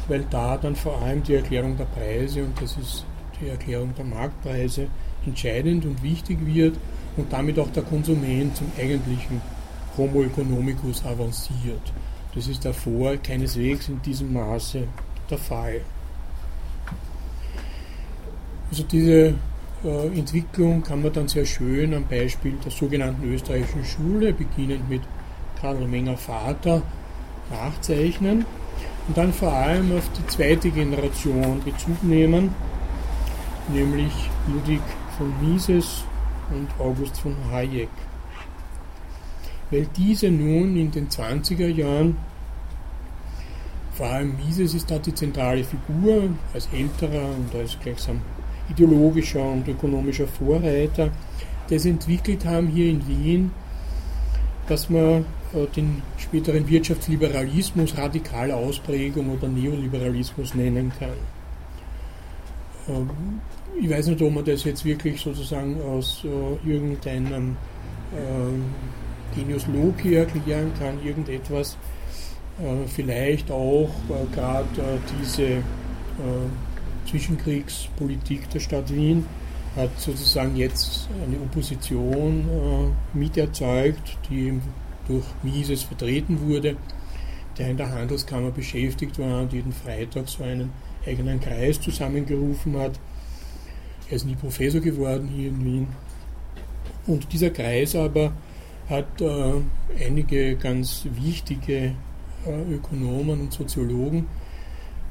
weil 0.08 0.26
da 0.30 0.58
dann 0.58 0.76
vor 0.76 1.02
allem 1.02 1.24
die 1.24 1.36
Erklärung 1.36 1.78
der 1.78 1.86
Preise 1.86 2.44
und 2.44 2.62
das 2.62 2.78
ist 2.78 3.06
die 3.42 3.50
Erklärung 3.50 3.94
der 3.98 4.06
Marktpreise 4.06 4.88
entscheidend 5.26 5.86
und 5.86 6.02
wichtig 6.04 6.38
wird 6.46 6.78
und 7.18 7.32
damit 7.32 7.60
auch 7.60 7.70
der 7.72 7.84
Konsument 7.84 8.56
zum 8.56 8.72
eigentlichen 8.78 9.42
Homo 9.98 10.24
economicus 10.24 11.04
avanciert. 11.06 11.94
Das 12.34 12.48
ist 12.48 12.66
davor 12.66 13.16
keineswegs 13.18 13.88
in 13.88 14.02
diesem 14.02 14.34
Maße 14.34 14.88
der 15.30 15.38
Fall. 15.38 15.82
Also 18.70 18.84
diese 18.84 19.36
äh, 19.84 20.08
Entwicklung 20.18 20.84
kann 20.84 21.02
man 21.02 21.14
dann 21.14 21.28
sehr 21.28 21.46
schön 21.46 21.94
am 21.94 22.06
Beispiel 22.08 22.54
der 22.64 22.72
sogenannten 22.72 23.32
österreichischen 23.32 23.86
Schule, 23.86 24.34
beginnend 24.34 24.90
mit 24.90 25.02
Karl 25.62 25.88
Menger 25.88 26.18
Vater, 26.18 26.82
nachzeichnen 27.50 28.46
und 29.08 29.18
dann 29.18 29.34
vor 29.34 29.52
allem 29.52 29.96
auf 29.98 30.10
die 30.18 30.28
zweite 30.28 30.70
Generation 30.70 31.62
Bezug 31.64 32.04
nehmen, 32.04 32.54
nämlich 33.72 34.12
Ludwig 34.48 34.82
von 35.18 35.34
Mises 35.42 36.04
und 36.50 36.68
August 36.80 37.20
von 37.20 37.36
Hayek. 37.52 37.90
Weil 39.72 39.88
diese 39.98 40.30
nun 40.30 40.76
in 40.76 40.92
den 40.92 41.10
20er 41.10 41.68
Jahren, 41.68 42.18
vor 43.94 44.08
allem 44.08 44.36
Mises 44.38 44.74
ist 44.74 44.92
da 44.92 45.00
die 45.00 45.14
zentrale 45.14 45.64
Figur, 45.64 46.30
als 46.54 46.68
älterer 46.74 47.30
und 47.30 47.56
als 47.56 47.78
gleichsam 47.80 48.22
ideologischer 48.70 49.44
und 49.44 49.68
ökonomischer 49.68 50.28
Vorreiter, 50.28 51.10
das 51.70 51.86
entwickelt 51.86 52.46
haben 52.46 52.68
hier 52.68 52.90
in 52.90 53.08
Wien, 53.08 53.52
dass 54.68 54.90
man 54.90 55.26
äh, 55.54 55.66
den 55.76 56.02
späteren 56.18 56.68
Wirtschaftsliberalismus 56.68 57.98
radikale 57.98 58.56
Ausprägung 58.56 59.32
oder 59.32 59.48
Neoliberalismus 59.48 60.54
nennen 60.56 60.92
kann. 60.98 61.10
Ähm, 62.88 63.10
ich 63.82 63.90
weiß 63.90 64.08
nicht, 64.08 64.22
ob 64.22 64.34
man 64.34 64.46
das 64.46 64.64
jetzt 64.64 64.86
wirklich 64.86 65.20
sozusagen 65.22 65.82
aus 65.82 66.24
äh, 66.24 66.70
irgendeinem 66.70 67.58
äh, 68.14 69.36
Genius 69.36 69.68
Loci 69.68 70.16
erklären 70.16 70.72
kann, 70.80 71.04
irgendetwas, 71.04 71.78
äh, 72.60 72.88
vielleicht 72.88 73.52
auch 73.52 73.90
gerade 74.32 74.66
diese 75.22 75.62
Zwischenkriegspolitik 77.10 78.50
der 78.52 78.62
Stadt 78.62 78.94
Wien 78.94 79.26
hat 79.76 80.00
sozusagen 80.00 80.56
jetzt 80.56 81.10
eine 81.22 81.38
Opposition 81.38 82.94
miterzeugt, 83.14 84.18
die 84.30 84.60
durch 85.08 85.26
Mises 85.44 85.84
vertreten 85.84 86.40
wurde, 86.42 86.78
der 87.58 87.70
in 87.70 87.78
der 87.78 87.92
Handelskammer 87.92 88.52
beschäftigt 88.52 89.20
war 89.20 89.42
und 89.42 89.54
jeden 89.54 89.74
Freitag 89.74 90.28
so 90.28 90.44
einen 90.44 90.72
eigenen 91.06 91.40
Kreis 91.40 91.80
zusammengerufen 91.80 92.78
hat. 92.78 93.00
Er 94.10 94.16
ist 94.16 94.26
nie 94.26 94.36
Professor 94.36 94.82
geworden 94.82 95.28
hier 95.28 95.50
in 95.50 95.66
Wien. 95.66 95.88
Und 97.08 97.32
dieser 97.32 97.50
Kreis 97.50 97.96
aber 97.96 98.34
hat 98.90 99.22
äh, 99.22 99.54
einige 100.06 100.56
ganz 100.58 101.08
wichtige 101.16 101.94
äh, 102.46 102.74
Ökonomen 102.74 103.42
und 103.42 103.54
Soziologen 103.54 104.28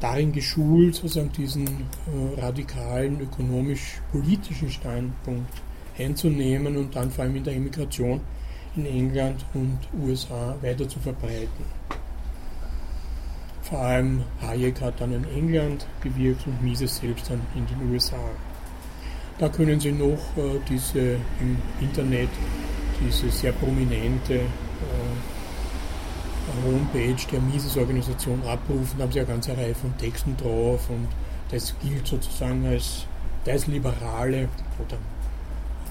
darin 0.00 0.33
geschult, 0.33 0.96
sozusagen 0.96 1.33
diesen 1.33 1.66
äh, 1.66 2.40
radikalen 2.40 3.20
ökonomisch-politischen 3.20 4.70
Standpunkt 4.70 5.52
einzunehmen 5.98 6.76
und 6.76 6.94
dann 6.94 7.11
vor 7.11 7.24
allem 7.24 7.37
in 7.37 7.44
der 7.44 7.54
Immigration 7.54 8.20
in 8.76 8.87
England 8.87 9.44
und 9.54 9.78
USA 10.02 10.57
weiter 10.61 10.88
zu 10.88 10.98
verbreiten. 10.98 11.64
Vor 13.62 13.78
allem 13.78 14.22
Hayek 14.42 14.80
hat 14.80 15.00
dann 15.00 15.12
in 15.12 15.24
England 15.24 15.87
gewirkt 16.02 16.46
und 16.46 16.62
Mises 16.62 16.96
selbst 16.96 17.30
dann 17.30 17.40
in 17.54 17.66
den 17.66 17.90
USA. 17.90 18.18
Da 19.38 19.48
können 19.48 19.80
Sie 19.80 19.92
noch 19.92 20.37
äh, 20.37 20.61
diese 20.68 21.14
im 21.40 21.57
Internet 21.80 22.28
diese 23.00 23.30
sehr 23.30 23.52
prominente 23.52 24.35
äh, 24.35 24.42
Homepage 26.64 27.27
der 27.31 27.40
Mises-Organisation 27.40 28.43
abrufen, 28.47 29.01
haben 29.01 29.12
sie 29.12 29.21
eine 29.21 29.29
ganze 29.29 29.57
Reihe 29.57 29.75
von 29.75 29.97
Texten 29.99 30.37
drauf 30.37 30.88
und 30.88 31.09
das 31.51 31.75
gilt 31.81 32.07
sozusagen 32.07 32.67
als 32.67 33.07
das 33.45 33.67
Liberale 33.67 34.49
oder 34.79 34.99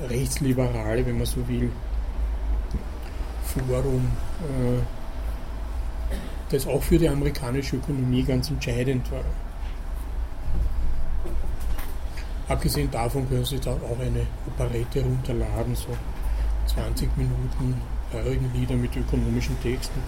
Rechtsliberale, 0.09 1.05
wenn 1.05 1.17
man 1.17 1.25
so 1.25 1.47
will, 1.47 1.71
Forum, 3.43 4.07
äh, 4.41 4.81
das 6.49 6.67
auch 6.67 6.81
für 6.81 6.97
die 6.97 7.07
amerikanische 7.07 7.77
Ökonomie 7.77 8.23
ganz 8.23 8.49
entscheidend 8.49 9.11
war. 9.11 9.23
Abgesehen 12.47 12.91
davon 12.91 13.27
können 13.29 13.45
Sie 13.45 13.59
da 13.59 13.71
auch 13.71 13.99
eine 13.99 14.25
Operette 14.47 15.01
runterladen, 15.01 15.75
so 15.75 15.89
20 16.67 17.15
Minuten 17.17 17.75
Lieder 18.53 18.75
mit 18.75 18.95
ökonomischen 18.95 19.59
Texten. 19.61 19.99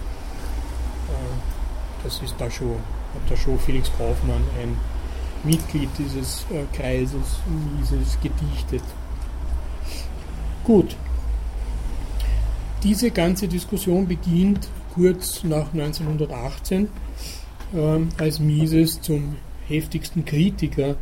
Äh, 1.08 2.04
das 2.04 2.20
ist 2.22 2.34
da 2.38 2.50
schon, 2.50 2.72
hat 3.14 3.30
da 3.30 3.36
schon 3.36 3.58
Felix 3.58 3.90
Kaufmann, 3.96 4.42
ein 4.60 4.76
Mitglied 5.44 5.88
dieses 5.98 6.46
äh, 6.50 6.64
Kreises, 6.76 7.40
Mises, 7.78 8.18
gedichtet. 8.22 8.82
Gut. 10.64 10.96
Diese 12.82 13.10
ganze 13.10 13.48
Diskussion 13.48 14.06
beginnt 14.06 14.68
kurz 14.94 15.42
nach 15.44 15.72
1918, 15.72 16.88
ähm, 17.74 18.08
als 18.18 18.38
Mises 18.38 19.00
zum 19.00 19.36
heftigsten 19.66 20.24
Kritiker 20.24 20.96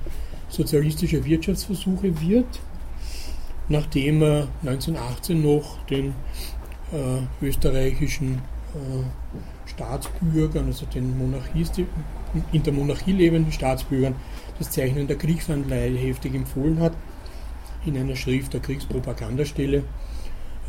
sozialistischer 0.49 1.25
Wirtschaftsversuche 1.25 2.21
wird, 2.21 2.61
nachdem 3.69 4.23
er 4.23 4.49
1918 4.63 5.43
noch 5.43 5.85
den 5.87 6.15
äh, 6.93 7.45
österreichischen 7.45 8.43
Staatsbürgern, 9.67 10.67
also 10.67 10.87
den 10.87 11.17
Monarchisten, 11.17 11.87
in 12.53 12.63
der 12.63 12.73
Monarchie 12.73 13.13
lebenden 13.13 13.53
Staatsbürgern, 13.53 14.15
das 14.59 14.71
Zeichnen 14.71 15.07
der 15.07 15.17
Kriegsanleihe 15.17 15.97
heftig 15.97 16.35
empfohlen 16.35 16.81
hat, 16.81 16.93
in 17.87 17.97
einer 17.97 18.17
Schrift 18.17 18.53
der 18.53 18.61
Kriegspropagandastelle, 18.61 19.85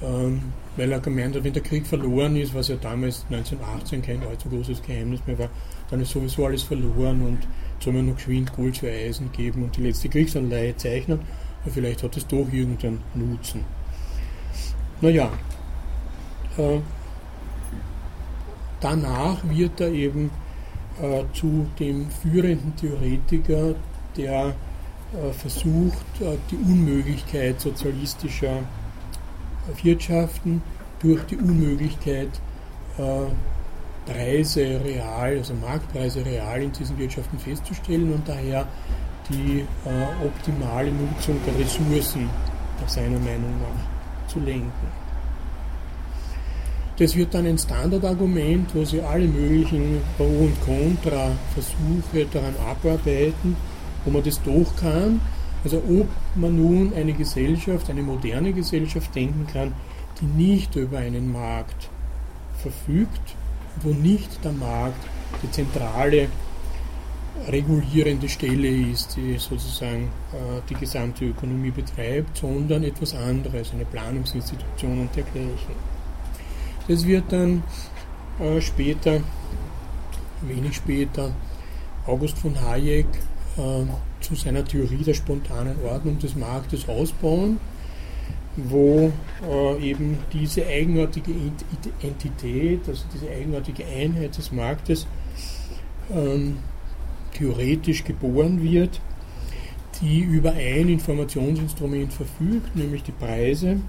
ähm, 0.03 0.41
weil 0.75 0.91
er 0.91 0.99
gemeint 0.99 1.35
hat, 1.35 1.43
wenn 1.43 1.53
der 1.53 1.63
Krieg 1.63 1.87
verloren 1.87 2.35
ist, 2.35 2.53
was 2.53 2.67
ja 2.67 2.75
damals 2.75 3.25
1918 3.29 4.01
kein 4.01 4.23
allzu 4.23 4.49
großes 4.49 4.81
Geheimnis 4.81 5.21
mehr 5.25 5.39
war, 5.39 5.49
dann 5.89 6.01
ist 6.01 6.11
sowieso 6.11 6.45
alles 6.45 6.63
verloren 6.63 7.21
und 7.21 7.39
soll 7.79 7.93
man 7.93 8.07
noch 8.07 8.15
geschwind 8.15 8.53
Gold 8.53 8.77
für 8.77 8.89
Eisen 8.89 9.31
geben 9.31 9.63
und 9.63 9.75
die 9.77 9.81
letzte 9.81 10.09
Kriegsanleihe 10.09 10.75
zeichnen, 10.75 11.19
aber 11.63 11.71
vielleicht 11.71 12.03
hat 12.03 12.17
es 12.17 12.27
doch 12.27 12.47
irgendeinen 12.51 12.99
Nutzen. 13.13 13.61
Naja, 15.01 15.31
äh, 16.57 16.79
danach 18.85 19.37
wird 19.43 19.81
er 19.81 19.91
eben 19.91 20.29
äh, 21.01 21.23
zu 21.33 21.65
dem 21.79 22.07
führenden 22.11 22.75
Theoretiker, 22.75 23.73
der 24.15 24.53
äh, 25.13 25.33
versucht, 25.33 26.21
äh, 26.21 26.37
die 26.51 26.57
Unmöglichkeit 26.57 27.59
sozialistischer 27.59 28.59
Wirtschaften 29.81 30.61
durch 30.99 31.23
die 31.23 31.37
Unmöglichkeit, 31.37 32.29
äh, 32.99 34.11
Preise 34.11 34.79
real, 34.85 35.37
also 35.37 35.55
Marktpreise 35.55 36.23
real 36.23 36.61
in 36.61 36.71
diesen 36.71 36.95
Wirtschaften 36.99 37.39
festzustellen 37.39 38.13
und 38.13 38.27
daher 38.27 38.67
die 39.27 39.61
äh, 39.61 40.25
optimale 40.25 40.91
Nutzung 40.91 41.39
der 41.47 41.57
Ressourcen 41.57 42.29
seiner 42.85 43.17
Meinung 43.17 43.55
nach 43.61 44.29
zu 44.31 44.39
lenken. 44.39 45.04
Das 46.97 47.13
wird 47.13 47.33
dann 47.33 47.45
ein 47.45 47.57
Standardargument, 47.57 48.73
wo 48.73 48.85
Sie 48.85 49.01
alle 49.01 49.27
möglichen 49.27 49.99
Pro- 50.15 50.23
und 50.23 50.61
Contra-Versuche 50.61 52.25
daran 52.31 52.55
abarbeiten, 52.65 53.57
wo 54.05 54.11
man 54.11 54.23
das 54.23 54.41
doch 54.41 54.73
kann. 54.79 55.19
Also 55.65 55.77
ob 55.77 56.07
man 56.35 56.55
nun 56.55 56.93
eine 56.93 57.11
Gesellschaft, 57.11 57.89
eine 57.89 58.01
moderne 58.01 58.53
Gesellschaft 58.53 59.13
denken 59.13 59.45
kann, 59.51 59.73
die 60.21 60.25
nicht 60.25 60.75
über 60.77 60.99
einen 60.99 61.33
Markt 61.33 61.89
verfügt, 62.61 63.35
wo 63.81 63.89
nicht 63.89 64.43
der 64.45 64.53
Markt 64.53 65.05
die 65.43 65.51
zentrale 65.51 66.29
regulierende 67.49 68.29
Stelle 68.29 68.69
ist, 68.69 69.17
die 69.17 69.37
sozusagen 69.37 70.05
äh, 70.31 70.61
die 70.69 70.75
gesamte 70.75 71.25
Ökonomie 71.25 71.71
betreibt, 71.71 72.37
sondern 72.37 72.83
etwas 72.83 73.13
anderes, 73.13 73.73
eine 73.73 73.83
Planungsinstitution 73.83 75.01
und 75.01 75.15
dergleichen. 75.15 75.94
Das 76.87 77.05
wird 77.05 77.31
dann 77.31 77.63
äh, 78.39 78.61
später, 78.61 79.21
wenig 80.41 80.75
später, 80.75 81.31
August 82.05 82.37
von 82.37 82.59
Hayek 82.61 83.07
äh, 83.57 83.85
zu 84.21 84.35
seiner 84.35 84.63
Theorie 84.63 85.03
der 85.03 85.15
spontanen 85.15 85.77
Ordnung 85.83 86.19
des 86.19 86.35
Marktes 86.35 86.87
ausbauen, 86.87 87.59
wo 88.55 89.11
äh, 89.49 89.89
eben 89.89 90.19
diese 90.31 90.65
eigenartige 90.65 91.31
Entität, 92.01 92.81
also 92.87 93.03
diese 93.13 93.31
eigenartige 93.31 93.85
Einheit 93.85 94.37
des 94.37 94.51
Marktes, 94.51 95.07
ähm, 96.13 96.57
theoretisch 97.33 98.03
geboren 98.03 98.63
wird, 98.63 99.01
die 100.01 100.19
über 100.19 100.51
ein 100.51 100.89
Informationsinstrument 100.89 102.13
verfügt, 102.13 102.75
nämlich 102.75 103.03
die 103.03 103.11
Preise, 103.11 103.79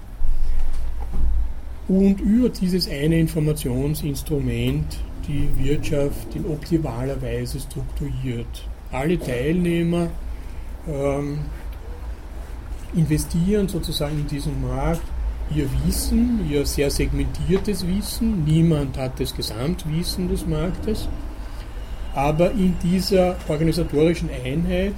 und 1.87 2.19
über 2.19 2.49
dieses 2.49 2.89
eine 2.89 3.19
Informationsinstrument 3.19 4.97
die 5.27 5.49
Wirtschaft 5.57 6.35
in 6.35 6.45
optimaler 6.45 7.21
Weise 7.21 7.59
strukturiert. 7.59 8.67
Alle 8.91 9.19
Teilnehmer 9.19 10.09
ähm, 10.87 11.39
investieren 12.95 13.67
sozusagen 13.67 14.19
in 14.19 14.27
diesen 14.27 14.61
Markt 14.61 15.01
ihr 15.55 15.67
Wissen, 15.85 16.45
ihr 16.49 16.65
sehr 16.65 16.89
segmentiertes 16.89 17.87
Wissen. 17.87 18.43
Niemand 18.43 18.97
hat 18.97 19.19
das 19.19 19.35
Gesamtwissen 19.35 20.27
des 20.29 20.45
Marktes. 20.45 21.07
Aber 22.13 22.51
in 22.51 22.75
dieser 22.83 23.35
organisatorischen 23.47 24.29
Einheit 24.43 24.95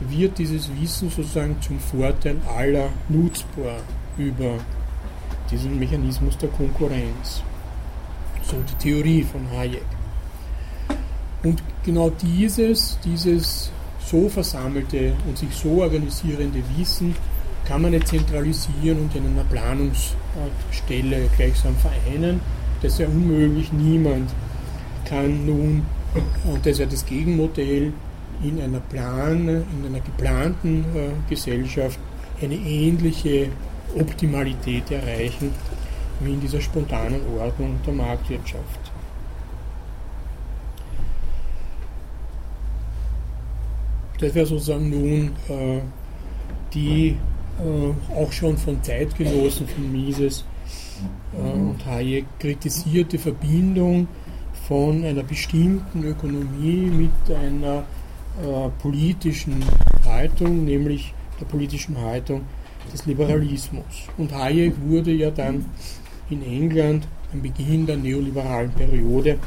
wird 0.00 0.38
dieses 0.38 0.68
Wissen 0.80 1.10
sozusagen 1.10 1.56
zum 1.60 1.78
Vorteil 1.78 2.36
aller 2.56 2.88
nutzbar 3.08 3.80
über 4.16 4.58
diesen 5.50 5.78
Mechanismus 5.78 6.36
der 6.38 6.48
Konkurrenz. 6.50 7.42
So 8.42 8.56
die 8.56 8.82
Theorie 8.82 9.22
von 9.22 9.48
Hayek. 9.50 9.84
Und 11.42 11.62
genau 11.84 12.10
dieses, 12.10 12.98
dieses 13.04 13.70
so 14.04 14.28
versammelte 14.28 15.12
und 15.26 15.38
sich 15.38 15.54
so 15.54 15.82
organisierende 15.82 16.62
Wissen 16.76 17.14
kann 17.66 17.82
man 17.82 17.90
nicht 17.90 18.08
zentralisieren 18.08 18.98
und 18.98 19.14
in 19.14 19.26
einer 19.26 19.44
Planungsstelle 19.44 21.28
gleichsam 21.36 21.76
vereinen. 21.76 22.40
Das 22.80 22.94
ist 22.94 23.00
ja 23.00 23.06
unmöglich. 23.06 23.72
Niemand 23.72 24.30
kann 25.04 25.44
nun, 25.44 25.82
und 26.44 26.64
das 26.64 26.72
ist 26.72 26.78
ja 26.78 26.86
das 26.86 27.04
Gegenmodell, 27.04 27.92
in 28.42 28.60
einer 28.60 28.80
Plan, 28.80 29.48
in 29.48 29.86
einer 29.86 30.00
geplanten 30.00 30.84
äh, 30.94 31.10
Gesellschaft 31.28 31.98
eine 32.40 32.54
ähnliche 32.54 33.48
Optimalität 33.94 34.90
erreichen, 34.90 35.52
wie 36.20 36.32
in 36.32 36.40
dieser 36.40 36.60
spontanen 36.60 37.20
Ordnung 37.38 37.78
der 37.86 37.94
Marktwirtschaft. 37.94 38.92
Das 44.20 44.34
wäre 44.34 44.46
sozusagen 44.46 44.90
nun 44.90 45.30
äh, 45.48 45.80
die 46.74 47.16
äh, 47.58 48.14
auch 48.14 48.32
schon 48.32 48.56
von 48.56 48.82
Zeitgenossen 48.82 49.68
von 49.68 49.92
Mises 49.92 50.44
äh, 51.32 51.40
und 51.40 51.84
Hayek 51.86 52.26
kritisierte 52.40 53.18
Verbindung 53.18 54.08
von 54.66 55.04
einer 55.04 55.22
bestimmten 55.22 56.02
Ökonomie 56.04 56.90
mit 56.90 57.36
einer 57.36 57.84
äh, 58.42 58.68
politischen 58.82 59.64
Haltung, 60.04 60.64
nämlich 60.64 61.14
der 61.40 61.46
politischen 61.46 61.96
Haltung 62.00 62.42
des 62.88 63.06
Liberalismus. 63.06 64.08
Und 64.16 64.32
Hayek 64.32 64.74
wurde 64.82 65.12
ja 65.12 65.30
dann 65.30 65.66
in 66.30 66.42
England 66.42 67.06
am 67.32 67.42
Beginn 67.42 67.86
der 67.86 67.96
neoliberalen 67.96 68.70
Periode 68.72 69.38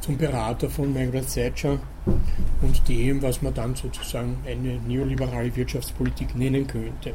zum 0.00 0.18
Berater 0.18 0.68
von 0.68 0.92
Margaret 0.92 1.32
Thatcher 1.32 1.78
und 2.60 2.88
dem, 2.88 3.22
was 3.22 3.40
man 3.40 3.54
dann 3.54 3.74
sozusagen 3.74 4.36
eine 4.46 4.78
neoliberale 4.86 5.54
Wirtschaftspolitik 5.56 6.36
nennen 6.36 6.66
könnte. 6.66 7.14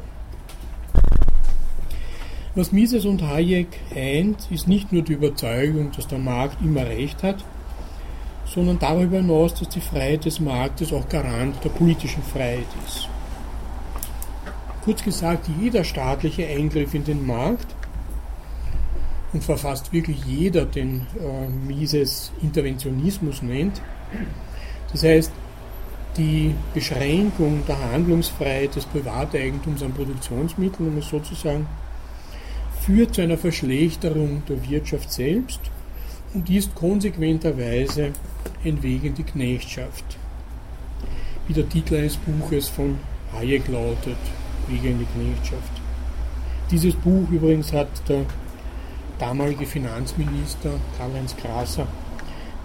Was 2.56 2.72
Mises 2.72 3.04
und 3.04 3.22
Hayek 3.22 3.68
eint, 3.94 4.50
ist 4.50 4.66
nicht 4.66 4.92
nur 4.92 5.02
die 5.02 5.12
Überzeugung, 5.12 5.92
dass 5.92 6.08
der 6.08 6.18
Markt 6.18 6.60
immer 6.60 6.84
recht 6.84 7.22
hat, 7.22 7.44
sondern 8.44 8.78
darüber 8.80 9.18
hinaus, 9.18 9.54
dass 9.54 9.68
die 9.68 9.80
Freiheit 9.80 10.24
des 10.24 10.40
Marktes 10.40 10.92
auch 10.92 11.08
Garant 11.08 11.62
der 11.62 11.68
politischen 11.68 12.24
Freiheit 12.24 12.66
ist. 12.86 13.09
Kurz 14.84 15.02
gesagt, 15.02 15.46
jeder 15.60 15.84
staatliche 15.84 16.46
Eingriff 16.46 16.94
in 16.94 17.04
den 17.04 17.26
Markt, 17.26 17.66
und 19.32 19.42
zwar 19.42 19.58
fast 19.58 19.92
wirklich 19.92 20.24
jeder 20.24 20.64
den 20.64 21.06
äh, 21.20 21.48
Mises 21.48 22.32
Interventionismus 22.42 23.42
nennt, 23.42 23.80
das 24.92 25.04
heißt, 25.04 25.32
die 26.16 26.54
Beschränkung 26.74 27.62
der 27.68 27.78
Handlungsfreiheit 27.92 28.74
des 28.74 28.84
Privateigentums 28.86 29.82
an 29.82 29.92
Produktionsmitteln, 29.92 30.88
um 30.88 30.98
es 30.98 31.08
so 31.08 31.20
zu 31.20 31.34
sagen, 31.34 31.66
führt 32.80 33.14
zu 33.14 33.20
einer 33.20 33.38
Verschlechterung 33.38 34.42
der 34.48 34.68
Wirtschaft 34.68 35.12
selbst 35.12 35.60
und 36.34 36.48
ist 36.50 36.74
konsequenterweise 36.74 38.12
ein 38.64 38.82
Weg 38.82 39.04
in 39.04 39.14
die 39.14 39.22
Knechtschaft. 39.22 40.04
Wie 41.46 41.54
der 41.54 41.68
Titel 41.68 41.96
eines 41.96 42.16
Buches 42.16 42.68
von 42.68 42.98
Hayek 43.32 43.68
lautet, 43.68 44.18
Wege 44.70 44.88
in 44.88 44.98
die 44.98 45.06
Knechtschaft. 45.06 45.72
Dieses 46.70 46.94
Buch 46.94 47.28
übrigens 47.30 47.72
hat 47.72 47.88
der 48.08 48.24
damalige 49.18 49.66
Finanzminister 49.66 50.70
Karl-Heinz 50.96 51.36
Grasser 51.36 51.86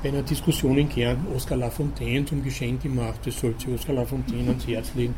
bei 0.02 0.10
einer 0.10 0.22
Diskussion 0.22 0.78
in 0.78 0.90
Kärnten 0.90 1.34
Oskar 1.36 1.58
Lafontaine 1.58 2.26
zum 2.26 2.44
Geschenk 2.44 2.84
gemacht. 2.84 3.20
Das 3.26 3.40
sollte 3.40 3.72
Oskar 3.74 3.96
Lafontaine 3.96 4.50
ans 4.50 4.68
Herz 4.68 4.92
legen, 4.96 5.16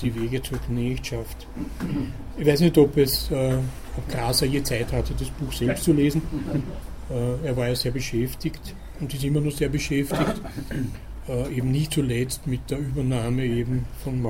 die 0.00 0.14
Wege 0.14 0.42
zur 0.42 0.58
Knechtschaft. 0.58 1.46
Ich 2.38 2.46
weiß 2.46 2.60
nicht, 2.60 2.78
ob 2.78 2.96
es 2.96 3.30
äh, 3.30 3.58
ob 3.96 4.08
Grasser 4.08 4.46
je 4.46 4.62
Zeit 4.62 4.92
hatte, 4.92 5.12
das 5.18 5.28
Buch 5.28 5.52
selbst 5.52 5.84
zu 5.84 5.92
lesen. 5.92 6.22
Äh, 7.10 7.46
er 7.46 7.56
war 7.56 7.68
ja 7.68 7.74
sehr 7.74 7.92
beschäftigt 7.92 8.74
und 9.00 9.12
ist 9.12 9.24
immer 9.24 9.40
noch 9.40 9.52
sehr 9.52 9.68
beschäftigt, 9.68 10.40
äh, 11.28 11.54
eben 11.54 11.70
nicht 11.70 11.92
zuletzt 11.92 12.46
mit 12.46 12.70
der 12.70 12.78
Übernahme 12.78 13.44
eben 13.44 13.84
von 14.02 14.22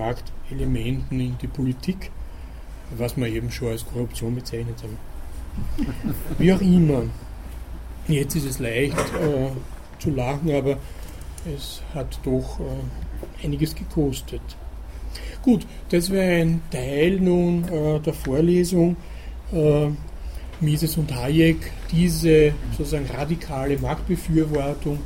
Marktelementen 0.44 1.20
in 1.20 1.38
die 1.40 1.46
Politik, 1.46 2.10
was 2.96 3.16
man 3.16 3.32
eben 3.32 3.50
schon 3.50 3.68
als 3.68 3.84
Korruption 3.84 4.34
bezeichnet 4.34 4.76
haben. 4.82 4.98
Wie 6.38 6.52
auch 6.52 6.60
immer. 6.60 7.04
Jetzt 8.08 8.36
ist 8.36 8.44
es 8.44 8.58
leicht 8.58 8.98
äh, 8.98 9.50
zu 9.98 10.10
lachen, 10.10 10.52
aber 10.52 10.76
es 11.46 11.80
hat 11.94 12.18
doch 12.24 12.60
äh, 12.60 13.44
einiges 13.44 13.74
gekostet. 13.74 14.42
Gut, 15.42 15.66
das 15.90 16.10
wäre 16.10 16.42
ein 16.42 16.60
Teil 16.70 17.20
nun 17.20 17.64
äh, 17.64 18.00
der 18.00 18.12
Vorlesung. 18.12 18.96
Äh, 19.52 19.88
Mises 20.60 20.96
und 20.96 21.14
Hayek 21.14 21.72
diese 21.90 22.52
sozusagen 22.76 23.06
radikale 23.06 23.78
Marktbefürwortung 23.78 24.98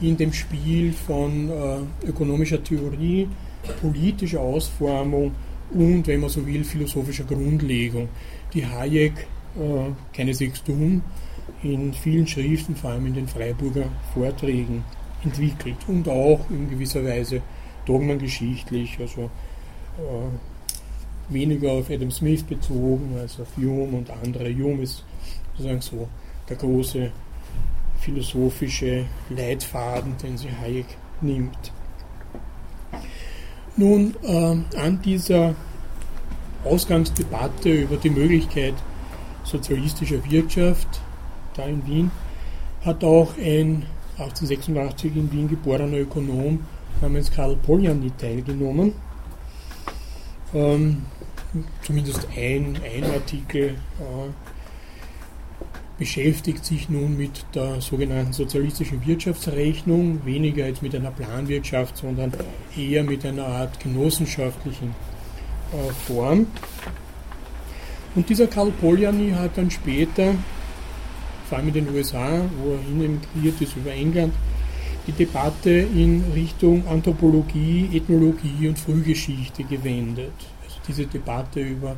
in 0.00 0.16
dem 0.16 0.32
Spiel 0.32 0.92
von 0.92 1.50
äh, 1.50 2.06
ökonomischer 2.06 2.62
Theorie, 2.62 3.28
politischer 3.80 4.40
Ausformung 4.40 5.32
und, 5.70 6.06
wenn 6.06 6.20
man 6.20 6.30
so 6.30 6.46
will, 6.46 6.64
philosophischer 6.64 7.24
Grundlegung, 7.24 8.08
die 8.52 8.66
Hayek 8.66 9.26
äh, 9.56 10.16
keineswegs 10.16 10.62
tun, 10.62 11.02
in 11.62 11.92
vielen 11.92 12.26
Schriften, 12.26 12.76
vor 12.76 12.90
allem 12.90 13.06
in 13.06 13.14
den 13.14 13.28
Freiburger 13.28 13.86
Vorträgen, 14.12 14.84
entwickelt 15.24 15.76
und 15.86 16.08
auch 16.08 16.40
in 16.50 16.68
gewisser 16.68 17.04
Weise 17.04 17.42
dogmengeschichtlich, 17.86 18.98
also 18.98 19.30
äh, 19.98 21.32
weniger 21.32 21.72
auf 21.72 21.90
Adam 21.90 22.10
Smith 22.10 22.42
bezogen 22.42 23.16
als 23.18 23.38
auf 23.40 23.56
Hume 23.56 23.96
und 23.98 24.10
andere. 24.10 24.52
Hume 24.54 24.82
ist 24.82 25.04
sozusagen 25.52 25.80
so 25.80 26.08
der 26.48 26.56
große 26.56 27.10
philosophische 28.00 29.06
Leitfaden, 29.30 30.16
den 30.18 30.36
sie 30.36 30.50
Hayek 30.50 30.86
nimmt. 31.20 31.72
Nun, 33.76 34.14
äh, 34.22 34.78
an 34.78 35.00
dieser 35.02 35.54
Ausgangsdebatte 36.64 37.70
über 37.70 37.96
die 37.96 38.10
Möglichkeit 38.10 38.74
sozialistischer 39.44 40.24
Wirtschaft 40.30 41.00
da 41.54 41.64
in 41.64 41.86
Wien 41.86 42.10
hat 42.84 43.02
auch 43.04 43.36
ein 43.38 43.86
1886 44.18 45.16
in 45.16 45.32
Wien 45.32 45.48
geborener 45.48 45.98
Ökonom 45.98 46.60
namens 47.00 47.30
Karl 47.30 47.56
Polanyi 47.56 48.10
teilgenommen. 48.18 48.92
Ähm, 50.54 51.02
zumindest 51.82 52.28
ein, 52.36 52.78
ein 52.84 53.04
Artikel 53.04 53.70
äh, 53.70 54.51
beschäftigt 56.02 56.64
sich 56.64 56.88
nun 56.88 57.16
mit 57.16 57.44
der 57.54 57.80
sogenannten 57.80 58.32
sozialistischen 58.32 59.06
Wirtschaftsrechnung, 59.06 60.24
weniger 60.24 60.66
jetzt 60.66 60.82
mit 60.82 60.96
einer 60.96 61.12
Planwirtschaft, 61.12 61.96
sondern 61.96 62.32
eher 62.76 63.04
mit 63.04 63.24
einer 63.24 63.46
Art 63.46 63.78
genossenschaftlichen 63.78 64.96
äh, 65.72 65.92
Form. 66.06 66.48
Und 68.16 68.28
dieser 68.28 68.48
Karl 68.48 68.72
Polanyi 68.72 69.30
hat 69.30 69.56
dann 69.56 69.70
später, 69.70 70.34
vor 71.48 71.58
allem 71.58 71.68
in 71.68 71.74
den 71.74 71.94
USA, 71.94 72.40
wo 72.58 72.72
er 72.72 72.80
hin 72.80 73.20
emigriert 73.34 73.60
ist 73.60 73.76
über 73.76 73.92
England, 73.92 74.34
die 75.06 75.12
Debatte 75.12 75.70
in 75.70 76.24
Richtung 76.34 76.84
Anthropologie, 76.88 77.90
Ethnologie 77.92 78.66
und 78.66 78.76
Frühgeschichte 78.76 79.62
gewendet 79.62 80.32
diese 80.88 81.06
Debatte 81.06 81.60
über 81.60 81.96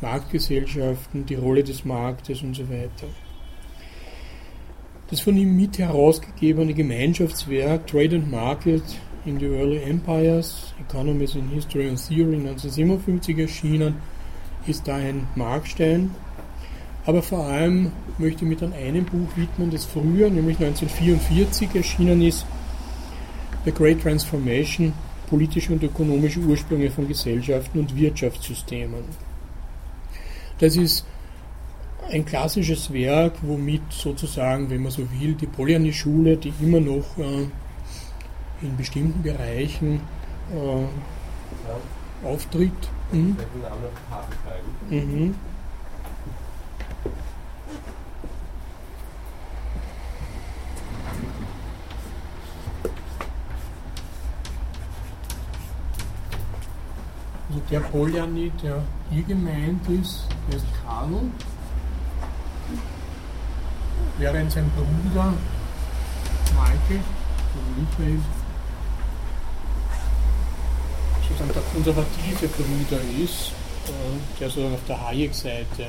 Marktgesellschaften, 0.00 1.26
die 1.26 1.34
Rolle 1.34 1.62
des 1.62 1.84
Marktes 1.84 2.42
und 2.42 2.54
so 2.54 2.68
weiter. 2.70 3.08
Das 5.12 5.20
von 5.20 5.36
ihm 5.36 5.54
mit 5.56 5.76
herausgegebene 5.76 6.72
Gemeinschaftswerk 6.72 7.86
Trade 7.86 8.16
and 8.16 8.30
Market 8.30 8.82
in 9.26 9.38
the 9.38 9.44
Early 9.44 9.82
Empires, 9.82 10.72
Economies 10.88 11.34
in 11.34 11.50
History 11.50 11.86
and 11.86 11.98
Theory 11.98 12.36
1957 12.36 13.38
erschienen, 13.38 13.96
ist 14.66 14.88
da 14.88 14.96
ein 14.96 15.26
Markstein. 15.34 16.12
Aber 17.04 17.22
vor 17.22 17.44
allem 17.44 17.92
möchte 18.16 18.44
ich 18.44 18.48
mich 18.48 18.60
dann 18.60 18.72
einem 18.72 19.04
Buch 19.04 19.28
widmen, 19.36 19.70
das 19.70 19.84
früher, 19.84 20.30
nämlich 20.30 20.56
1944 20.56 21.74
erschienen 21.74 22.22
ist, 22.22 22.46
The 23.66 23.72
Great 23.72 24.00
Transformation 24.00 24.94
politische 25.28 25.74
und 25.74 25.82
ökonomische 25.82 26.40
Ursprünge 26.40 26.90
von 26.90 27.06
Gesellschaften 27.06 27.80
und 27.80 27.94
Wirtschaftssystemen. 27.94 29.04
Das 30.58 30.74
ist 30.74 31.04
ein 32.12 32.24
klassisches 32.26 32.92
Werk, 32.92 33.34
womit 33.42 33.82
sozusagen, 33.90 34.68
wenn 34.68 34.82
man 34.82 34.92
so 34.92 35.02
will, 35.18 35.34
die 35.34 35.46
Polyani-Schule, 35.46 36.36
die 36.36 36.52
immer 36.60 36.80
noch 36.80 37.16
äh, 37.16 37.46
in 38.60 38.76
bestimmten 38.76 39.22
Bereichen 39.22 40.00
äh, 40.52 42.26
auftritt. 42.26 42.72
Mhm. 43.12 43.36
Mhm. 44.90 45.34
Also 57.48 57.62
der 57.70 57.80
Poljani, 57.80 58.50
der 58.62 58.82
hier 59.10 59.22
gemeint 59.24 59.86
ist, 59.88 60.26
der 60.48 60.56
ist 60.56 60.66
Karl, 60.84 61.20
während 64.18 64.52
sein 64.52 64.70
Bruder 64.70 65.24
also 65.24 66.54
Michael, 66.54 68.18
sozusagen 71.28 71.52
der 71.54 71.62
konservative 71.72 72.48
Bruder 72.48 73.00
ist, 73.22 73.52
äh, 73.86 74.40
der 74.40 74.50
so 74.50 74.66
auf 74.66 74.80
der 74.86 75.06
Hayek-Seite 75.06 75.82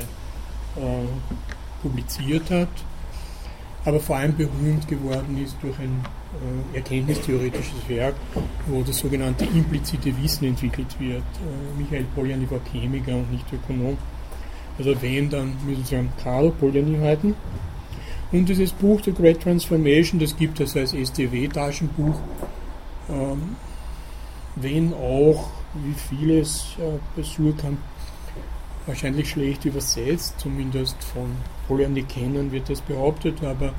äh, 0.76 1.06
publiziert 1.82 2.50
hat 2.50 2.68
aber 3.84 4.00
vor 4.00 4.16
allem 4.16 4.34
berühmt 4.36 4.88
geworden 4.88 5.42
ist 5.42 5.56
durch 5.60 5.78
ein 5.78 6.04
äh, 6.72 6.76
erkenntnistheoretisches 6.76 7.88
Werk, 7.88 8.14
wo 8.66 8.82
das 8.82 8.98
sogenannte 8.98 9.44
implizite 9.44 10.16
Wissen 10.22 10.46
entwickelt 10.46 10.98
wird. 10.98 11.18
Äh, 11.22 11.78
Michael 11.78 12.06
Polanyi 12.14 12.50
war 12.50 12.60
Chemiker 12.72 13.14
und 13.14 13.30
nicht 13.30 13.44
Ökonom. 13.52 13.96
Also 14.78 15.00
wenn, 15.02 15.28
dann 15.30 15.54
müssen 15.66 15.84
Sie 15.84 15.96
an 15.96 16.08
Karl 16.22 16.50
Polanyi 16.50 16.98
halten. 16.98 17.34
Und 18.34 18.48
dieses 18.48 18.72
Buch 18.72 19.00
The 19.04 19.12
Great 19.12 19.40
Transformation, 19.40 20.18
das 20.18 20.36
gibt 20.36 20.58
es 20.58 20.76
als 20.76 20.92
STW-Taschenbuch, 20.92 22.16
ähm, 23.08 23.54
wenn 24.56 24.92
auch, 24.92 25.50
wie 25.74 25.94
vieles 25.94 26.74
äh, 26.80 26.98
Besuch 27.14 27.54
haben, 27.62 27.78
wahrscheinlich 28.86 29.30
schlecht 29.30 29.64
übersetzt, 29.66 30.34
zumindest 30.40 30.96
von 31.04 31.30
Polyani 31.68 32.02
kennen 32.02 32.50
wird 32.50 32.68
das 32.68 32.80
behauptet, 32.80 33.40
aber 33.44 33.72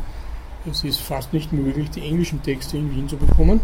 es 0.71 0.85
ist 0.85 1.01
fast 1.01 1.33
nicht 1.33 1.51
möglich, 1.51 1.89
die 1.89 2.07
englischen 2.07 2.41
Texte 2.41 2.77
in 2.77 2.95
Wien 2.95 3.09
zu 3.09 3.17
bekommen. 3.17 3.59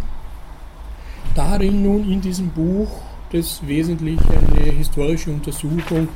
Darin 1.36 1.84
nun 1.84 2.12
in 2.12 2.20
diesem 2.20 2.50
Buch, 2.50 2.90
das 3.32 3.66
wesentlich 3.66 4.20
eine 4.30 4.72
historische 4.72 5.32
Untersuchung 5.32 6.10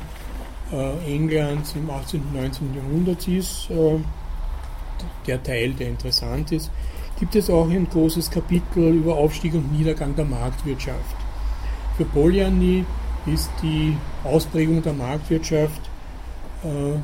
äh, 0.70 1.14
Englands 1.14 1.74
im 1.76 1.88
18. 1.88 2.20
und 2.20 2.34
19. 2.34 2.74
Jahrhundert 2.74 3.26
ist, 3.26 3.70
äh, 3.70 4.00
der 5.26 5.42
Teil, 5.42 5.72
der 5.72 5.88
interessant 5.88 6.52
ist, 6.52 6.70
gibt 7.18 7.34
es 7.34 7.48
auch 7.48 7.68
ein 7.68 7.88
großes 7.88 8.30
Kapitel 8.30 8.94
über 8.94 9.16
Aufstieg 9.16 9.54
und 9.54 9.72
Niedergang 9.72 10.14
der 10.14 10.24
Marktwirtschaft. 10.24 11.16
Für 11.96 12.04
Polyani 12.04 12.84
ist 13.26 13.50
die 13.62 13.96
Ausprägung 14.24 14.82
der 14.82 14.92
Marktwirtschaft 14.92 15.80
äh, 16.62 16.98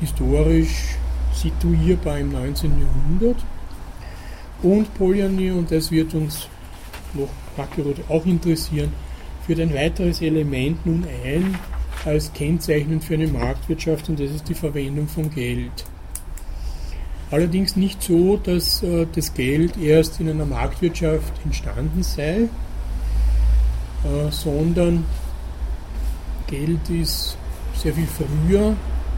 historisch 0.00 0.96
situierbar 1.32 2.18
im 2.18 2.32
19. 2.32 2.72
Jahrhundert. 2.80 3.44
Und 4.62 4.92
Polyani, 4.94 5.50
und 5.50 5.70
das 5.70 5.90
wird 5.90 6.12
uns 6.14 6.48
noch 7.14 7.28
auch 8.08 8.26
interessieren, 8.26 8.92
führt 9.46 9.60
ein 9.60 9.74
weiteres 9.74 10.22
Element 10.22 10.84
nun 10.86 11.04
ein 11.24 11.58
als 12.04 12.32
Kennzeichnend 12.32 13.04
für 13.04 13.14
eine 13.14 13.26
Marktwirtschaft 13.26 14.08
und 14.08 14.20
das 14.20 14.30
ist 14.30 14.48
die 14.48 14.54
Verwendung 14.54 15.08
von 15.08 15.30
Geld. 15.30 15.84
Allerdings 17.30 17.76
nicht 17.76 18.02
so, 18.02 18.36
dass 18.36 18.82
äh, 18.82 19.06
das 19.14 19.34
Geld 19.34 19.76
erst 19.76 20.18
in 20.20 20.28
einer 20.28 20.46
Marktwirtschaft 20.46 21.32
entstanden 21.44 22.02
sei, 22.02 22.48
äh, 24.04 24.30
sondern 24.30 25.04
Geld 26.48 26.90
ist 26.90 27.36
sehr 27.74 27.94
viel 27.94 28.06
früher, 28.06 28.74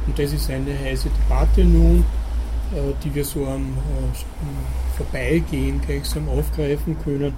und 0.07 0.19
das 0.19 0.33
ist 0.33 0.51
eine 0.51 0.79
heiße 0.79 1.09
Debatte 1.09 1.65
nun, 1.65 2.05
äh, 2.73 2.93
die 3.03 3.15
wir 3.15 3.25
so 3.25 3.47
am 3.47 3.63
äh, 3.63 4.97
Vorbeigehen 4.97 5.81
gleichsam 5.81 6.29
aufgreifen 6.29 6.97
können, 7.03 7.33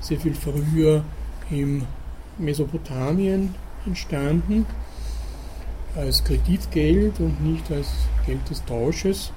sehr 0.00 0.18
viel 0.18 0.34
früher 0.34 1.04
im 1.50 1.82
Mesopotamien 2.38 3.54
entstanden, 3.84 4.64
als 5.96 6.22
Kreditgeld 6.24 7.18
und 7.20 7.44
nicht 7.44 7.70
als 7.70 7.88
Geld 8.24 8.48
des 8.48 8.64
Tausches. 8.64 9.32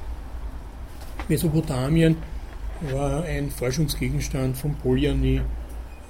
Mesopotamien 1.28 2.18
war 2.92 3.24
ein 3.24 3.50
Forschungsgegenstand 3.52 4.58
von 4.58 4.76
Polyani, 4.76 5.38
äh, 5.38 5.42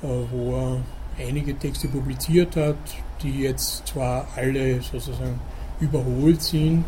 wo 0.02 0.56
er 0.56 1.28
einige 1.28 1.58
Texte 1.58 1.88
publiziert 1.88 2.56
hat, 2.56 2.78
die 3.22 3.42
jetzt 3.42 3.88
zwar 3.88 4.28
alle 4.36 4.82
sozusagen 4.82 5.40
überholt 5.80 6.42
sind, 6.42 6.86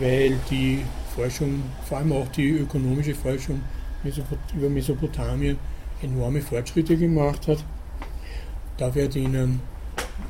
weil 0.00 0.38
die 0.50 0.82
Forschung, 1.14 1.62
vor 1.84 1.98
allem 1.98 2.12
auch 2.12 2.28
die 2.28 2.50
ökonomische 2.50 3.14
Forschung 3.14 3.60
über 4.54 4.68
Mesopotamien 4.68 5.58
enorme 6.02 6.40
Fortschritte 6.40 6.96
gemacht 6.96 7.48
hat. 7.48 7.64
Da 8.76 8.94
werde 8.94 9.18
ich 9.18 9.24
Ihnen 9.24 9.60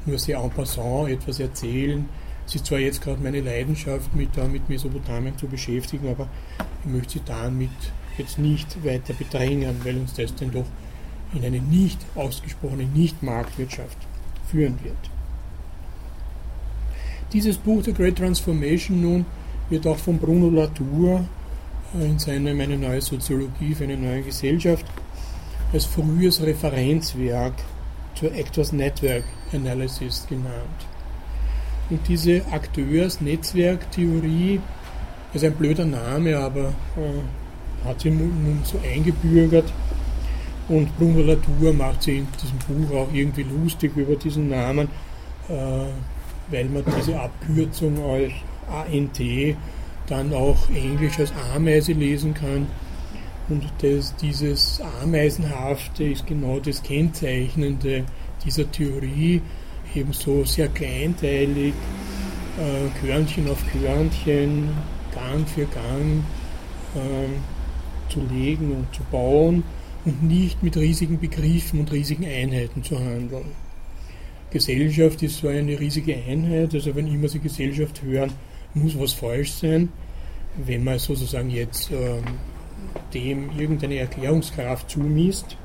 nur 0.07 0.19
sehr 0.19 0.39
en 0.39 0.51
passant 0.51 1.11
etwas 1.11 1.41
erzählen. 1.41 2.09
Es 2.49 2.55
ist 2.55 2.65
zwar 2.65 2.79
jetzt 2.79 3.03
gerade 3.03 3.23
meine 3.23 3.43
Leidenschaft, 3.43 4.15
mich 4.15 4.31
da 4.35 4.49
mit 4.49 4.71
Mesopotamien 4.71 5.37
zu 5.37 5.47
beschäftigen, 5.47 6.09
aber 6.09 6.29
ich 6.83 6.91
möchte 6.91 7.13
Sie 7.19 7.21
damit 7.27 7.69
jetzt 8.17 8.39
nicht 8.39 8.83
weiter 8.87 9.13
bedrängen, 9.13 9.77
weil 9.85 9.99
uns 9.99 10.15
das 10.15 10.35
dann 10.35 10.51
doch 10.51 10.65
in 11.35 11.45
eine 11.45 11.61
nicht 11.61 11.99
ausgesprochene 12.15 12.85
Nicht-Marktwirtschaft 12.85 13.99
führen 14.51 14.79
wird. 14.83 14.97
Dieses 17.35 17.59
Buch 17.59 17.85
The 17.85 17.93
Great 17.93 18.17
Transformation 18.17 19.03
nun 19.03 19.27
wird 19.69 19.87
auch 19.87 19.99
von 19.99 20.19
Bruno 20.19 20.49
Latour 20.49 21.29
äh, 21.95 22.07
in 22.07 22.19
seinem 22.19 22.59
Eine 22.59 22.79
neue 22.79 23.03
Soziologie 23.03 23.75
für 23.75 23.85
eine 23.85 23.99
neue 23.99 24.23
Gesellschaft 24.23 24.87
als 25.71 25.85
frühes 25.85 26.41
Referenzwerk 26.41 27.53
zur 28.15 28.33
Actors 28.35 28.73
Network 28.73 29.25
Analysis 29.53 30.27
genannt. 30.27 30.88
Und 31.91 32.01
diese 32.07 32.43
Akteurs-Netzwerk-Theorie 32.51 34.61
ist 35.33 35.45
ein 35.45 35.55
blöder 35.55 35.85
Name, 35.85 36.39
aber 36.39 36.75
äh, 36.97 37.87
hat 37.87 38.01
sie 38.01 38.11
nun 38.11 38.63
so 38.65 38.81
eingebürgert. 38.85 39.73
Und 40.69 40.97
Bruno 40.99 41.21
Latour 41.21 41.73
macht 41.73 42.03
sich 42.03 42.19
in 42.19 42.27
diesem 42.43 42.59
Buch 42.59 42.93
auch 42.95 43.13
irgendwie 43.13 43.45
lustig 43.45 43.97
über 43.97 44.17
diesen 44.17 44.49
Namen. 44.51 44.89
Äh, 45.49 45.87
weil 46.51 46.67
man 46.67 46.85
diese 46.99 47.19
Abkürzung 47.19 48.03
als 48.05 48.33
ANT 48.71 49.21
dann 50.07 50.33
auch 50.33 50.69
Englisch 50.71 51.19
als 51.19 51.33
Ameise 51.55 51.93
lesen 51.93 52.35
kann. 52.35 52.67
Und 53.49 53.65
das, 53.81 54.15
dieses 54.17 54.81
Ameisenhafte 55.03 56.05
ist 56.05 56.27
genau 56.27 56.61
das 56.61 56.83
Kennzeichnende 56.83 58.05
dieser 58.45 58.71
Theorie, 58.71 59.43
ebenso 59.95 60.45
sehr 60.45 60.69
kleinteilig, 60.69 61.75
äh, 62.59 63.01
Körnchen 63.01 63.49
auf 63.49 63.63
Körnchen, 63.73 64.71
Gang 65.15 65.49
für 65.49 65.67
Gang 65.67 66.25
äh, 66.95 68.13
zu 68.13 68.21
legen 68.33 68.73
und 68.73 68.95
zu 68.95 69.03
bauen 69.11 69.63
und 70.05 70.23
nicht 70.23 70.63
mit 70.63 70.77
riesigen 70.77 71.19
Begriffen 71.19 71.81
und 71.81 71.93
riesigen 71.93 72.25
Einheiten 72.25 72.83
zu 72.83 72.99
handeln. 72.99 73.53
Gesellschaft 74.51 75.23
ist 75.23 75.39
so 75.39 75.49
eine 75.49 75.79
riesige 75.79 76.17
Einheit, 76.17 76.73
also 76.75 76.95
wenn 76.95 77.07
immer 77.07 77.29
Sie 77.29 77.39
Gesellschaft 77.39 78.03
hören, 78.03 78.33
muss 78.75 78.99
was 78.99 79.13
falsch 79.13 79.53
sein. 79.53 79.91
Wenn 80.57 80.85
man 80.85 80.99
sozusagen 80.99 81.51
jetzt 81.51 81.91
äh, 81.93 82.21
dem 83.15 83.51
irgendeine 83.59 83.97
Erklärungskraft 83.99 84.91
zumisst. 84.91 85.57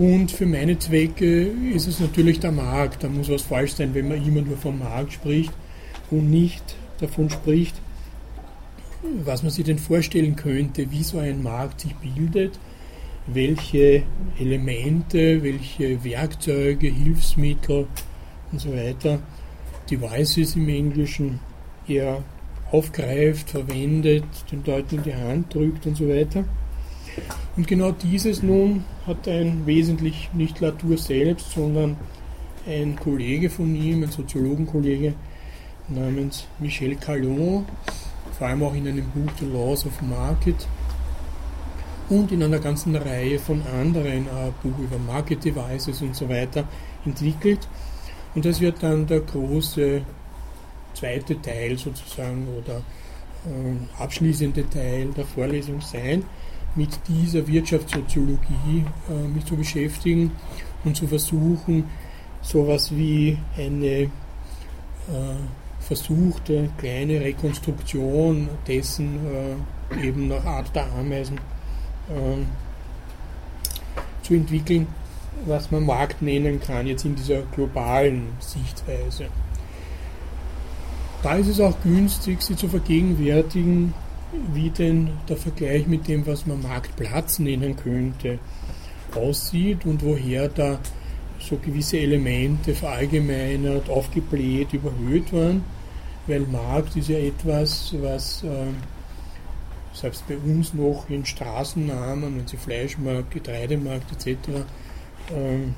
Und 0.00 0.30
für 0.30 0.46
meine 0.46 0.78
Zwecke 0.78 1.42
ist 1.74 1.86
es 1.86 2.00
natürlich 2.00 2.40
der 2.40 2.52
Markt. 2.52 3.02
Da 3.04 3.08
muss 3.08 3.28
was 3.28 3.42
falsch 3.42 3.74
sein, 3.74 3.94
wenn 3.94 4.08
man 4.08 4.26
immer 4.26 4.40
nur 4.40 4.56
vom 4.56 4.78
Markt 4.78 5.12
spricht 5.12 5.52
und 6.10 6.30
nicht 6.30 6.76
davon 7.00 7.28
spricht, 7.28 7.74
was 9.24 9.42
man 9.42 9.52
sich 9.52 9.64
denn 9.64 9.78
vorstellen 9.78 10.36
könnte, 10.36 10.90
wie 10.90 11.02
so 11.02 11.18
ein 11.18 11.42
Markt 11.42 11.82
sich 11.82 11.94
bildet 11.96 12.58
welche 13.26 14.02
Elemente, 14.38 15.42
welche 15.42 16.02
Werkzeuge, 16.04 16.88
Hilfsmittel 16.88 17.86
und 18.50 18.60
so 18.60 18.72
weiter 18.72 19.20
Devices 19.90 20.56
im 20.56 20.68
Englischen 20.68 21.40
er 21.86 22.22
aufgreift, 22.70 23.50
verwendet, 23.50 24.24
den 24.50 24.64
Leuten 24.64 24.96
in 24.96 25.02
die 25.02 25.14
Hand 25.14 25.52
drückt 25.52 25.86
und 25.86 25.96
so 25.96 26.08
weiter. 26.08 26.44
Und 27.56 27.66
genau 27.66 27.92
dieses 27.92 28.42
nun 28.42 28.84
hat 29.06 29.28
ein 29.28 29.66
wesentlich 29.66 30.30
nicht 30.32 30.60
Latour 30.60 30.98
selbst, 30.98 31.52
sondern 31.52 31.96
ein 32.66 32.96
Kollege 32.96 33.50
von 33.50 33.74
ihm, 33.74 34.02
ein 34.02 34.10
Soziologenkollege 34.10 35.14
namens 35.88 36.46
Michel 36.58 36.96
Callon, 36.96 37.66
vor 38.38 38.46
allem 38.46 38.62
auch 38.62 38.74
in 38.74 38.86
einem 38.86 39.06
Buch 39.10 39.30
The 39.38 39.46
Laws 39.46 39.86
of 39.86 40.00
Market, 40.02 40.66
und 42.10 42.32
in 42.32 42.42
einer 42.42 42.58
ganzen 42.58 42.94
Reihe 42.96 43.38
von 43.38 43.62
anderen 43.62 44.26
äh, 44.26 44.50
Buch 44.62 44.76
über 44.78 44.98
Market 44.98 45.44
Devices 45.44 46.02
und 46.02 46.14
so 46.14 46.28
weiter 46.28 46.64
entwickelt. 47.06 47.66
Und 48.34 48.44
das 48.44 48.60
wird 48.60 48.82
dann 48.82 49.06
der 49.06 49.20
große 49.20 50.02
zweite 50.92 51.40
Teil 51.40 51.78
sozusagen 51.78 52.48
oder 52.48 52.78
äh, 53.46 54.02
abschließende 54.02 54.68
Teil 54.68 55.08
der 55.16 55.24
Vorlesung 55.24 55.80
sein, 55.80 56.24
mit 56.74 57.00
dieser 57.08 57.46
Wirtschaftssoziologie 57.46 58.84
äh, 59.08 59.28
mich 59.28 59.44
zu 59.44 59.56
beschäftigen 59.56 60.32
und 60.84 60.96
zu 60.96 61.06
versuchen, 61.06 61.84
sowas 62.42 62.94
wie 62.94 63.36
eine 63.56 63.86
äh, 63.86 64.08
versuchte 65.80 66.70
kleine 66.78 67.20
Rekonstruktion 67.20 68.48
dessen 68.66 69.18
äh, 69.26 70.06
eben 70.06 70.28
nach 70.28 70.44
Art 70.44 70.74
der 70.74 70.86
Ameisen 70.92 71.40
ähm, 72.08 72.46
zu 74.22 74.34
entwickeln, 74.34 74.86
was 75.46 75.70
man 75.70 75.84
Markt 75.84 76.22
nennen 76.22 76.60
kann, 76.60 76.86
jetzt 76.86 77.04
in 77.04 77.16
dieser 77.16 77.42
globalen 77.54 78.28
Sichtweise. 78.38 79.26
Da 81.22 81.34
ist 81.34 81.48
es 81.48 81.60
auch 81.60 81.74
günstig, 81.82 82.40
sie 82.40 82.56
zu 82.56 82.68
vergegenwärtigen, 82.68 83.92
wie 84.52 84.70
denn 84.70 85.10
der 85.28 85.36
Vergleich 85.36 85.86
mit 85.86 86.08
dem, 86.08 86.26
was 86.26 86.46
man 86.46 86.62
Marktplatz 86.62 87.38
nennen 87.38 87.76
könnte, 87.76 88.38
aussieht 89.14 89.84
und 89.84 90.04
woher 90.04 90.48
da 90.48 90.78
so 91.38 91.56
gewisse 91.56 91.98
Elemente 91.98 92.74
verallgemeinert, 92.74 93.88
aufgebläht, 93.88 94.72
überhöht 94.72 95.32
waren, 95.32 95.64
weil 96.26 96.40
Markt 96.40 96.96
ist 96.96 97.08
ja 97.08 97.18
etwas, 97.18 97.94
was 98.00 98.44
äh, 98.44 98.66
selbst 99.92 100.26
bei 100.28 100.36
uns 100.36 100.74
noch 100.74 101.08
in 101.08 101.24
Straßennamen, 101.24 102.36
wenn 102.36 102.46
Sie 102.46 102.56
Fleischmarkt, 102.56 103.30
Getreidemarkt 103.32 104.12
etc. 104.12 104.64
Ähm, 105.34 105.74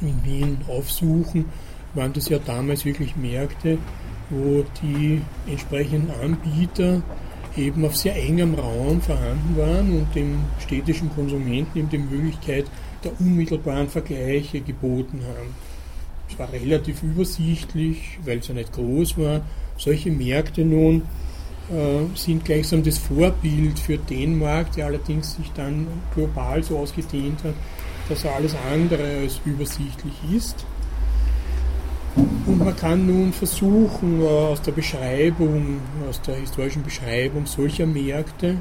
in 0.00 0.24
Wien 0.24 0.58
aufsuchen, 0.68 1.44
waren 1.94 2.12
das 2.12 2.28
ja 2.28 2.38
damals 2.38 2.84
wirklich 2.84 3.14
Märkte, 3.16 3.78
wo 4.30 4.64
die 4.82 5.20
entsprechenden 5.46 6.10
Anbieter 6.20 7.02
eben 7.56 7.84
auf 7.84 7.96
sehr 7.96 8.16
engem 8.16 8.54
Raum 8.54 9.00
vorhanden 9.00 9.56
waren 9.56 9.98
und 9.98 10.14
dem 10.14 10.38
städtischen 10.58 11.10
Konsumenten 11.14 11.78
eben 11.78 11.88
die 11.88 11.98
Möglichkeit 11.98 12.66
der 13.04 13.12
unmittelbaren 13.20 13.88
Vergleiche 13.88 14.60
geboten 14.60 15.20
haben. 15.26 15.54
Es 16.28 16.38
war 16.38 16.52
relativ 16.52 17.02
übersichtlich, 17.02 18.18
weil 18.24 18.38
es 18.38 18.48
ja 18.48 18.54
nicht 18.54 18.72
groß 18.72 19.18
war. 19.18 19.42
Solche 19.76 20.10
Märkte 20.10 20.64
nun 20.64 21.02
äh, 21.70 22.16
sind 22.16 22.44
gleichsam 22.44 22.82
das 22.82 22.98
Vorbild 22.98 23.78
für 23.78 23.98
den 23.98 24.38
Markt, 24.38 24.76
der 24.76 24.86
allerdings 24.86 25.34
sich 25.34 25.50
dann 25.54 25.86
global 26.14 26.62
so 26.62 26.78
ausgedehnt 26.78 27.44
hat, 27.44 27.54
dass 28.08 28.24
er 28.24 28.34
alles 28.34 28.54
andere 28.72 29.02
als 29.22 29.40
übersichtlich 29.44 30.14
ist. 30.34 30.64
Und 32.44 32.58
man 32.58 32.74
kann 32.74 33.06
nun 33.06 33.32
versuchen, 33.32 34.20
äh, 34.20 34.26
aus 34.26 34.60
der 34.62 34.72
Beschreibung, 34.72 35.80
aus 36.08 36.20
der 36.22 36.36
historischen 36.36 36.82
Beschreibung 36.82 37.46
solcher 37.46 37.86
Märkte 37.86 38.56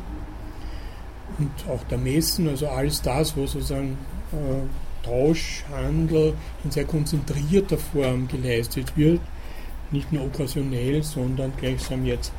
und 1.39 1.51
auch 1.67 1.83
der 1.85 1.97
Messen, 1.97 2.47
also 2.47 2.67
alles 2.67 3.01
das, 3.01 3.35
wo 3.35 3.47
sozusagen 3.47 3.97
äh, 4.33 5.05
Tauschhandel 5.05 6.35
in 6.63 6.69
sehr 6.69 6.85
konzentrierter 6.85 7.77
Form 7.79 8.27
geleistet 8.27 8.95
wird, 8.95 9.21
nicht 9.89 10.11
nur 10.13 10.25
okkasionell, 10.25 11.01
sondern 11.01 11.51
gleichsam 11.57 12.05
jetzt 12.05 12.31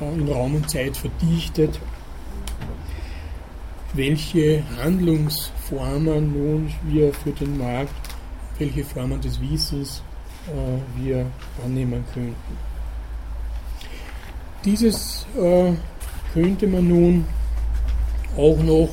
äh, 0.00 0.12
in 0.12 0.28
Raum 0.28 0.56
und 0.56 0.68
Zeit 0.68 0.96
verdichtet, 0.96 1.78
welche 3.92 4.64
Handlungsformen 4.82 6.32
nun 6.32 6.72
wir 6.82 7.14
für 7.14 7.30
den 7.30 7.58
Markt, 7.58 7.94
welche 8.58 8.82
Formen 8.82 9.20
des 9.20 9.40
Wissens 9.40 10.02
äh, 10.46 11.02
wir 11.02 11.26
annehmen 11.64 12.04
könnten. 12.12 12.34
Dieses 14.64 15.26
äh, 15.38 15.72
könnte 16.32 16.66
man 16.66 16.88
nun 16.88 17.24
auch 18.36 18.58
noch 18.58 18.90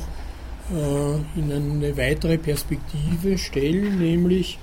äh, 0.70 1.38
in 1.38 1.52
eine 1.52 1.96
weitere 1.96 2.38
Perspektive 2.38 3.36
stellen, 3.38 3.98
nämlich 3.98 4.58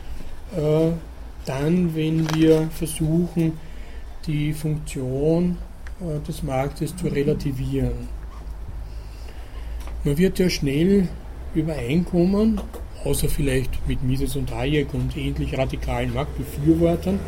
dann, 1.45 1.95
wenn 1.95 2.27
wir 2.33 2.71
versuchen, 2.71 3.59
die 4.25 4.51
Funktion 4.51 5.57
des 6.27 6.41
Marktes 6.41 6.95
zu 6.95 7.05
relativieren. 7.05 8.09
Man 10.03 10.17
wird 10.17 10.39
ja 10.39 10.49
schnell 10.49 11.07
übereinkommen, 11.53 12.59
außer 13.03 13.29
vielleicht 13.29 13.87
mit 13.87 14.03
Mises 14.03 14.35
und 14.35 14.53
Hayek 14.53 14.93
und 14.93 15.15
ähnlich 15.15 15.57
radikalen 15.57 16.13
Marktbefürwortern, 16.13 17.19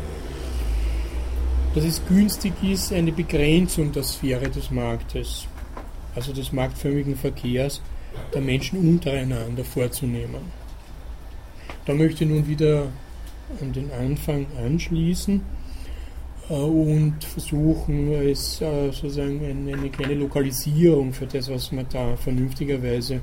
dass 1.74 1.84
es 1.84 2.02
günstig 2.06 2.52
ist, 2.62 2.92
eine 2.92 3.12
Begrenzung 3.12 3.92
der 3.92 4.02
Sphäre 4.02 4.50
des 4.50 4.70
Marktes, 4.70 5.46
also 6.14 6.32
des 6.32 6.52
marktförmigen 6.52 7.16
Verkehrs 7.16 7.80
der 8.34 8.42
Menschen 8.42 8.78
untereinander 8.78 9.64
vorzunehmen. 9.64 10.52
Da 11.86 11.94
möchte 11.94 12.24
ich 12.24 12.30
nun 12.30 12.46
wieder 12.46 12.88
an 13.60 13.72
den 13.72 13.90
Anfang 13.90 14.46
anschließen 14.62 15.40
äh, 16.48 16.54
und 16.54 17.24
versuchen, 17.24 18.12
es 18.12 18.60
äh, 18.60 18.90
sozusagen 18.92 19.44
eine, 19.44 19.72
eine 19.72 19.90
kleine 19.90 20.14
Lokalisierung 20.14 21.12
für 21.12 21.26
das, 21.26 21.50
was 21.50 21.72
man 21.72 21.86
da 21.90 22.16
vernünftigerweise 22.16 23.20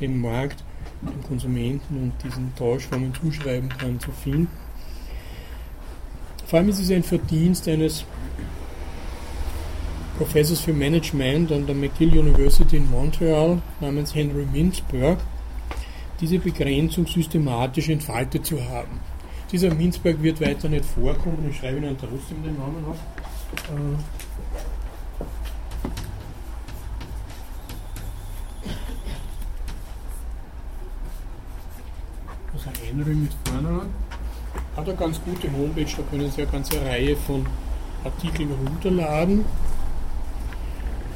dem 0.00 0.20
Markt 0.20 0.64
den 1.02 1.22
Konsumenten 1.22 1.96
und 1.96 2.12
diesen 2.22 2.54
Tauschformen 2.56 3.12
zuschreiben 3.14 3.68
kann, 3.68 3.98
zu 4.00 4.10
finden. 4.12 4.48
Vor 6.46 6.58
allem 6.58 6.68
ist 6.68 6.80
es 6.80 6.90
ein 6.90 7.02
Verdienst 7.02 7.68
eines 7.68 8.04
Professors 10.18 10.60
für 10.60 10.72
Management 10.72 11.50
an 11.52 11.64
der 11.64 11.74
McGill 11.74 12.18
University 12.18 12.76
in 12.76 12.90
Montreal 12.90 13.62
namens 13.80 14.14
Henry 14.14 14.44
Mintzberg, 14.52 15.18
diese 16.20 16.38
Begrenzung 16.38 17.06
systematisch 17.06 17.88
entfaltet 17.88 18.44
zu 18.44 18.62
haben. 18.62 19.00
Dieser 19.50 19.72
Mintzberg 19.74 20.22
wird 20.22 20.40
weiter 20.40 20.68
nicht 20.68 20.84
vorkommen, 20.84 21.46
ich 21.48 21.56
schreibe 21.56 21.78
Ihnen 21.78 21.96
trotzdem 21.96 22.42
den 22.42 22.58
Namen 22.58 22.84
auf. 22.84 22.98
Äh, 32.54 32.86
Henry 32.86 33.14
mit 33.14 33.32
vorne 33.44 33.86
hat 34.76 34.88
eine 34.88 34.96
ganz 34.96 35.20
gute 35.24 35.50
Homepage, 35.52 35.84
da 35.96 36.02
können 36.10 36.30
Sie 36.30 36.42
eine 36.42 36.50
ganze 36.50 36.80
Reihe 36.84 37.16
von 37.16 37.46
Artikeln 38.04 38.50
runterladen. 38.66 39.44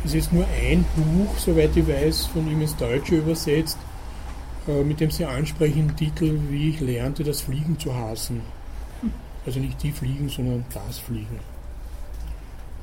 Es 0.05 0.15
ist 0.15 0.33
nur 0.33 0.47
ein 0.47 0.85
Buch, 0.97 1.39
soweit 1.39 1.77
ich 1.77 1.89
weiß, 1.89 2.27
von 2.27 2.47
ihm 2.51 2.61
ins 2.61 2.77
Deutsche 2.77 3.17
übersetzt, 3.17 3.79
äh, 4.69 4.83
mit 4.83 5.01
dem 5.01 5.11
sehr 5.11 5.31
ansprechenden 5.31 5.97
Titel, 5.97 6.39
wie 6.51 6.71
ich 6.71 6.81
lernte, 6.81 7.25
das 7.25 7.41
Fliegen 7.41 7.79
zu 7.79 7.95
hassen. 7.95 8.43
Also 9.47 9.61
nicht 9.61 9.83
die 9.83 9.93
Fliegen, 9.93 10.29
sondern 10.29 10.65
das 10.73 10.99
Fliegen. 10.99 11.41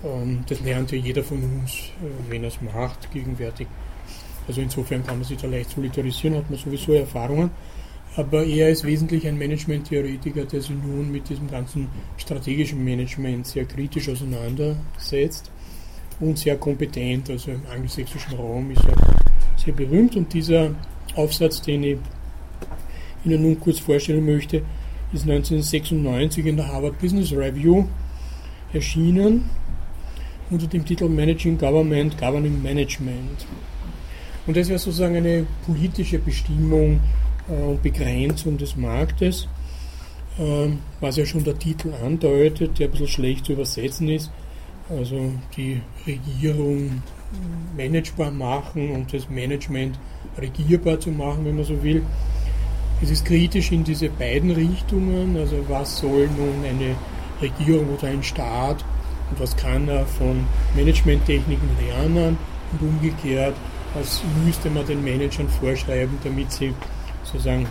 Ähm, 0.03 0.43
das 0.47 0.59
lernt 0.61 0.91
ja 0.91 0.97
jeder 0.97 1.23
von 1.23 1.41
uns, 1.43 1.71
äh, 1.73 2.29
wenn 2.29 2.43
er 2.43 2.49
es 2.49 2.61
macht, 2.61 3.11
gegenwärtig. 3.11 3.67
Also 4.47 4.61
insofern 4.61 5.05
kann 5.05 5.17
man 5.17 5.27
sich 5.27 5.37
da 5.37 5.47
leicht 5.47 5.69
solidarisieren, 5.69 6.37
hat 6.37 6.49
man 6.49 6.59
sowieso 6.59 6.93
Erfahrungen. 6.93 7.51
Aber 8.15 8.45
er 8.45 8.69
ist 8.69 8.83
wesentlich 8.83 9.25
ein 9.25 9.37
Management-Theoretiker, 9.37 10.43
der 10.43 10.61
sich 10.61 10.71
nun 10.71 11.11
mit 11.11 11.29
diesem 11.29 11.49
ganzen 11.49 11.87
strategischen 12.17 12.83
Management 12.83 13.47
sehr 13.47 13.65
kritisch 13.65 14.09
auseinandersetzt 14.09 15.49
und 16.19 16.37
sehr 16.37 16.57
kompetent. 16.57 17.29
Also 17.29 17.51
im 17.51 17.61
angelsächsischen 17.71 18.35
Raum 18.35 18.71
ist 18.71 18.83
er 18.83 18.95
sehr 19.57 19.73
berühmt. 19.73 20.15
Und 20.17 20.33
dieser 20.33 20.75
Aufsatz, 21.15 21.61
den 21.61 21.83
ich 21.83 21.97
Ihnen 23.23 23.43
nun 23.43 23.59
kurz 23.59 23.79
vorstellen 23.79 24.25
möchte, 24.25 24.57
ist 25.13 25.23
1996 25.23 26.45
in 26.45 26.57
der 26.57 26.67
Harvard 26.67 26.99
Business 26.99 27.31
Review 27.31 27.85
erschienen 28.73 29.49
unter 30.49 30.67
dem 30.67 30.85
Titel 30.85 31.07
Managing 31.07 31.57
Government, 31.57 32.17
Governing 32.17 32.61
Management. 32.61 33.45
Und 34.47 34.57
das 34.57 34.67
wäre 34.67 34.79
sozusagen 34.79 35.15
eine 35.15 35.45
politische 35.65 36.19
Bestimmung 36.19 36.99
und 37.51 37.75
äh, 37.75 37.77
Begrenzung 37.81 38.57
des 38.57 38.75
Marktes, 38.75 39.47
ähm, 40.39 40.79
was 40.99 41.17
ja 41.17 41.25
schon 41.25 41.43
der 41.43 41.57
Titel 41.59 41.93
andeutet, 42.03 42.79
der 42.79 42.87
ein 42.87 42.91
bisschen 42.91 43.07
schlecht 43.07 43.45
zu 43.45 43.53
übersetzen 43.53 44.09
ist. 44.09 44.31
Also 44.89 45.31
die 45.55 45.81
Regierung 46.05 47.01
managebar 47.77 48.31
machen 48.31 48.91
und 48.91 49.13
das 49.13 49.29
Management 49.29 49.97
regierbar 50.37 50.99
zu 50.99 51.11
machen, 51.11 51.45
wenn 51.45 51.55
man 51.55 51.63
so 51.63 51.81
will. 51.81 52.03
Es 53.01 53.09
ist 53.09 53.25
kritisch 53.25 53.71
in 53.71 53.83
diese 53.83 54.09
beiden 54.09 54.51
Richtungen, 54.51 55.37
also 55.37 55.57
was 55.69 55.99
soll 55.99 56.27
nun 56.37 56.63
eine 56.67 56.95
Regierung 57.41 57.87
oder 57.97 58.07
ein 58.07 58.21
Staat 58.21 58.83
und 59.29 59.39
was 59.39 59.55
kann 59.55 59.87
er 59.87 60.05
von 60.05 60.43
Managementtechniken 60.75 61.69
lernen 61.87 62.37
und 62.73 62.87
umgekehrt, 62.87 63.55
was 63.93 64.21
müsste 64.45 64.69
man 64.69 64.85
den 64.85 65.03
Managern 65.03 65.49
vorschreiben, 65.49 66.17
damit 66.23 66.51
sie 66.51 66.73
sozusagen 67.31 67.67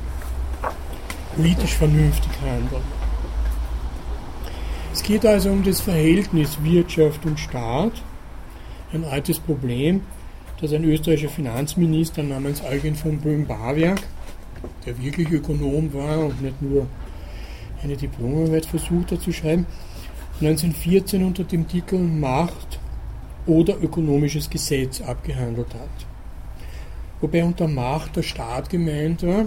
politisch 1.36 1.74
vernünftig 1.74 2.30
handeln. 2.40 2.82
Es 4.92 5.02
geht 5.02 5.24
also 5.24 5.50
um 5.50 5.62
das 5.62 5.80
Verhältnis 5.80 6.62
Wirtschaft 6.62 7.24
und 7.24 7.38
Staat, 7.38 7.92
ein 8.92 9.04
altes 9.04 9.38
Problem, 9.38 10.02
das 10.60 10.72
ein 10.72 10.84
österreichischer 10.84 11.28
Finanzminister 11.28 12.22
namens 12.22 12.62
Eugen 12.62 12.94
von 12.94 13.18
Böhm-Barwerk, 13.18 14.02
der 14.84 15.00
wirklich 15.00 15.30
Ökonom 15.30 15.92
war 15.94 16.18
und 16.18 16.42
nicht 16.42 16.60
nur 16.60 16.86
eine 17.82 17.96
Diplomarbeit 17.96 18.66
versucht 18.66 19.12
hat 19.12 19.22
zu 19.22 19.32
schreiben, 19.32 19.66
1914 20.40 21.24
unter 21.24 21.44
dem 21.44 21.68
Titel 21.68 21.98
Macht 21.98 22.78
oder 23.46 23.76
ökonomisches 23.80 24.50
Gesetz 24.50 25.00
abgehandelt 25.00 25.72
hat 25.74 26.09
wobei 27.20 27.44
unter 27.44 27.68
Macht 27.68 28.16
der 28.16 28.22
Staat 28.22 28.70
gemeint 28.70 29.22
war 29.22 29.46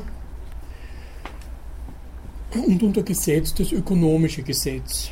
und 2.53 2.84
unter 2.84 3.03
Gesetz 3.03 3.53
das 3.53 3.71
ökonomische 3.71 4.43
Gesetz, 4.43 5.09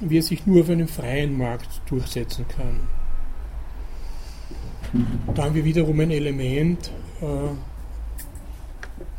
wie 0.00 0.18
es 0.18 0.28
sich 0.28 0.46
nur 0.46 0.62
auf 0.62 0.70
einem 0.70 0.88
freien 0.88 1.36
Markt 1.36 1.82
durchsetzen 1.86 2.46
kann. 2.48 2.80
Da 5.34 5.44
haben 5.44 5.54
wir 5.54 5.64
wiederum 5.64 6.00
ein 6.00 6.10
Element, 6.10 6.90
äh, 7.20 7.50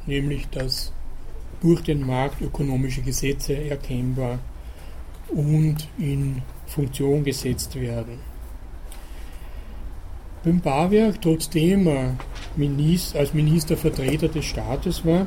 nämlich 0.07 0.47
dass 0.49 0.91
durch 1.61 1.81
den 1.81 2.05
Markt 2.05 2.41
ökonomische 2.41 3.01
Gesetze 3.01 3.55
erkennbar 3.69 4.39
und 5.29 5.87
in 5.97 6.41
Funktion 6.65 7.23
gesetzt 7.23 7.75
werden. 7.75 8.19
Beim 10.43 10.61
Bauwerk, 10.61 11.21
trotzdem 11.21 11.87
er 11.87 12.15
Minister, 12.59 13.19
als 13.19 13.33
Ministervertreter 13.33 14.27
des 14.27 14.45
Staates 14.45 15.05
war, 15.05 15.25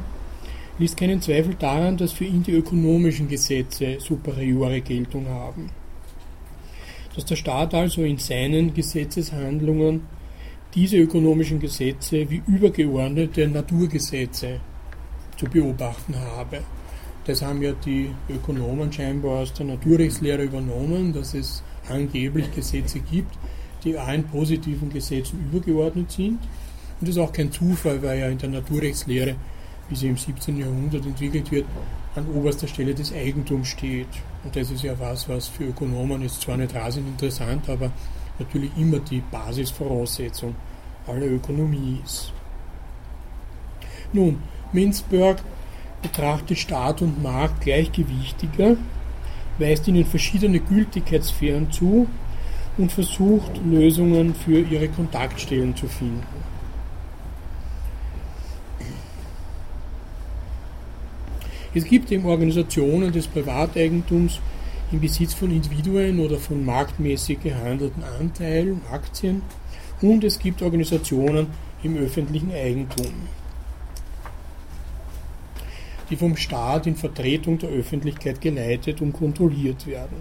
ließ 0.78 0.94
keinen 0.96 1.20
Zweifel 1.20 1.54
daran, 1.54 1.96
dass 1.96 2.12
für 2.12 2.24
ihn 2.24 2.42
die 2.42 2.52
ökonomischen 2.52 3.28
Gesetze 3.28 3.96
superiore 3.98 4.80
Geltung 4.80 5.26
haben. 5.28 5.70
Dass 7.14 7.24
der 7.24 7.36
Staat 7.36 7.74
also 7.74 8.02
in 8.02 8.18
seinen 8.18 8.72
Gesetzeshandlungen 8.72 10.02
diese 10.74 10.96
ökonomischen 10.96 11.60
Gesetze 11.60 12.28
wie 12.30 12.42
übergeordnete 12.46 13.46
Naturgesetze 13.48 14.60
zu 15.36 15.46
beobachten 15.46 16.14
habe. 16.16 16.60
Das 17.24 17.42
haben 17.42 17.62
ja 17.62 17.72
die 17.72 18.10
Ökonomen 18.28 18.92
scheinbar 18.92 19.40
aus 19.40 19.52
der 19.52 19.66
Naturrechtslehre 19.66 20.44
übernommen, 20.44 21.12
dass 21.12 21.34
es 21.34 21.62
angeblich 21.88 22.50
Gesetze 22.54 23.00
gibt, 23.00 23.36
die 23.84 23.96
allen 23.96 24.24
positiven 24.24 24.90
Gesetzen 24.90 25.38
übergeordnet 25.52 26.10
sind. 26.10 26.38
Und 27.02 27.08
das 27.08 27.16
ist 27.16 27.22
auch 27.22 27.32
kein 27.32 27.50
Zufall, 27.50 28.00
weil 28.00 28.20
ja 28.20 28.28
in 28.28 28.38
der 28.38 28.48
Naturrechtslehre, 28.48 29.34
wie 29.88 29.96
sie 29.96 30.06
im 30.06 30.16
17. 30.16 30.56
Jahrhundert 30.56 31.04
entwickelt 31.04 31.50
wird, 31.50 31.66
an 32.14 32.28
oberster 32.28 32.68
Stelle 32.68 32.94
des 32.94 33.12
Eigentums 33.12 33.66
steht. 33.66 34.06
Und 34.44 34.54
das 34.54 34.70
ist 34.70 34.84
ja 34.84 34.96
was, 35.00 35.28
was 35.28 35.48
für 35.48 35.64
Ökonomen 35.64 36.22
jetzt 36.22 36.42
zwar 36.42 36.56
nicht 36.56 36.72
rasend 36.76 37.08
interessant, 37.08 37.68
aber 37.68 37.90
natürlich 38.38 38.70
immer 38.76 39.00
die 39.00 39.20
Basisvoraussetzung 39.32 40.54
aller 41.08 41.26
Ökonomie 41.26 41.98
ist. 42.04 42.32
Nun, 44.12 44.38
Minzberg 44.72 45.42
betrachtet 46.02 46.58
Staat 46.58 47.02
und 47.02 47.20
Markt 47.20 47.62
gleichgewichtiger, 47.62 48.76
weist 49.58 49.88
ihnen 49.88 50.06
verschiedene 50.06 50.60
Gültigkeitssphären 50.60 51.72
zu 51.72 52.06
und 52.78 52.92
versucht 52.92 53.60
Lösungen 53.64 54.36
für 54.36 54.60
ihre 54.60 54.86
Kontaktstellen 54.86 55.74
zu 55.74 55.88
finden. 55.88 56.51
Es 61.74 61.84
gibt 61.84 62.12
eben 62.12 62.26
Organisationen 62.26 63.12
des 63.12 63.26
Privateigentums 63.26 64.40
im 64.90 65.00
Besitz 65.00 65.32
von 65.32 65.50
Individuen 65.50 66.20
oder 66.20 66.36
von 66.36 66.64
marktmäßig 66.64 67.42
gehandelten 67.42 68.04
Anteilen, 68.04 68.82
Aktien 68.90 69.40
und 70.02 70.22
es 70.22 70.38
gibt 70.38 70.60
Organisationen 70.60 71.46
im 71.82 71.96
öffentlichen 71.96 72.52
Eigentum, 72.52 73.12
die 76.10 76.16
vom 76.16 76.36
Staat 76.36 76.86
in 76.86 76.96
Vertretung 76.96 77.58
der 77.58 77.70
Öffentlichkeit 77.70 78.42
geleitet 78.42 79.00
und 79.00 79.14
kontrolliert 79.14 79.86
werden. 79.86 80.16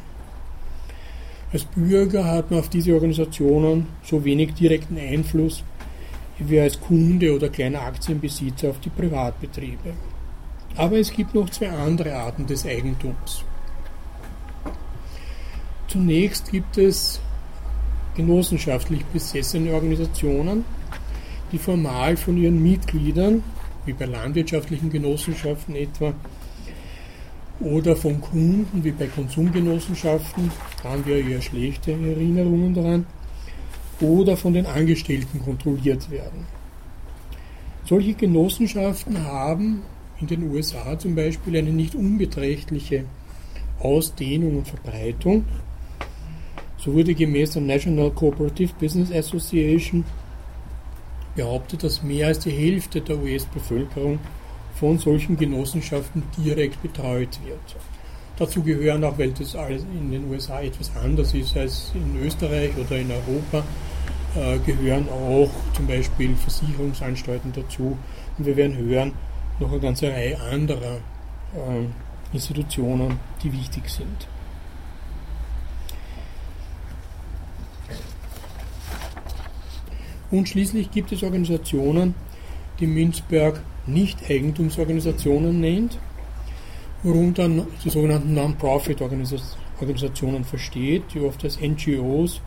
Als 1.51 1.65
Bürger 1.65 2.23
hat 2.23 2.49
man 2.49 2.61
auf 2.61 2.69
diese 2.69 2.93
Organisationen 2.93 3.87
so 4.03 4.23
wenig 4.23 4.53
direkten 4.53 4.97
Einfluss 4.97 5.65
wie 6.39 6.61
als 6.61 6.79
Kunde 6.79 7.35
oder 7.35 7.49
kleiner 7.49 7.81
Aktienbesitzer 7.81 8.69
auf 8.69 8.79
die 8.79 8.89
Privatbetriebe. 8.89 9.93
Aber 10.75 10.97
es 10.97 11.11
gibt 11.11 11.35
noch 11.35 11.49
zwei 11.49 11.69
andere 11.69 12.15
Arten 12.15 12.47
des 12.47 12.65
Eigentums. 12.65 13.43
Zunächst 15.87 16.51
gibt 16.51 16.77
es 16.77 17.19
genossenschaftlich 18.15 19.03
besessene 19.05 19.73
Organisationen, 19.73 20.63
die 21.51 21.57
formal 21.57 22.15
von 22.15 22.37
ihren 22.37 22.61
Mitgliedern, 22.63 23.43
wie 23.85 23.93
bei 23.93 24.05
landwirtschaftlichen 24.05 24.89
Genossenschaften 24.89 25.75
etwa, 25.75 26.13
oder 27.59 27.95
von 27.95 28.21
Kunden, 28.21 28.83
wie 28.83 28.91
bei 28.91 29.07
Konsumgenossenschaften, 29.07 30.51
haben 30.83 31.05
wir 31.05 31.17
eher 31.17 31.41
schlechte 31.41 31.91
Erinnerungen 31.91 32.73
daran, 32.73 33.05
oder 33.99 34.35
von 34.35 34.53
den 34.53 34.65
Angestellten 34.65 35.43
kontrolliert 35.43 36.09
werden. 36.09 36.45
Solche 37.85 38.13
Genossenschaften 38.13 39.23
haben 39.23 39.83
in 40.21 40.27
den 40.27 40.51
USA 40.51 40.97
zum 40.97 41.15
Beispiel 41.15 41.57
eine 41.57 41.71
nicht 41.71 41.95
unbeträchtliche 41.95 43.05
Ausdehnung 43.79 44.57
und 44.57 44.67
Verbreitung. 44.67 45.45
So 46.77 46.93
wurde 46.93 47.13
gemäß 47.13 47.51
der 47.51 47.61
National 47.63 48.11
Cooperative 48.11 48.73
Business 48.79 49.11
Association 49.11 50.03
behauptet, 51.35 51.83
dass 51.83 52.03
mehr 52.03 52.27
als 52.27 52.39
die 52.39 52.51
Hälfte 52.51 53.01
der 53.01 53.17
US-Bevölkerung 53.17 54.19
von 54.75 54.97
solchen 54.97 55.37
Genossenschaften 55.37 56.23
direkt 56.37 56.81
betreut 56.81 57.39
wird. 57.45 57.75
Dazu 58.37 58.63
gehören 58.63 59.03
auch, 59.03 59.17
weil 59.19 59.31
das 59.31 59.55
alles 59.55 59.83
in 59.83 60.11
den 60.11 60.29
USA 60.29 60.61
etwas 60.61 60.91
anders 60.95 61.33
ist 61.33 61.55
als 61.55 61.91
in 61.93 62.25
Österreich 62.25 62.71
oder 62.77 62.97
in 62.97 63.11
Europa, 63.11 63.63
äh, 64.35 64.57
gehören 64.65 65.07
auch 65.09 65.49
zum 65.75 65.85
Beispiel 65.85 66.35
Versicherungsanstalten 66.35 67.53
dazu. 67.53 67.97
Und 68.37 68.45
wir 68.45 68.55
werden 68.55 68.77
hören, 68.77 69.13
noch 69.61 69.71
eine 69.71 69.79
ganze 69.79 70.11
Reihe 70.11 70.37
anderer 70.41 70.97
äh, 71.55 71.85
Institutionen, 72.33 73.17
die 73.43 73.53
wichtig 73.53 73.87
sind. 73.89 74.27
Und 80.31 80.49
schließlich 80.49 80.91
gibt 80.91 81.11
es 81.11 81.23
Organisationen, 81.23 82.13
die 82.79 82.87
Münzberg 82.87 83.61
nicht 83.85 84.17
Eigentumsorganisationen 84.29 85.59
nennt, 85.59 85.99
worunter 87.03 87.49
die 87.83 87.89
sogenannten 87.89 88.33
Non-Profit-Organisationen 88.33 90.45
versteht, 90.45 91.03
die 91.13 91.19
oft 91.19 91.43
als 91.43 91.59
NGOs, 91.59 92.39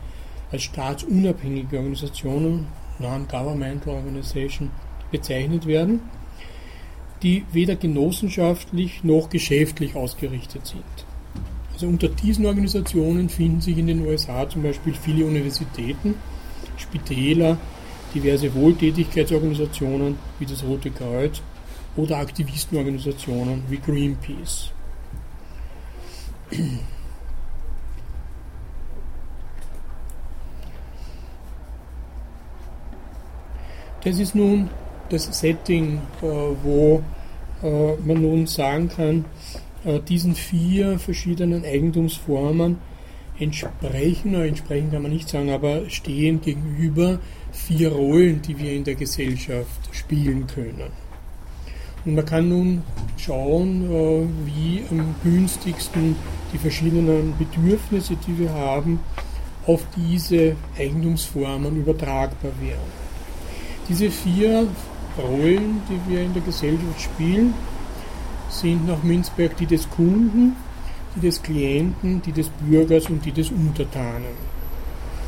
als 0.51 0.63
staatsunabhängige 0.63 1.77
Organisationen, 1.77 2.65
Non-Governmental 2.97 3.93
Organization 3.95 4.71
bezeichnet 5.11 5.67
werden 5.67 5.99
die 7.25 7.43
weder 7.51 7.75
genossenschaftlich 7.75 9.03
noch 9.03 9.31
geschäftlich 9.31 9.95
ausgerichtet 9.95 10.67
sind. 10.67 10.83
Also 11.73 11.87
unter 11.87 12.07
diesen 12.07 12.45
Organisationen 12.45 13.29
finden 13.29 13.61
sich 13.61 13.79
in 13.79 13.87
den 13.87 14.05
USA 14.05 14.47
zum 14.47 14.61
Beispiel 14.61 14.93
viele 14.93 15.25
Universitäten, 15.25 16.13
Spitäler, 16.77 17.57
diverse 18.13 18.53
Wohltätigkeitsorganisationen 18.53 20.19
wie 20.37 20.45
das 20.45 20.63
Rote 20.63 20.91
Kreuz 20.91 21.41
oder 21.95 22.17
Aktivistenorganisationen 22.17 23.63
wie 23.69 23.77
Greenpeace. 23.77 24.71
Das 34.03 34.19
ist 34.19 34.35
nun 34.35 34.69
das 35.09 35.23
Setting, 35.39 35.97
äh, 36.21 36.27
wo 36.61 37.01
man 38.05 38.21
nun 38.21 38.47
sagen 38.47 38.89
kann, 38.89 39.25
äh, 39.85 39.99
diesen 39.99 40.35
vier 40.35 40.99
verschiedenen 40.99 41.63
Eigentumsformen 41.63 42.77
entsprechen, 43.39 44.35
oder 44.35 44.45
entsprechen 44.45 44.91
kann 44.91 45.01
man 45.01 45.11
nicht 45.11 45.29
sagen, 45.29 45.49
aber 45.49 45.89
stehen 45.89 46.41
gegenüber 46.41 47.19
vier 47.51 47.91
Rollen, 47.91 48.41
die 48.41 48.57
wir 48.57 48.73
in 48.73 48.83
der 48.83 48.95
Gesellschaft 48.95 49.89
spielen 49.91 50.47
können. 50.47 50.91
Und 52.05 52.15
man 52.15 52.25
kann 52.25 52.49
nun 52.49 52.83
schauen, 53.17 54.29
wie 54.45 54.83
am 54.91 55.15
günstigsten 55.23 56.15
die 56.53 56.57
verschiedenen 56.59 57.33
Bedürfnisse, 57.37 58.15
die 58.27 58.39
wir 58.39 58.53
haben, 58.53 58.99
auf 59.65 59.83
diese 59.97 60.55
Eigentumsformen 60.77 61.75
übertragbar 61.77 62.51
wären. 62.61 63.05
Diese 63.89 64.11
vier 64.11 64.67
Rollen, 65.17 65.81
die 65.89 66.11
wir 66.11 66.23
in 66.23 66.33
der 66.33 66.43
Gesellschaft 66.43 67.01
spielen, 67.01 67.53
sind 68.49 68.87
nach 68.87 69.01
Münzberg 69.03 69.55
die 69.57 69.65
des 69.65 69.89
Kunden, 69.89 70.55
die 71.15 71.21
des 71.21 71.41
Klienten, 71.41 72.21
die 72.21 72.31
des 72.31 72.49
Bürgers 72.49 73.09
und 73.09 73.23
die 73.25 73.31
des 73.31 73.49
Untertanen. 73.49 74.35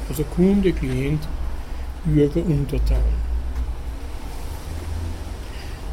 Also 0.09 0.23
Kunde, 0.23 0.71
Klient, 0.71 1.27
Bürger, 2.05 2.45
Untertan. 2.45 3.03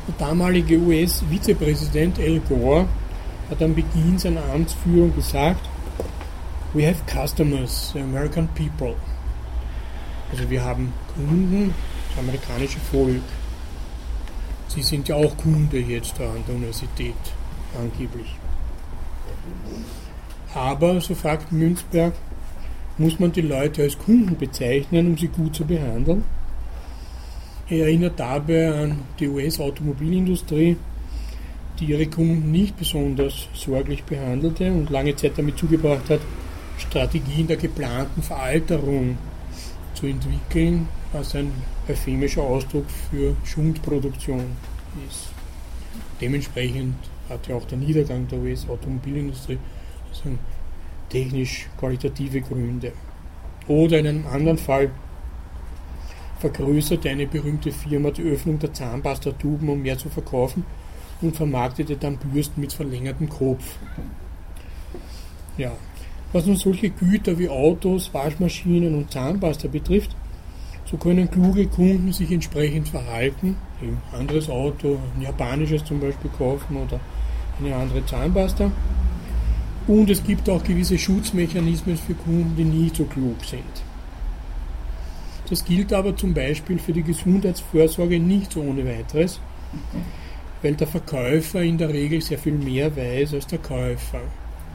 Der 0.06 0.26
damalige 0.26 0.78
US-Vizepräsident 0.78 2.18
Al 2.18 2.40
Gore 2.40 2.86
hat 3.50 3.62
am 3.62 3.74
Beginn 3.74 4.18
seiner 4.18 4.44
Amtsführung 4.52 5.14
gesagt, 5.14 5.68
We 6.74 6.84
have 6.84 7.00
customers, 7.06 7.92
the 7.92 8.00
American 8.00 8.48
people. 8.48 8.96
Also 10.32 10.50
wir 10.50 10.64
haben 10.64 10.92
Kunden, 11.14 11.72
das 12.08 12.18
amerikanische 12.18 12.80
Volk. 12.90 13.22
Sie 14.74 14.82
sind 14.82 15.06
ja 15.08 15.14
auch 15.14 15.36
Kunde 15.36 15.78
jetzt 15.78 16.20
an 16.20 16.42
der 16.48 16.56
Universität, 16.56 17.14
angeblich. 17.78 18.34
Aber, 20.52 21.00
so 21.00 21.14
fragt 21.14 21.52
Münzberg, 21.52 22.12
muss 22.98 23.20
man 23.20 23.30
die 23.30 23.42
Leute 23.42 23.82
als 23.82 23.96
Kunden 23.98 24.36
bezeichnen, 24.36 25.08
um 25.08 25.18
sie 25.18 25.28
gut 25.28 25.54
zu 25.54 25.64
behandeln? 25.64 26.24
Er 27.68 27.86
erinnert 27.86 28.18
dabei 28.18 28.72
an 28.72 29.02
die 29.18 29.28
US-Automobilindustrie, 29.28 30.76
die 31.78 31.84
ihre 31.86 32.06
Kunden 32.06 32.50
nicht 32.50 32.76
besonders 32.76 33.48
sorglich 33.54 34.02
behandelte 34.04 34.72
und 34.72 34.90
lange 34.90 35.14
Zeit 35.16 35.32
damit 35.36 35.56
zugebracht 35.56 36.10
hat, 36.10 36.20
Strategien 36.78 37.46
der 37.46 37.56
geplanten 37.56 38.22
Veralterung 38.22 39.18
zu 39.94 40.06
entwickeln, 40.06 40.88
was 41.12 41.34
ein 41.34 41.52
euphemischer 41.88 42.42
Ausdruck 42.42 42.86
für 43.10 43.36
Schundproduktion 43.44 44.44
ist. 45.08 45.28
Dementsprechend 46.20 46.94
hat 47.28 47.48
ja 47.48 47.56
auch 47.56 47.66
der 47.66 47.78
Niedergang 47.78 48.28
der 48.28 48.38
US-Automobilindustrie 48.38 49.58
technisch 51.08 51.68
qualitative 51.78 52.40
Gründe. 52.40 52.92
Oder 53.66 53.98
in 53.98 54.06
einem 54.06 54.26
anderen 54.26 54.58
Fall 54.58 54.90
vergrößerte 56.38 57.08
eine 57.08 57.26
berühmte 57.26 57.72
Firma 57.72 58.10
die 58.10 58.22
Öffnung 58.22 58.58
der 58.58 58.72
Zahnpastatuben, 58.72 59.68
um 59.68 59.82
mehr 59.82 59.96
zu 59.96 60.08
verkaufen 60.08 60.64
und 61.22 61.36
vermarktete 61.36 61.96
dann 61.96 62.18
Bürsten 62.18 62.60
mit 62.60 62.72
verlängertem 62.72 63.28
Kopf. 63.28 63.76
Ja. 65.56 65.72
Was 66.32 66.46
nun 66.46 66.56
solche 66.56 66.90
Güter 66.90 67.38
wie 67.38 67.48
Autos, 67.48 68.12
Waschmaschinen 68.12 68.94
und 68.96 69.12
Zahnpasta 69.12 69.68
betrifft, 69.68 70.16
so 70.90 70.96
können 70.96 71.30
kluge 71.30 71.66
Kunden 71.66 72.12
sich 72.12 72.30
entsprechend 72.30 72.88
verhalten, 72.88 73.56
ein 73.80 73.98
anderes 74.18 74.50
Auto, 74.50 74.98
ein 75.16 75.22
japanisches 75.22 75.84
zum 75.84 76.00
Beispiel 76.00 76.30
kaufen 76.36 76.76
oder 76.76 77.00
eine 77.58 77.74
andere 77.74 78.04
Zahnpasta. 78.04 78.70
Und 79.86 80.10
es 80.10 80.22
gibt 80.24 80.48
auch 80.48 80.62
gewisse 80.62 80.98
Schutzmechanismen 80.98 81.96
für 81.96 82.14
Kunden, 82.14 82.54
die 82.56 82.64
nicht 82.64 82.96
so 82.96 83.04
klug 83.04 83.44
sind. 83.44 83.62
Das 85.50 85.64
gilt 85.64 85.92
aber 85.92 86.16
zum 86.16 86.32
Beispiel 86.32 86.78
für 86.78 86.92
die 86.92 87.02
Gesundheitsvorsorge 87.02 88.18
nicht 88.18 88.52
so 88.52 88.62
ohne 88.62 88.84
weiteres, 88.86 89.40
weil 90.62 90.74
der 90.74 90.86
Verkäufer 90.86 91.62
in 91.62 91.76
der 91.76 91.90
Regel 91.90 92.22
sehr 92.22 92.38
viel 92.38 92.54
mehr 92.54 92.96
weiß 92.96 93.34
als 93.34 93.46
der 93.46 93.58
Käufer. 93.58 94.22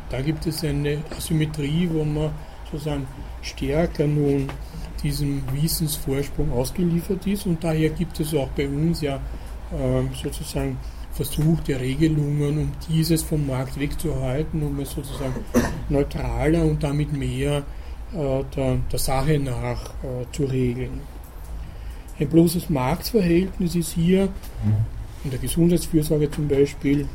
Da 0.09 0.21
gibt 0.21 0.45
es 0.45 0.63
eine 0.63 0.99
Asymmetrie, 1.15 1.89
wo 1.91 2.03
man 2.03 2.31
sozusagen 2.71 3.07
stärker 3.41 4.05
nun 4.05 4.47
diesem 5.03 5.41
Wissensvorsprung 5.53 6.51
ausgeliefert 6.51 7.25
ist 7.27 7.45
und 7.45 7.63
daher 7.63 7.89
gibt 7.89 8.19
es 8.19 8.33
auch 8.33 8.49
bei 8.49 8.67
uns 8.67 9.01
ja 9.01 9.15
äh, 9.15 10.15
sozusagen 10.21 10.77
versuchte 11.11 11.79
Regelungen, 11.79 12.57
um 12.57 12.71
dieses 12.87 13.23
vom 13.23 13.45
Markt 13.45 13.79
wegzuhalten, 13.79 14.63
um 14.63 14.79
es 14.79 14.91
sozusagen 14.91 15.35
neutraler 15.89 16.63
und 16.63 16.81
damit 16.83 17.11
mehr 17.11 17.63
äh, 18.13 18.43
der, 18.55 18.77
der, 18.91 18.99
Sache 18.99 19.39
nach 19.39 19.89
äh, 20.03 20.25
zu 20.31 20.45
regeln. 20.45 21.01
Ein 22.19 22.29
bloßes 22.29 22.69
Marktverhältnis 22.69 23.75
ist 23.75 23.93
hier 23.93 24.29
in 25.23 25.31
der 25.31 25.39
Gesundheitsfürsorge 25.39 26.29
zum 26.29 26.47
Beispiel, 26.47 27.07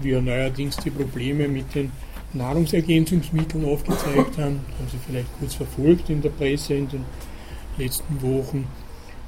wie 0.00 0.10
ja 0.10 0.20
neuerdings 0.20 0.76
die 0.76 0.90
Probleme 0.90 1.48
mit 1.48 1.74
den 1.74 1.90
Nahrungsergänzungsmitteln 2.32 3.64
aufgezeigt 3.64 4.38
haben, 4.38 4.60
haben 4.78 4.88
Sie 4.90 4.98
vielleicht 5.06 5.28
kurz 5.38 5.54
verfolgt 5.54 6.10
in 6.10 6.22
der 6.22 6.30
Presse 6.30 6.74
in 6.74 6.88
den 6.88 7.04
letzten 7.78 8.20
Wochen, 8.22 8.66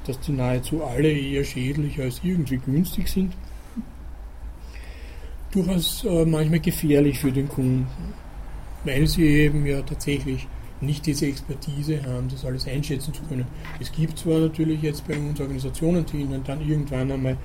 dass 0.05 0.19
die 0.19 0.31
nahezu 0.31 0.83
alle 0.83 1.11
eher 1.11 1.43
schädlich 1.43 1.99
als 1.99 2.21
irgendwie 2.23 2.57
günstig 2.57 3.07
sind. 3.07 3.33
Durchaus 5.51 6.03
äh, 6.03 6.25
manchmal 6.25 6.59
gefährlich 6.59 7.19
für 7.19 7.31
den 7.31 7.47
Kunden, 7.47 7.87
weil 8.83 9.07
sie 9.07 9.25
eben 9.25 9.65
ja 9.65 9.81
tatsächlich 9.81 10.47
nicht 10.81 11.05
diese 11.05 11.27
Expertise 11.27 12.03
haben, 12.03 12.27
das 12.29 12.43
alles 12.43 12.67
einschätzen 12.67 13.13
zu 13.13 13.23
können. 13.23 13.45
Es 13.79 13.91
gibt 13.91 14.19
zwar 14.19 14.39
natürlich 14.39 14.81
jetzt 14.81 15.07
bei 15.07 15.17
uns 15.17 15.39
Organisationen, 15.39 16.05
die 16.05 16.17
ihnen 16.17 16.43
dann 16.43 16.61
irgendwann 16.67 17.11
einmal 17.11 17.37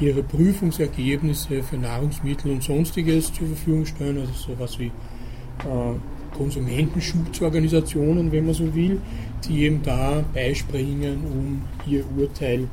ihre 0.00 0.22
Prüfungsergebnisse 0.22 1.62
für 1.62 1.76
Nahrungsmittel 1.76 2.52
und 2.52 2.62
sonstiges 2.62 3.32
zur 3.32 3.48
Verfügung 3.48 3.86
stellen, 3.86 4.18
also 4.18 4.32
sowas 4.32 4.78
wie 4.78 4.86
äh, 4.86 5.94
Konsumentenschutzorganisationen, 6.36 8.30
wenn 8.32 8.46
man 8.46 8.54
so 8.54 8.74
will, 8.74 9.00
die 9.46 9.62
eben 9.62 9.82
da 9.82 10.24
beispringen, 10.34 11.18
um 11.24 11.62
ihr 11.90 12.04
Urteil 12.16 12.68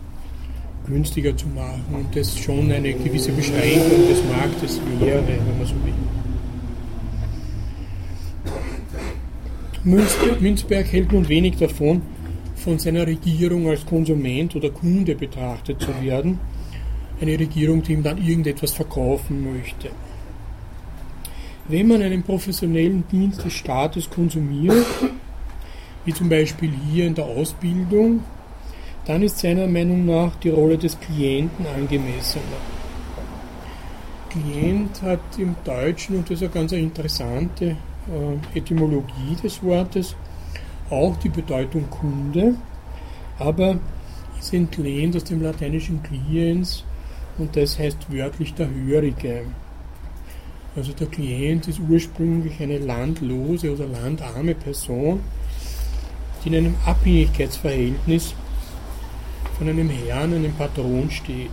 günstiger 0.85 1.35
zu 1.35 1.47
machen 1.47 1.83
und 1.93 2.15
das 2.15 2.37
schon 2.37 2.71
eine 2.71 2.93
gewisse 2.93 3.31
Beschränkung 3.31 4.07
des 4.07 4.23
Marktes 4.25 4.79
wäre, 4.99 5.23
wenn 5.27 5.57
man 5.57 5.67
so 5.67 5.75
will. 5.85 5.93
Münzberg 10.39 10.91
hält 10.91 11.11
nun 11.11 11.27
wenig 11.27 11.57
davon, 11.57 12.01
von 12.55 12.79
seiner 12.79 13.05
Regierung 13.05 13.67
als 13.67 13.85
Konsument 13.85 14.55
oder 14.55 14.69
Kunde 14.69 15.15
betrachtet 15.15 15.81
zu 15.81 15.89
werden. 16.01 16.39
Eine 17.19 17.37
Regierung, 17.37 17.83
die 17.83 17.93
ihm 17.93 18.03
dann 18.03 18.17
irgendetwas 18.17 18.71
verkaufen 18.71 19.43
möchte. 19.43 19.89
Wenn 21.67 21.87
man 21.87 22.01
einen 22.01 22.23
professionellen 22.23 23.05
Dienst 23.09 23.45
des 23.45 23.53
Staates 23.53 24.09
konsumiert, 24.09 24.85
wie 26.03 26.13
zum 26.13 26.27
Beispiel 26.27 26.71
hier 26.91 27.07
in 27.07 27.15
der 27.15 27.25
Ausbildung, 27.25 28.21
dann 29.05 29.21
ist 29.21 29.39
seiner 29.39 29.67
Meinung 29.67 30.05
nach 30.05 30.35
die 30.37 30.49
Rolle 30.49 30.77
des 30.77 30.99
Klienten 30.99 31.65
angemessener. 31.65 32.43
Klient 34.29 35.01
hat 35.03 35.21
im 35.37 35.55
Deutschen, 35.63 36.17
und 36.17 36.29
das 36.29 36.41
ist 36.41 36.43
eine 36.43 36.51
ganz 36.51 36.71
interessante 36.73 37.65
äh, 37.65 38.57
Etymologie 38.57 39.37
des 39.41 39.63
Wortes, 39.63 40.15
auch 40.89 41.15
die 41.17 41.29
Bedeutung 41.29 41.89
Kunde, 41.89 42.55
aber 43.39 43.77
ist 44.37 44.53
entlehnt 44.53 45.15
aus 45.15 45.23
dem 45.23 45.41
lateinischen 45.41 46.03
Cliens 46.03 46.83
und 47.37 47.55
das 47.55 47.79
heißt 47.79 48.11
wörtlich 48.11 48.53
der 48.53 48.69
Hörige. 48.69 49.43
Also 50.75 50.91
der 50.93 51.07
Klient 51.07 51.67
ist 51.67 51.79
ursprünglich 51.79 52.59
eine 52.59 52.79
landlose 52.79 53.73
oder 53.73 53.85
landarme 53.85 54.55
Person, 54.55 55.19
die 56.43 56.49
in 56.49 56.55
einem 56.55 56.75
Abhängigkeitsverhältnis 56.85 58.33
von 59.57 59.69
einem 59.69 59.89
Herrn, 59.89 60.33
einem 60.33 60.53
Patron 60.53 61.11
steht, 61.11 61.51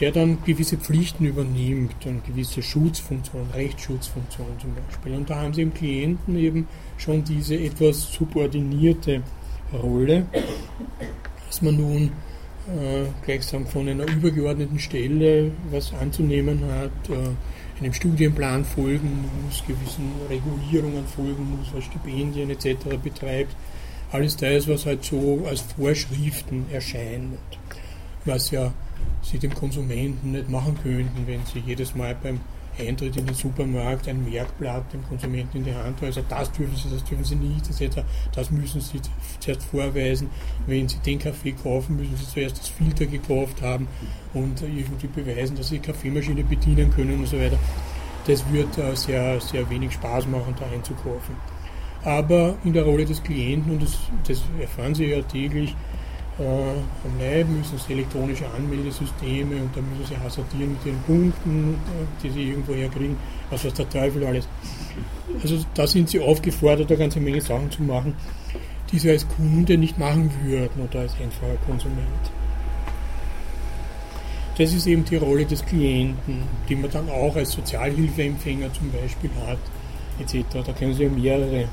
der 0.00 0.10
dann 0.10 0.42
gewisse 0.44 0.78
Pflichten 0.78 1.26
übernimmt 1.26 2.06
und 2.06 2.24
gewisse 2.24 2.62
Schutzfunktionen, 2.62 3.50
Rechtsschutzfunktionen 3.50 4.58
zum 4.58 4.74
Beispiel. 4.74 5.14
Und 5.14 5.28
da 5.28 5.42
haben 5.42 5.52
sie 5.52 5.62
im 5.62 5.74
Klienten 5.74 6.38
eben 6.38 6.66
schon 6.96 7.22
diese 7.22 7.56
etwas 7.56 8.10
subordinierte 8.10 9.22
Rolle, 9.74 10.24
dass 11.46 11.60
man 11.60 11.76
nun 11.76 12.12
gleichsam 13.24 13.66
von 13.66 13.88
einer 13.88 14.06
übergeordneten 14.06 14.78
Stelle 14.78 15.50
was 15.70 15.92
anzunehmen 15.94 16.62
hat, 16.66 17.10
äh, 17.10 17.82
einem 17.82 17.92
Studienplan 17.92 18.64
folgen 18.64 19.24
muss, 19.44 19.62
gewissen 19.66 20.12
Regulierungen 20.28 21.06
folgen 21.06 21.56
muss, 21.56 21.72
was 21.72 21.84
Stipendien 21.84 22.50
etc. 22.50 22.96
betreibt. 23.02 23.56
Alles 24.12 24.36
das, 24.36 24.68
was 24.68 24.86
halt 24.86 25.04
so 25.04 25.44
als 25.48 25.62
Vorschriften 25.62 26.66
erscheint, 26.70 27.38
was 28.24 28.50
ja 28.50 28.72
sie 29.22 29.38
dem 29.38 29.54
Konsumenten 29.54 30.32
nicht 30.32 30.50
machen 30.50 30.76
könnten, 30.82 31.26
wenn 31.26 31.40
sie 31.46 31.60
jedes 31.60 31.94
Mal 31.94 32.16
beim 32.22 32.40
Eintritt 32.78 33.16
in 33.16 33.26
den 33.26 33.34
Supermarkt 33.34 34.08
ein 34.08 34.24
Merkblatt 34.24 34.92
dem 34.92 35.06
Konsumenten 35.06 35.58
in 35.58 35.64
die 35.64 35.74
Hand 35.74 36.02
also 36.02 36.22
das 36.28 36.50
dürfen 36.52 36.76
sie, 36.76 36.88
das 36.90 37.04
dürfen 37.04 37.24
sie 37.24 37.36
nicht, 37.36 37.68
etc. 37.68 38.02
Das 38.34 38.50
müssen 38.50 38.80
sie 38.80 39.00
zuerst 39.38 39.62
vorweisen. 39.64 40.30
Wenn 40.66 40.88
sie 40.88 40.98
den 40.98 41.18
Kaffee 41.18 41.52
kaufen, 41.52 41.96
müssen 41.96 42.16
sie 42.16 42.26
zuerst 42.26 42.58
das 42.58 42.68
Filter 42.68 43.06
gekauft 43.06 43.60
haben 43.62 43.88
und 44.34 44.62
irgendwie 44.62 45.08
beweisen, 45.08 45.56
dass 45.56 45.68
sie 45.68 45.78
die 45.78 45.86
Kaffeemaschine 45.86 46.44
bedienen 46.44 46.90
können 46.90 47.18
und 47.18 47.26
so 47.26 47.38
weiter. 47.38 47.58
Das 48.26 48.44
wird 48.52 48.76
äh, 48.78 48.94
sehr, 48.94 49.40
sehr 49.40 49.68
wenig 49.70 49.92
Spaß 49.92 50.26
machen, 50.26 50.54
da 50.58 50.66
einzukaufen. 50.66 51.34
Aber 52.04 52.56
in 52.64 52.72
der 52.72 52.84
Rolle 52.84 53.04
des 53.04 53.22
Klienten, 53.22 53.72
und 53.72 53.82
das, 53.82 53.98
das 54.26 54.42
erfahren 54.58 54.94
Sie 54.94 55.06
ja 55.06 55.20
täglich, 55.22 55.74
am 56.44 57.18
Leib 57.18 57.48
müssen 57.48 57.78
sie 57.78 57.92
elektronische 57.92 58.48
Anmeldesysteme 58.50 59.56
und 59.56 59.76
da 59.76 59.80
müssen 59.80 60.06
sie 60.08 60.16
hasardieren 60.16 60.72
mit 60.72 60.84
den 60.84 60.98
Punkten, 61.02 61.74
äh, 61.74 62.22
die 62.22 62.30
sie 62.30 62.42
irgendwo 62.48 62.74
herkriegen, 62.74 63.16
was 63.50 63.64
weiß 63.64 63.74
der 63.74 63.88
Teufel 63.88 64.24
alles. 64.24 64.48
Also 65.42 65.64
da 65.74 65.86
sind 65.86 66.08
sie 66.08 66.20
aufgefordert, 66.20 66.90
eine 66.90 66.98
ganze 66.98 67.20
Menge 67.20 67.40
Sachen 67.40 67.70
zu 67.70 67.82
machen, 67.82 68.14
die 68.90 68.98
sie 68.98 69.10
als 69.10 69.26
Kunde 69.28 69.76
nicht 69.76 69.98
machen 69.98 70.30
würden 70.44 70.82
oder 70.88 71.00
als 71.00 71.12
einfacher 71.14 71.56
Konsument. 71.66 72.30
Das 74.56 74.72
ist 74.72 74.86
eben 74.86 75.04
die 75.04 75.16
Rolle 75.16 75.46
des 75.46 75.64
Klienten, 75.64 76.42
die 76.68 76.76
man 76.76 76.90
dann 76.90 77.08
auch 77.08 77.34
als 77.36 77.52
Sozialhilfeempfänger 77.52 78.72
zum 78.72 78.90
Beispiel 78.90 79.30
hat, 79.46 79.58
etc. 80.20 80.66
Da 80.66 80.72
können 80.72 80.94
Sie 80.94 81.06
mehrere 81.06 81.68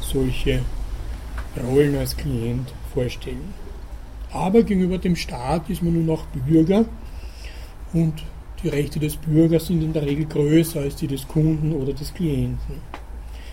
solche 0.00 0.60
Rollen 1.60 1.96
als 1.96 2.16
Klient 2.16 2.72
vorstellen. 2.92 3.52
Aber 4.32 4.62
gegenüber 4.62 4.98
dem 4.98 5.16
Staat 5.16 5.68
ist 5.70 5.82
man 5.82 5.94
nun 5.94 6.10
auch 6.10 6.24
Bürger 6.26 6.84
und 7.92 8.14
die 8.62 8.68
Rechte 8.68 9.00
des 9.00 9.16
Bürgers 9.16 9.66
sind 9.66 9.82
in 9.82 9.92
der 9.92 10.02
Regel 10.06 10.26
größer 10.26 10.80
als 10.80 10.96
die 10.96 11.06
des 11.06 11.26
Kunden 11.26 11.72
oder 11.72 11.92
des 11.92 12.12
Klienten. 12.12 12.76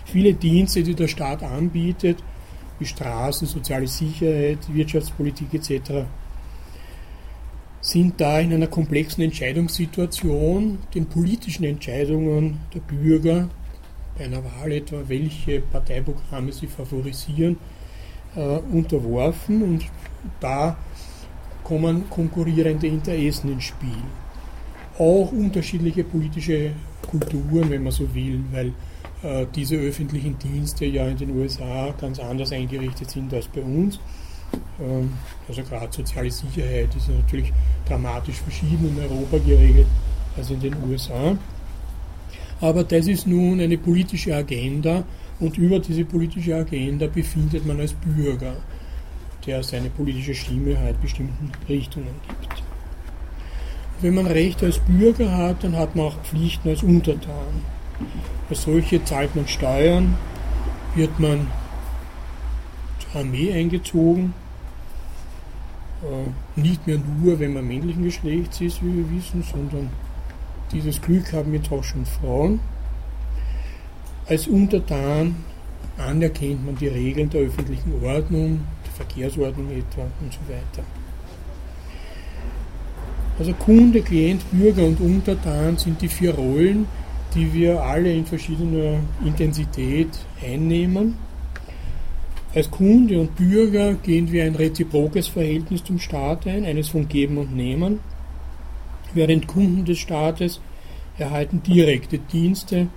Viele 0.04 0.34
Dienste, 0.34 0.82
die 0.82 0.94
der 0.94 1.08
Staat 1.08 1.42
anbietet, 1.42 2.22
wie 2.78 2.86
Straßen, 2.86 3.46
soziale 3.46 3.88
Sicherheit, 3.88 4.58
Wirtschaftspolitik 4.72 5.52
etc., 5.54 6.04
sind 7.80 8.20
da 8.20 8.40
in 8.40 8.52
einer 8.52 8.66
komplexen 8.66 9.22
Entscheidungssituation 9.24 10.78
den 10.94 11.06
politischen 11.06 11.64
Entscheidungen 11.64 12.60
der 12.74 12.80
Bürger 12.80 13.48
bei 14.16 14.24
einer 14.24 14.42
Wahl 14.44 14.72
etwa, 14.72 14.96
welche 15.06 15.60
Parteiprogramme 15.60 16.52
sie 16.52 16.66
favorisieren, 16.66 17.56
äh, 18.34 18.58
unterworfen 18.72 19.62
und 19.62 19.84
da 20.40 20.76
kommen 21.64 22.08
konkurrierende 22.08 22.86
Interessen 22.86 23.52
ins 23.52 23.64
Spiel. 23.64 24.02
Auch 24.98 25.30
unterschiedliche 25.32 26.04
politische 26.04 26.72
Kulturen, 27.08 27.70
wenn 27.70 27.82
man 27.82 27.92
so 27.92 28.12
will, 28.14 28.40
weil 28.52 28.72
äh, 29.22 29.46
diese 29.54 29.76
öffentlichen 29.76 30.38
Dienste 30.38 30.86
ja 30.86 31.06
in 31.06 31.16
den 31.16 31.36
USA 31.36 31.94
ganz 32.00 32.18
anders 32.18 32.52
eingerichtet 32.52 33.10
sind 33.10 33.32
als 33.32 33.46
bei 33.48 33.62
uns. 33.62 34.00
Ähm, 34.80 35.12
also 35.48 35.62
gerade 35.62 35.92
soziale 35.92 36.30
Sicherheit 36.30 36.94
ist 36.96 37.08
natürlich 37.08 37.52
dramatisch 37.86 38.36
verschieden 38.36 38.96
in 38.96 39.02
Europa 39.02 39.38
geregelt 39.38 39.86
als 40.36 40.50
in 40.50 40.60
den 40.60 40.74
USA. 40.88 41.36
Aber 42.60 42.84
das 42.84 43.06
ist 43.06 43.26
nun 43.26 43.60
eine 43.60 43.78
politische 43.78 44.34
Agenda 44.34 45.04
und 45.40 45.56
über 45.58 45.78
diese 45.78 46.04
politische 46.04 46.56
Agenda 46.56 47.06
befindet 47.06 47.64
man 47.64 47.78
als 47.80 47.92
Bürger, 47.92 48.56
der 49.48 49.62
seine 49.62 49.88
politische 49.88 50.34
Stimme 50.34 50.78
halt 50.78 51.00
bestimmten 51.00 51.50
Richtungen 51.68 52.14
gibt. 52.28 52.62
Wenn 54.00 54.14
man 54.14 54.26
Rechte 54.26 54.66
als 54.66 54.78
Bürger 54.78 55.36
hat, 55.36 55.64
dann 55.64 55.74
hat 55.74 55.96
man 55.96 56.06
auch 56.06 56.20
Pflichten 56.22 56.68
als 56.68 56.82
Untertan. 56.82 57.64
Als 58.48 58.62
solche 58.62 59.02
zahlt 59.04 59.34
man 59.34 59.48
Steuern, 59.48 60.16
wird 60.94 61.18
man 61.18 61.48
zur 63.00 63.22
Armee 63.22 63.52
eingezogen, 63.52 64.34
äh, 66.02 66.60
nicht 66.60 66.86
mehr 66.86 66.98
nur, 66.98 67.40
wenn 67.40 67.54
man 67.54 67.66
männlichen 67.66 68.04
Geschlechts 68.04 68.60
ist, 68.60 68.82
wie 68.82 68.98
wir 68.98 69.10
wissen, 69.10 69.42
sondern 69.42 69.88
dieses 70.72 71.00
Glück 71.00 71.32
haben 71.32 71.54
jetzt 71.54 71.72
auch 71.72 71.82
schon 71.82 72.04
Frauen. 72.04 72.60
Als 74.26 74.46
Untertan 74.46 75.36
anerkennt 75.96 76.64
man 76.64 76.76
die 76.76 76.88
Regeln 76.88 77.30
der 77.30 77.42
öffentlichen 77.42 78.04
Ordnung, 78.04 78.60
Verkehrsordnung 78.98 79.70
etwa 79.70 80.02
und 80.20 80.32
so 80.32 80.40
weiter. 80.48 80.84
Also 83.38 83.52
Kunde, 83.54 84.02
Klient, 84.02 84.42
Bürger 84.50 84.84
und 84.84 85.00
Untertan 85.00 85.76
sind 85.76 86.02
die 86.02 86.08
vier 86.08 86.34
Rollen, 86.34 86.86
die 87.34 87.52
wir 87.52 87.80
alle 87.80 88.12
in 88.12 88.26
verschiedener 88.26 88.98
Intensität 89.24 90.08
einnehmen. 90.44 91.14
Als 92.54 92.70
Kunde 92.70 93.20
und 93.20 93.36
Bürger 93.36 93.94
gehen 93.94 94.32
wir 94.32 94.44
ein 94.44 94.56
reziprokes 94.56 95.28
Verhältnis 95.28 95.84
zum 95.84 96.00
Staat 96.00 96.46
ein, 96.46 96.64
eines 96.64 96.88
von 96.88 97.06
Geben 97.06 97.38
und 97.38 97.54
Nehmen, 97.54 98.00
während 99.14 99.46
Kunden 99.46 99.84
des 99.84 99.98
Staates 99.98 100.60
erhalten 101.18 101.62
direkte 101.62 102.18
Dienste, 102.18 102.88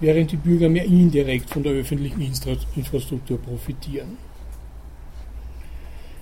während 0.00 0.32
die 0.32 0.36
Bürger 0.36 0.68
mehr 0.68 0.84
indirekt 0.84 1.50
von 1.50 1.62
der 1.62 1.72
öffentlichen 1.72 2.22
Infrastruktur 2.74 3.38
profitieren. 3.38 4.16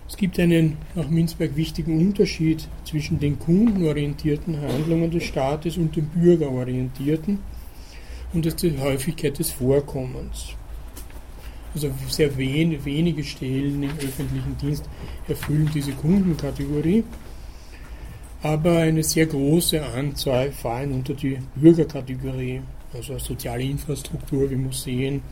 Es 0.07 0.17
gibt 0.17 0.39
einen 0.39 0.77
nach 0.95 1.09
Minzberg 1.09 1.57
wichtigen 1.57 1.99
Unterschied 1.99 2.69
zwischen 2.85 3.19
den 3.19 3.39
kundenorientierten 3.39 4.61
Handlungen 4.61 5.11
des 5.11 5.25
Staates 5.25 5.79
und 5.79 5.97
den 5.97 6.07
bürgerorientierten 6.07 7.39
und 8.35 8.45
der 8.45 8.81
Häufigkeit 8.81 9.39
des 9.39 9.51
Vorkommens. 9.51 10.55
Also 11.75 11.91
sehr 12.09 12.37
wen, 12.37 12.85
wenige 12.85 13.25
Stellen 13.25 13.83
im 13.83 13.91
öffentlichen 13.91 14.57
Dienst 14.61 14.89
erfüllen 15.27 15.71
diese 15.75 15.93
Kundenkategorie, 15.93 17.03
aber 18.43 18.79
eine 18.79 19.03
sehr 19.03 19.27
große 19.27 19.85
Anzahl 19.85 20.53
fallen 20.53 20.93
unter 20.93 21.15
die 21.15 21.39
Bürgerkategorie, 21.57 22.61
also 22.93 23.19
soziale 23.19 23.65
Infrastruktur 23.65 24.49
wie 24.51 24.57
Museen, 24.57 25.23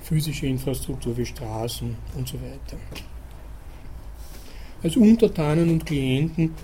physische 0.00 0.46
Infrastruktur 0.46 1.16
wie 1.16 1.26
Straßen 1.26 1.94
und 2.16 2.28
so 2.28 2.34
weiter. 2.40 2.78
Als 4.82 4.96
Untertanen 4.96 5.70
und 5.70 5.86
Klienten 5.86 6.54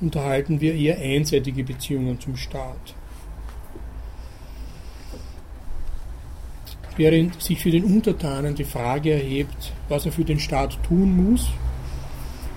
unterhalten 0.00 0.62
wir 0.62 0.74
eher 0.74 0.98
einseitige 0.98 1.62
Beziehungen 1.62 2.18
zum 2.18 2.36
Staat. 2.36 2.94
Während 6.96 7.42
sich 7.42 7.60
für 7.60 7.70
den 7.70 7.84
Untertanen 7.84 8.54
die 8.54 8.64
Frage 8.64 9.12
erhebt, 9.12 9.74
was 9.90 10.06
er 10.06 10.12
für 10.12 10.24
den 10.24 10.40
Staat 10.40 10.78
tun 10.84 11.30
muss, 11.30 11.48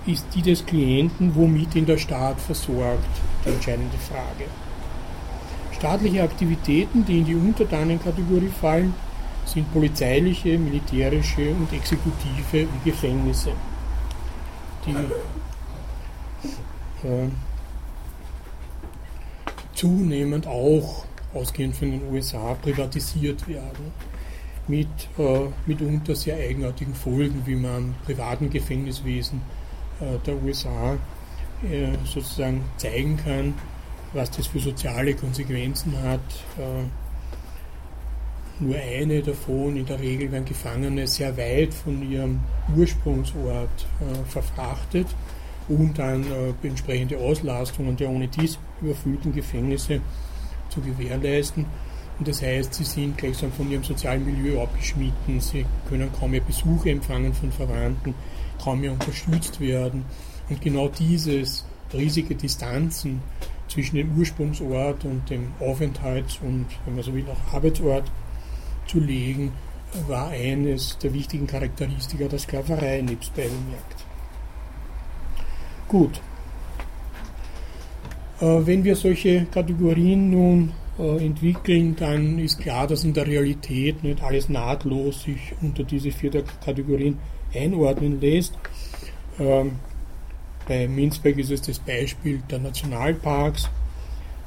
ist 0.06 0.26
die 0.34 0.40
des 0.40 0.64
Klienten, 0.64 1.34
womit 1.34 1.74
ihn 1.74 1.84
der 1.84 1.98
Staat 1.98 2.40
versorgt, 2.40 3.04
die 3.44 3.50
entscheidende 3.50 3.98
Frage. 3.98 4.48
Staatliche 5.72 6.22
Aktivitäten, 6.22 7.04
die 7.04 7.18
in 7.18 7.26
die 7.26 7.34
Untertanenkategorie 7.34 8.48
fallen, 8.48 8.94
sind 9.44 9.70
polizeiliche, 9.74 10.56
militärische 10.56 11.50
und 11.50 11.70
exekutive 11.74 12.62
und 12.62 12.84
Gefängnisse 12.84 13.52
die 14.94 17.08
äh, 17.08 17.28
zunehmend 19.74 20.46
auch, 20.46 21.06
ausgehend 21.32 21.76
von 21.76 21.90
den 21.90 22.12
USA, 22.12 22.54
privatisiert 22.54 23.48
werden. 23.48 23.92
Mit 24.68 24.88
äh, 25.18 25.48
mitunter 25.66 26.14
sehr 26.14 26.36
eigenartigen 26.36 26.94
Folgen, 26.94 27.42
wie 27.46 27.56
man 27.56 27.94
privaten 28.04 28.50
Gefängniswesen 28.50 29.40
äh, 30.00 30.18
der 30.26 30.42
USA 30.42 30.98
äh, 31.62 31.92
sozusagen 32.04 32.64
zeigen 32.76 33.16
kann, 33.16 33.54
was 34.12 34.30
das 34.30 34.46
für 34.46 34.60
soziale 34.60 35.14
Konsequenzen 35.14 35.94
hat. 36.02 36.20
Nur 38.60 38.76
eine 38.76 39.22
davon. 39.22 39.76
In 39.76 39.86
der 39.86 39.98
Regel 39.98 40.30
werden 40.30 40.44
Gefangene 40.44 41.06
sehr 41.06 41.34
weit 41.38 41.72
von 41.72 42.10
ihrem 42.10 42.40
Ursprungsort 42.76 43.86
äh, 44.00 44.24
verfrachtet, 44.28 45.06
um 45.68 45.94
dann 45.94 46.24
äh, 46.24 46.66
entsprechende 46.66 47.16
Auslastungen 47.16 47.96
der 47.96 48.10
ohne 48.10 48.28
dies 48.28 48.58
überfüllten 48.82 49.32
Gefängnisse 49.32 50.02
zu 50.68 50.82
gewährleisten. 50.82 51.64
Und 52.18 52.28
das 52.28 52.42
heißt, 52.42 52.74
sie 52.74 52.84
sind 52.84 53.16
gleichsam 53.16 53.50
von 53.50 53.70
ihrem 53.70 53.82
sozialen 53.82 54.26
Milieu 54.26 54.62
abgeschnitten, 54.62 55.40
sie 55.40 55.64
können 55.88 56.10
kaum 56.12 56.32
mehr 56.32 56.42
Besuche 56.42 56.90
empfangen 56.90 57.32
von 57.32 57.50
Verwandten, 57.50 58.14
kaum 58.62 58.82
mehr 58.82 58.92
unterstützt 58.92 59.58
werden. 59.58 60.04
Und 60.50 60.60
genau 60.60 60.88
dieses 60.88 61.64
riesige 61.94 62.34
Distanzen 62.34 63.22
zwischen 63.68 63.96
dem 63.96 64.18
Ursprungsort 64.18 65.06
und 65.06 65.30
dem 65.30 65.52
Aufenthalts- 65.60 66.40
und, 66.42 66.66
wenn 66.84 66.96
man 66.96 67.04
so 67.04 67.14
will, 67.14 67.24
auch 67.26 67.54
Arbeitsort 67.54 68.10
zu 68.90 69.00
war 70.08 70.28
eines 70.30 70.98
der 70.98 71.12
wichtigen 71.14 71.46
Charakteristika 71.46 72.26
der 72.26 72.38
Sklaverei, 72.38 73.02
nebst 73.02 73.34
bemerkt. 73.34 74.04
Gut. 75.88 76.20
Äh, 78.40 78.66
wenn 78.66 78.84
wir 78.84 78.96
solche 78.96 79.46
Kategorien 79.46 80.30
nun 80.30 80.72
äh, 80.98 81.24
entwickeln, 81.24 81.96
dann 81.96 82.38
ist 82.38 82.60
klar, 82.60 82.86
dass 82.86 83.04
in 83.04 83.14
der 83.14 83.26
Realität 83.26 84.02
nicht 84.02 84.22
alles 84.22 84.48
nahtlos 84.48 85.22
sich 85.22 85.54
unter 85.60 85.84
diese 85.84 86.10
vier 86.10 86.30
Kategorien 86.64 87.18
einordnen 87.54 88.20
lässt. 88.20 88.54
Ähm, 89.38 89.72
bei 90.66 90.86
Minzberg 90.86 91.38
ist 91.38 91.50
es 91.50 91.62
das 91.62 91.78
Beispiel 91.80 92.42
der 92.50 92.60
Nationalparks, 92.60 93.68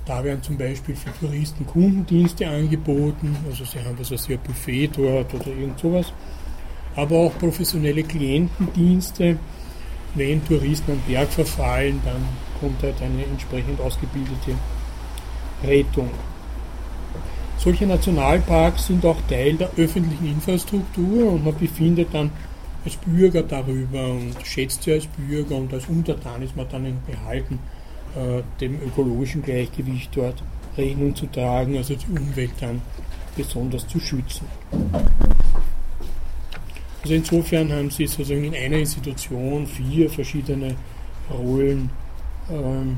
da 0.05 0.23
werden 0.23 0.43
zum 0.43 0.57
Beispiel 0.57 0.95
für 0.95 1.11
Touristen 1.19 1.65
Kundendienste 1.65 2.47
angeboten, 2.47 3.37
also 3.49 3.63
sie 3.63 3.79
haben 3.79 3.97
also 3.97 4.17
sehr 4.17 4.37
Buffet 4.37 4.89
dort 4.95 5.33
oder 5.33 5.47
irgend 5.47 5.79
sowas. 5.79 6.11
Aber 6.95 7.17
auch 7.17 7.37
professionelle 7.39 8.03
Klientendienste. 8.03 9.37
Wenn 10.15 10.45
Touristen 10.45 10.91
am 10.91 11.01
Berg 11.07 11.29
verfallen, 11.29 11.99
dann 12.05 12.21
kommt 12.59 12.83
halt 12.83 13.01
eine 13.01 13.23
entsprechend 13.23 13.79
ausgebildete 13.79 14.51
Rettung. 15.63 16.09
Solche 17.57 17.87
Nationalparks 17.87 18.87
sind 18.87 19.05
auch 19.05 19.17
Teil 19.27 19.55
der 19.55 19.71
öffentlichen 19.77 20.27
Infrastruktur 20.27 21.31
und 21.31 21.45
man 21.45 21.57
befindet 21.57 22.09
dann 22.13 22.29
als 22.85 22.97
Bürger 22.97 23.41
darüber 23.41 24.09
und 24.09 24.35
schätzt 24.43 24.83
sie 24.83 24.91
als 24.91 25.07
Bürger 25.07 25.55
und 25.55 25.73
als 25.73 25.87
Untertan 25.87 26.41
ist 26.41 26.55
man 26.55 26.67
dann 26.69 26.97
Behalten 27.07 27.59
dem 28.59 28.79
ökologischen 28.81 29.41
Gleichgewicht 29.41 30.15
dort 30.15 30.43
Rechnung 30.77 31.15
zu 31.15 31.27
tragen, 31.27 31.77
also 31.77 31.95
die 31.95 32.07
Umwelt 32.07 32.53
dann 32.59 32.81
besonders 33.35 33.87
zu 33.87 33.99
schützen. 33.99 34.45
Also 37.01 37.15
insofern 37.15 37.71
haben 37.71 37.89
sie 37.89 38.07
sozusagen 38.07 38.45
in 38.45 38.55
einer 38.55 38.77
Institution 38.77 39.67
vier 39.67 40.09
verschiedene 40.09 40.75
Rollen 41.29 41.89
ähm, 42.49 42.97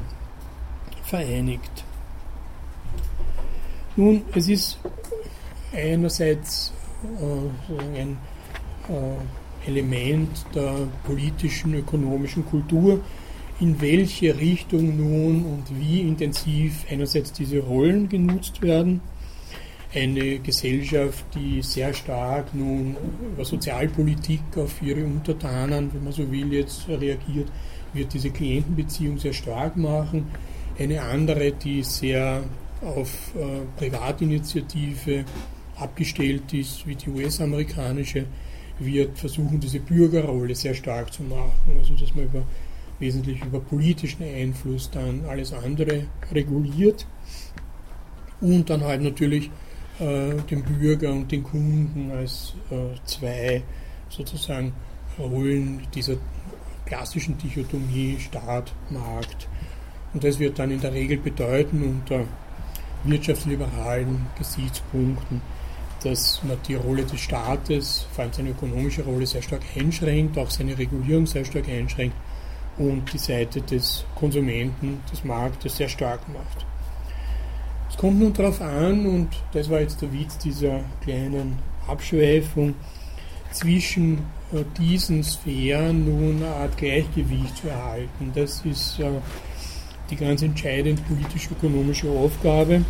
vereinigt. 1.03 1.83
Nun, 3.95 4.23
es 4.33 4.49
ist 4.49 4.77
einerseits 5.73 6.73
äh, 7.03 7.99
ein 7.99 8.17
äh, 8.89 9.67
Element 9.67 10.45
der 10.53 10.87
politischen, 11.03 11.73
ökonomischen 11.73 12.45
Kultur, 12.45 12.99
in 13.59 13.79
welche 13.81 14.37
Richtung 14.37 14.97
nun 14.97 15.45
und 15.45 15.63
wie 15.79 16.01
intensiv 16.01 16.85
einerseits 16.89 17.31
diese 17.31 17.59
Rollen 17.59 18.09
genutzt 18.09 18.61
werden. 18.61 19.01
eine 19.93 20.39
Gesellschaft, 20.39 21.23
die 21.33 21.61
sehr 21.61 21.93
stark 21.93 22.53
nun 22.53 22.97
über 23.33 23.45
Sozialpolitik 23.45 24.41
auf 24.57 24.81
ihre 24.81 25.05
Untertanen, 25.05 25.89
wenn 25.93 26.03
man 26.03 26.11
so 26.11 26.29
will, 26.29 26.51
jetzt 26.51 26.89
reagiert, 26.89 27.49
wird 27.93 28.13
diese 28.13 28.29
Klientenbeziehung 28.29 29.17
sehr 29.17 29.31
stark 29.31 29.77
machen. 29.77 30.27
Eine 30.77 31.01
andere, 31.01 31.53
die 31.53 31.81
sehr 31.81 32.43
auf 32.81 33.33
äh, 33.35 33.65
Privatinitiative 33.77 35.23
abgestellt 35.77 36.53
ist, 36.53 36.85
wie 36.85 36.95
die 36.95 37.09
US-amerikanische, 37.09 38.25
wird 38.79 39.17
versuchen, 39.17 39.59
diese 39.59 39.79
Bürgerrolle 39.79 40.53
sehr 40.55 40.73
stark 40.73 41.13
zu 41.13 41.23
machen. 41.23 41.77
Also, 41.79 41.93
dass 41.93 42.13
man 42.13 42.25
über, 42.25 42.43
wesentlich 42.99 43.43
über 43.43 43.59
politischen 43.59 44.23
Einfluss 44.23 44.89
dann 44.89 45.25
alles 45.27 45.53
andere 45.53 46.05
reguliert 46.31 47.05
und 48.41 48.69
dann 48.69 48.83
halt 48.83 49.01
natürlich 49.01 49.49
äh, 49.99 50.33
den 50.49 50.63
Bürger 50.63 51.11
und 51.11 51.31
den 51.31 51.43
Kunden 51.43 52.11
als 52.11 52.53
äh, 52.71 52.95
zwei 53.05 53.63
sozusagen 54.09 54.73
Rollen 55.19 55.81
dieser 55.93 56.15
klassischen 56.85 57.37
Dichotomie 57.37 58.17
Staat, 58.19 58.73
Markt. 58.89 59.47
Und 60.13 60.23
das 60.23 60.39
wird 60.39 60.59
dann 60.59 60.71
in 60.71 60.79
der 60.79 60.93
Regel 60.93 61.17
bedeuten 61.17 61.83
unter 61.83 62.25
wirtschaftsliberalen 63.03 64.27
Gesichtspunkten, 64.37 65.41
dass 66.03 66.41
man 66.43 66.57
die 66.67 66.75
Rolle 66.75 67.03
des 67.03 67.19
Staates, 67.19 68.07
vor 68.11 68.23
allem 68.23 68.33
seine 68.33 68.49
ökonomische 68.49 69.03
Rolle, 69.03 69.25
sehr 69.25 69.41
stark 69.41 69.61
einschränkt, 69.75 70.37
auch 70.37 70.49
seine 70.49 70.77
Regulierung 70.77 71.25
sehr 71.25 71.45
stark 71.45 71.67
einschränkt 71.67 72.15
und 72.77 73.11
die 73.13 73.17
Seite 73.17 73.61
des 73.61 74.05
Konsumenten, 74.15 75.01
des 75.11 75.23
Marktes 75.23 75.77
sehr 75.77 75.89
stark 75.89 76.21
macht. 76.29 76.65
Es 77.89 77.97
kommt 77.97 78.19
nun 78.19 78.33
darauf 78.33 78.61
an, 78.61 79.05
und 79.05 79.29
das 79.53 79.69
war 79.69 79.79
jetzt 79.79 80.01
der 80.01 80.11
Witz 80.11 80.37
dieser 80.37 80.81
kleinen 81.01 81.57
Abschweifung, 81.87 82.75
zwischen 83.51 84.17
äh, 84.51 84.63
diesen 84.77 85.23
Sphären 85.23 86.05
nun 86.05 86.43
eine 86.43 86.53
Art 86.53 86.77
Gleichgewicht 86.77 87.57
zu 87.57 87.69
erhalten. 87.69 88.31
Das 88.35 88.65
ist 88.65 88.99
die 90.09 90.15
ganz 90.15 90.41
entscheidende 90.41 91.01
politisch-ökonomische 91.03 92.09
Aufgabe. 92.09 92.83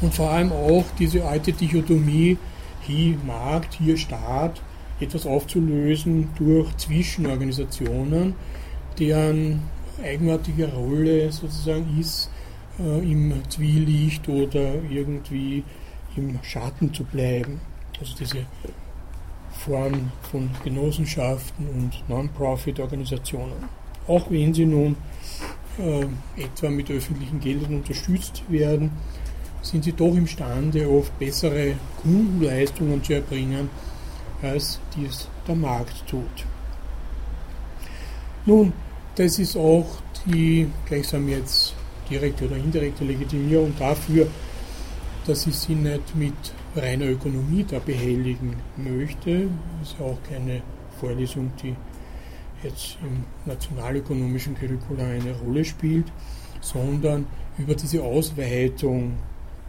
Und 0.00 0.14
vor 0.14 0.30
allem 0.30 0.52
auch 0.52 0.84
diese 0.98 1.24
alte 1.24 1.52
Dichotomie, 1.52 2.38
hier 2.82 3.16
Markt, 3.26 3.74
hier 3.74 3.96
Staat, 3.96 4.62
etwas 5.00 5.26
aufzulösen 5.26 6.28
durch 6.36 6.76
Zwischenorganisationen, 6.76 8.34
deren 8.98 9.62
eigenartige 10.02 10.72
Rolle 10.72 11.30
sozusagen 11.32 11.98
ist, 11.98 12.30
äh, 12.78 12.98
im 13.10 13.32
Zwielicht 13.48 14.28
oder 14.28 14.74
irgendwie 14.90 15.64
im 16.16 16.38
Schatten 16.42 16.92
zu 16.92 17.04
bleiben. 17.04 17.60
Also 17.98 18.14
diese 18.18 18.46
Form 19.52 20.10
von 20.30 20.50
Genossenschaften 20.64 21.68
und 21.68 22.08
Non-Profit-Organisationen. 22.08 23.68
Auch 24.06 24.30
wenn 24.30 24.54
sie 24.54 24.64
nun 24.64 24.96
äh, 25.78 26.06
etwa 26.42 26.70
mit 26.70 26.90
öffentlichen 26.90 27.40
Geldern 27.40 27.76
unterstützt 27.76 28.42
werden, 28.48 28.90
sind 29.62 29.84
sie 29.84 29.92
doch 29.92 30.14
imstande, 30.14 30.88
oft 30.88 31.16
bessere 31.18 31.74
Kundenleistungen 32.02 33.02
zu 33.04 33.14
erbringen, 33.14 33.68
als 34.42 34.80
dies 34.96 35.28
der 35.46 35.54
Markt 35.54 36.06
tut. 36.08 36.46
Nun, 38.46 38.72
das 39.16 39.38
ist 39.38 39.56
auch 39.56 39.86
die 40.26 40.68
gleichsam 40.86 41.28
jetzt 41.28 41.74
direkte 42.08 42.46
oder 42.46 42.56
indirekte 42.56 43.04
Legitimierung 43.04 43.74
dafür, 43.78 44.26
dass 45.26 45.46
ich 45.46 45.56
sie 45.56 45.74
nicht 45.74 46.14
mit 46.16 46.34
reiner 46.74 47.06
Ökonomie 47.06 47.64
da 47.68 47.78
behelligen 47.78 48.56
möchte. 48.76 49.48
Das 49.80 49.90
ist 49.90 49.98
ja 49.98 50.06
auch 50.06 50.18
keine 50.28 50.62
Vorlesung, 50.98 51.52
die 51.62 51.74
jetzt 52.62 52.98
im 53.02 53.24
nationalökonomischen 53.46 54.54
Curricula 54.54 55.04
eine 55.04 55.32
Rolle 55.44 55.64
spielt, 55.64 56.06
sondern 56.60 57.26
über 57.58 57.74
diese 57.74 58.02
Ausweitung 58.02 59.14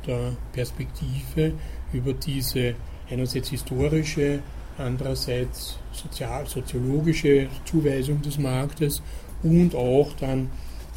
der 0.05 0.33
Perspektive, 0.51 1.53
über 1.93 2.13
diese 2.13 2.75
einerseits 3.09 3.49
historische, 3.49 4.39
andererseits 4.81 5.77
sozial, 5.91 6.47
soziologische 6.47 7.47
Zuweisung 7.65 8.21
des 8.21 8.37
Marktes 8.37 9.01
und 9.43 9.75
auch 9.75 10.11
dann 10.19 10.49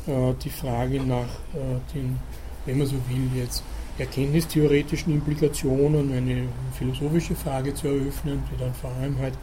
äh, 0.06 0.34
die 0.42 0.50
Frage 0.50 1.00
nach 1.02 1.28
äh, 1.54 1.94
den, 1.94 2.18
wenn 2.66 2.78
man 2.78 2.86
so 2.86 2.96
will, 3.08 3.40
jetzt 3.40 3.62
erkenntnistheoretischen 3.98 5.14
Implikationen, 5.14 6.12
eine 6.12 6.48
philosophische 6.72 7.34
Frage 7.34 7.74
zu 7.74 7.88
eröffnen, 7.88 8.42
die 8.50 8.58
dann 8.58 8.74
vor 8.74 8.90
allem 9.00 9.18
halt 9.18 9.34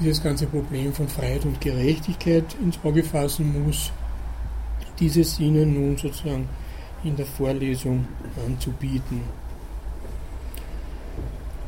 dieses 0.00 0.22
ganze 0.22 0.46
Problem 0.46 0.92
von 0.92 1.08
Freiheit 1.08 1.44
und 1.44 1.60
Gerechtigkeit 1.60 2.44
ins 2.60 2.78
Auge 2.82 3.04
fassen 3.04 3.64
muss, 3.64 3.92
dieses 4.98 5.38
Ihnen 5.38 5.74
nun 5.74 5.96
sozusagen 5.96 6.48
in 7.04 7.16
der 7.16 7.26
Vorlesung 7.26 8.06
anzubieten. 8.46 9.20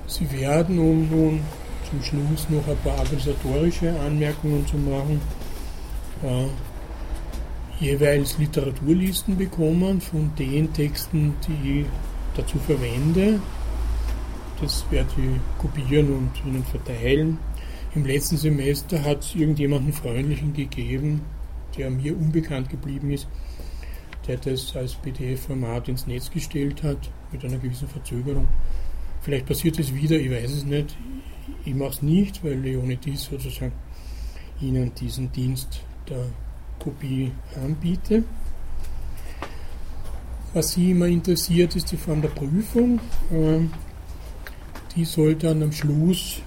Sie 0.07 0.31
werden, 0.33 0.79
um 0.79 1.09
nun 1.09 1.41
zum 1.89 2.03
Schluss 2.03 2.49
noch 2.51 2.67
ein 2.69 2.77
paar 2.79 2.99
organisatorische 2.99 3.99
Anmerkungen 4.01 4.67
zu 4.67 4.77
machen, 4.77 5.21
äh, 6.23 6.47
jeweils 7.83 8.39
Literaturlisten 8.39 9.37
bekommen 9.37 10.01
von 10.01 10.31
den 10.39 10.73
Texten, 10.73 11.35
die 11.47 11.81
ich 11.81 11.87
dazu 12.37 12.59
verwende. 12.59 13.41
Das 14.61 14.85
werde 14.91 15.11
ich 15.17 15.61
kopieren 15.61 16.13
und 16.15 16.31
Ihnen 16.47 16.65
verteilen. 16.65 17.39
Im 17.95 18.05
letzten 18.05 18.37
Semester 18.37 19.03
hat 19.03 19.23
es 19.23 19.35
irgendjemanden 19.35 19.93
Freundlichen 19.93 20.53
gegeben, 20.53 21.23
der 21.77 21.91
mir 21.91 22.17
unbekannt 22.17 22.69
geblieben 22.69 23.11
ist, 23.11 23.29
der 24.27 24.37
das 24.37 24.75
als 24.77 24.95
PDF-Format 24.95 25.89
ins 25.89 26.07
Netz 26.07 26.31
gestellt 26.31 26.83
hat, 26.83 27.11
mit 27.33 27.45
einer 27.45 27.59
gewissen 27.59 27.89
Verzögerung. 27.89 28.49
Vielleicht 29.25 29.47
passiert 29.47 29.79
es 29.79 29.95
wieder, 29.95 30.16
ich 30.16 30.31
weiß 30.31 30.53
es 30.53 30.64
nicht. 30.64 30.95
Ich 31.64 31.75
mache 31.75 31.93
es 31.93 32.03
nicht, 32.03 32.45
weil 32.45 32.61
dies 32.97 33.25
sozusagen 33.25 33.72
Ihnen 34.61 34.95
diesen 34.95 35.33
Dienst 35.33 35.81
der 36.11 36.27
Kopie 36.79 37.33
anbiete. 37.57 38.22
Was 40.53 40.72
Sie 40.72 40.91
immer 40.91 41.07
interessiert, 41.07 41.75
ist 41.75 41.91
die 41.91 41.97
Form 41.97 42.20
der 42.20 42.29
Prüfung. 42.29 43.01
Ähm, 43.33 43.70
die 44.95 45.07
soll 45.07 45.37
dann 45.37 45.62
am 45.62 45.72
Schluss, 45.72 46.43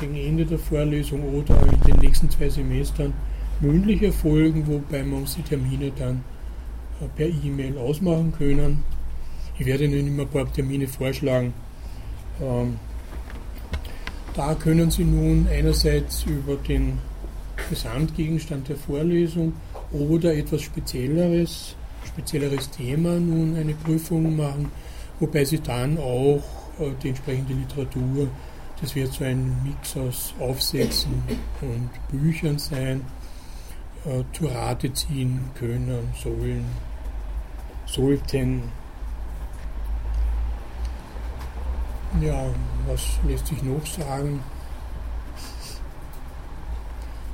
gegen 0.00 0.16
Ende 0.16 0.46
der 0.46 0.58
Vorlesung 0.58 1.22
oder 1.34 1.54
in 1.70 1.80
den 1.82 2.00
nächsten 2.00 2.30
zwei 2.30 2.48
Semestern 2.48 3.12
mündlich 3.60 4.02
erfolgen, 4.02 4.66
wobei 4.66 5.04
wir 5.04 5.16
uns 5.18 5.36
die 5.36 5.42
Termine 5.42 5.92
dann 5.98 6.24
äh, 7.02 7.08
per 7.14 7.28
E-Mail 7.28 7.76
ausmachen 7.76 8.32
können. 8.32 8.82
Ich 9.58 9.66
werde 9.66 9.84
Ihnen 9.84 10.06
immer 10.06 10.22
ein 10.22 10.28
paar 10.30 10.50
Termine 10.50 10.88
vorschlagen. 10.88 11.52
Ähm, 12.42 12.78
da 14.34 14.54
können 14.54 14.90
Sie 14.90 15.04
nun 15.04 15.46
einerseits 15.50 16.24
über 16.24 16.56
den 16.56 16.98
Gesamtgegenstand 17.68 18.68
der 18.68 18.76
Vorlesung 18.76 19.52
oder 19.92 20.34
etwas 20.34 20.62
Spezielleres, 20.62 21.76
spezielleres 22.04 22.70
Thema 22.70 23.18
nun 23.20 23.56
eine 23.56 23.74
Prüfung 23.74 24.36
machen, 24.36 24.70
wobei 25.20 25.44
sie 25.44 25.60
dann 25.60 25.98
auch 25.98 26.42
äh, 26.80 26.90
die 27.02 27.10
entsprechende 27.10 27.54
Literatur, 27.54 28.28
das 28.80 28.94
wird 28.94 29.12
so 29.12 29.24
ein 29.24 29.56
Mix 29.62 29.96
aus 29.96 30.34
Aufsätzen 30.40 31.22
und 31.60 31.90
Büchern 32.10 32.58
sein, 32.58 33.02
äh, 34.04 34.24
zu 34.36 34.46
Rate 34.46 34.92
ziehen 34.92 35.40
können, 35.54 36.08
sollen, 36.22 36.64
sollten. 37.86 38.62
Ja, 42.20 42.44
was 42.86 43.18
lässt 43.26 43.46
sich 43.46 43.62
noch 43.62 43.84
sagen? 43.86 44.40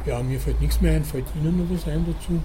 Ja, 0.07 0.23
mir 0.23 0.41
fällt 0.41 0.61
nichts 0.61 0.81
mehr 0.81 0.95
ein. 0.95 1.05
Fällt 1.05 1.27
Ihnen 1.35 1.59
noch 1.59 1.75
was 1.75 1.87
ein 1.87 2.07
dazu? 2.07 2.43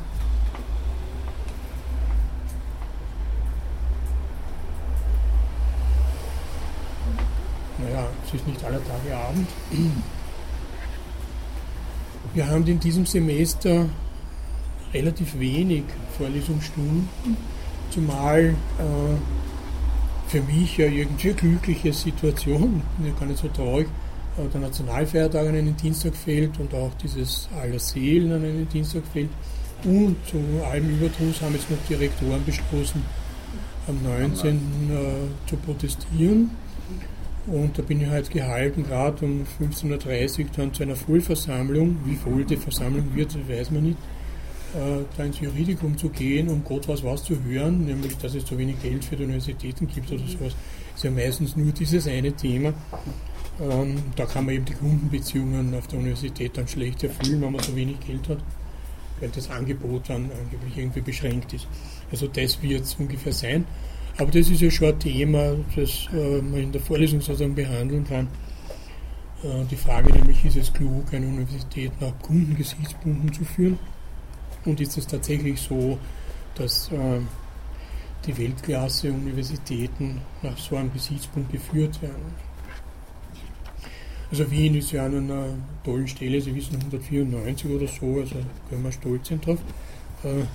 Naja, 7.77 8.07
es 8.25 8.33
ist 8.33 8.47
nicht 8.47 8.63
aller 8.63 8.81
Tage 8.83 9.15
Abend. 9.15 9.47
Wir 12.33 12.47
haben 12.47 12.65
in 12.65 12.79
diesem 12.79 13.05
Semester 13.05 13.85
relativ 14.93 15.39
wenig 15.39 15.83
Vorlesungsstunden, 16.17 17.07
zumal 17.91 18.55
äh, 18.79 19.42
für 20.27 20.41
mich 20.41 20.77
ja 20.77 20.87
irgendwie 20.87 21.33
glückliche 21.33 21.93
Situation, 21.93 22.81
gar 23.19 23.25
nicht 23.25 23.39
so 23.39 23.47
traurig, 23.49 23.87
äh, 24.37 24.47
der 24.49 24.61
Nationalfeiertag 24.61 25.47
an 25.47 25.55
einen 25.55 25.77
Dienstag 25.77 26.15
fällt 26.15 26.59
und 26.59 26.73
auch 26.73 26.91
dieses 27.01 27.49
Aller 27.61 27.79
Seelen 27.79 28.31
an 28.31 28.43
einen 28.43 28.67
Dienstag 28.69 29.03
fällt. 29.11 29.29
Und 29.83 30.15
zu 30.27 30.37
allem 30.65 30.89
Überdruss 30.89 31.41
haben 31.41 31.53
jetzt 31.53 31.69
noch 31.69 31.77
die 31.89 31.95
Rektoren 31.95 32.43
beschlossen, 32.45 33.03
am 33.87 34.01
19. 34.01 34.55
Äh, 34.55 35.49
zu 35.49 35.57
protestieren. 35.57 36.51
Und 37.45 37.77
da 37.77 37.81
bin 37.81 37.99
ich 37.99 38.07
halt 38.07 38.31
gehalten, 38.31 38.83
gerade 38.83 39.25
um 39.25 39.45
15.30 39.59 40.39
Uhr 40.39 40.45
dann 40.55 40.73
zu 40.73 40.83
einer 40.83 40.95
Vollversammlung. 40.95 41.97
Wie 42.05 42.15
voll 42.15 42.45
die 42.45 42.55
Versammlung 42.55 43.13
wird, 43.13 43.35
weiß 43.49 43.71
man 43.71 43.83
nicht. 43.83 43.97
Äh, 44.73 45.03
da 45.15 45.23
ins 45.23 45.39
Juridikum 45.39 45.95
zu 45.95 46.09
gehen, 46.09 46.49
um 46.49 46.63
Gott 46.63 46.87
was 46.87 47.03
was 47.03 47.23
zu 47.23 47.39
hören, 47.43 47.85
nämlich 47.85 48.17
dass 48.17 48.33
es 48.33 48.43
zu 48.43 48.57
wenig 48.57 48.81
Geld 48.81 49.05
für 49.05 49.15
die 49.15 49.25
Universitäten 49.25 49.87
gibt 49.87 50.11
oder 50.11 50.25
sowas. 50.25 50.55
Ist 50.95 51.03
ja 51.03 51.11
meistens 51.11 51.55
nur 51.55 51.71
dieses 51.71 52.07
eine 52.07 52.31
Thema. 52.31 52.73
Ähm, 53.61 54.01
da 54.15 54.25
kann 54.25 54.45
man 54.45 54.55
eben 54.55 54.65
die 54.65 54.73
Kundenbeziehungen 54.73 55.75
auf 55.75 55.85
der 55.85 55.99
Universität 55.99 56.57
dann 56.57 56.67
schlecht 56.67 57.03
erfüllen, 57.03 57.41
wenn 57.41 57.51
man 57.51 57.61
so 57.61 57.75
wenig 57.75 57.99
Geld 57.99 58.27
hat, 58.27 58.39
weil 59.19 59.29
das 59.29 59.47
Angebot 59.51 60.09
dann 60.09 60.31
angeblich 60.31 60.75
irgendwie 60.75 61.01
beschränkt 61.01 61.53
ist. 61.53 61.67
Also 62.11 62.25
das 62.25 62.59
wird 62.63 62.81
es 62.81 62.95
ungefähr 62.95 63.33
sein. 63.33 63.65
Aber 64.17 64.31
das 64.31 64.49
ist 64.49 64.61
ja 64.61 64.71
schon 64.71 64.87
ein 64.87 64.99
Thema, 64.99 65.55
das 65.75 66.07
äh, 66.13 66.41
man 66.41 66.61
in 66.61 66.71
der 66.71 66.81
Vorlesung 66.81 67.21
sozusagen 67.21 67.53
behandeln 67.53 68.05
kann. 68.05 68.27
Äh, 69.43 69.65
die 69.69 69.75
Frage 69.75 70.11
nämlich, 70.13 70.43
ist 70.45 70.55
es 70.55 70.73
klug, 70.73 71.13
eine 71.13 71.27
Universität 71.27 71.91
nach 72.01 72.17
Kundengesichtspunkten 72.23 73.31
zu 73.33 73.45
führen? 73.45 73.77
Und 74.65 74.79
ist 74.79 74.97
es 74.97 75.07
tatsächlich 75.07 75.59
so, 75.59 75.97
dass 76.55 76.91
äh, 76.91 77.19
die 78.25 78.37
Weltklasse-Universitäten 78.37 80.21
nach 80.41 80.57
so 80.57 80.77
einem 80.77 80.93
Gesichtspunkt 80.93 81.51
geführt 81.51 82.01
werden? 82.01 82.33
Also 84.31 84.49
Wien 84.49 84.75
ist 84.75 84.91
ja 84.91 85.05
an 85.05 85.15
einer 85.15 85.47
tollen 85.83 86.07
Stelle, 86.07 86.41
Sie 86.41 86.55
wissen 86.55 86.75
194 86.77 87.69
oder 87.69 87.87
so, 87.87 88.19
also 88.19 88.35
können 88.69 88.83
wir 88.83 88.91
stolz 88.91 89.27
sein 89.27 89.41
drauf. 89.41 89.59
Äh, 90.23 90.45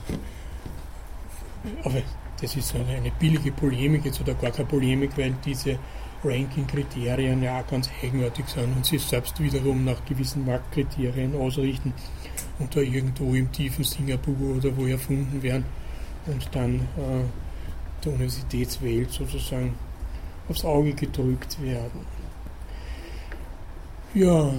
aber 1.85 2.03
das 2.41 2.57
ist 2.57 2.75
eine 2.75 3.11
billige 3.19 3.53
Polemik 3.53 4.05
jetzt 4.05 4.21
oder 4.21 4.35
gar 4.35 4.51
keine 4.51 4.69
Polemik, 4.69 5.11
weil 5.17 5.35
diese 5.45 5.79
Ranking-Kriterien 6.25 7.43
ja 7.43 7.61
auch 7.61 7.67
ganz 7.67 7.89
eigenartig 8.03 8.49
sind 8.49 8.75
und 8.77 8.85
sich 8.85 9.03
selbst 9.03 9.41
wiederum 9.41 9.85
nach 9.85 10.05
gewissen 10.05 10.45
Marktkriterien 10.45 11.37
ausrichten 11.37 11.93
da 12.67 12.81
irgendwo 12.81 13.35
im 13.35 13.51
tiefen 13.53 13.85
Singapur 13.85 14.57
oder 14.57 14.77
wo 14.77 14.87
erfunden 14.87 15.43
werden 15.43 15.65
und 16.27 16.49
dann 16.53 16.77
äh, 16.77 17.25
der 18.05 18.13
Universitätswelt 18.13 19.11
sozusagen 19.11 19.75
aufs 20.49 20.65
Auge 20.65 20.93
gedrückt 20.95 21.61
werden. 21.63 22.07
Ja. 24.15 24.53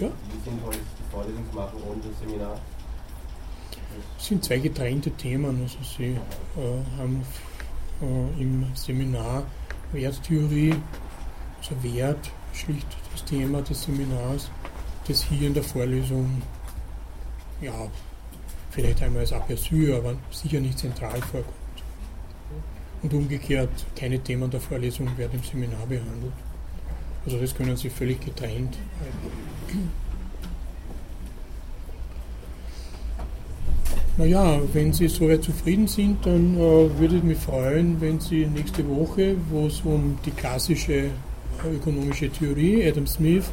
Ja. 0.00 0.08
Wie 0.08 0.50
sind 0.50 0.62
heute 0.64 0.78
die 0.78 1.10
Vorlesungsmachen 1.10 1.82
und 1.82 2.04
das 2.04 2.18
Seminar? 2.20 2.60
Es 4.18 4.26
sind 4.26 4.44
zwei 4.44 4.58
getrennte 4.58 5.10
Themen. 5.12 5.62
Also 5.62 5.78
Sie 5.82 6.04
äh, 6.04 6.98
haben 6.98 7.22
äh, 8.00 8.42
im 8.42 8.66
Seminar 8.74 9.44
Werttheorie, 9.92 10.74
also 11.58 11.82
Wert, 11.82 12.30
schlicht 12.54 12.99
Thema 13.24 13.62
des 13.62 13.82
Seminars, 13.82 14.50
das 15.06 15.22
hier 15.22 15.48
in 15.48 15.54
der 15.54 15.62
Vorlesung, 15.62 16.42
ja, 17.60 17.88
vielleicht 18.70 19.02
einmal 19.02 19.20
als 19.20 19.32
Aperçu, 19.32 19.96
aber 19.96 20.14
sicher 20.30 20.60
nicht 20.60 20.78
zentral 20.78 21.20
vorkommt. 21.20 21.54
Und 23.02 23.14
umgekehrt, 23.14 23.70
keine 23.96 24.18
Themen 24.18 24.50
der 24.50 24.60
Vorlesung 24.60 25.08
werden 25.16 25.40
im 25.40 25.42
Seminar 25.42 25.86
behandelt. 25.86 26.32
Also 27.24 27.38
das 27.38 27.54
können 27.54 27.76
Sie 27.76 27.90
völlig 27.90 28.20
getrennt 28.20 28.76
halten. 29.00 29.90
Naja, 34.16 34.60
wenn 34.74 34.92
Sie 34.92 35.08
soweit 35.08 35.42
zufrieden 35.42 35.86
sind, 35.86 36.26
dann 36.26 36.54
äh, 36.54 36.98
würde 36.98 37.16
ich 37.16 37.22
mich 37.22 37.38
freuen, 37.38 37.98
wenn 38.02 38.20
Sie 38.20 38.44
nächste 38.46 38.86
Woche, 38.86 39.36
wo 39.48 39.66
es 39.66 39.80
um 39.80 40.18
die 40.26 40.30
klassische 40.30 41.10
ökonomische 41.68 42.30
Theorie, 42.30 42.88
Adam 42.88 43.06
Smith, 43.06 43.44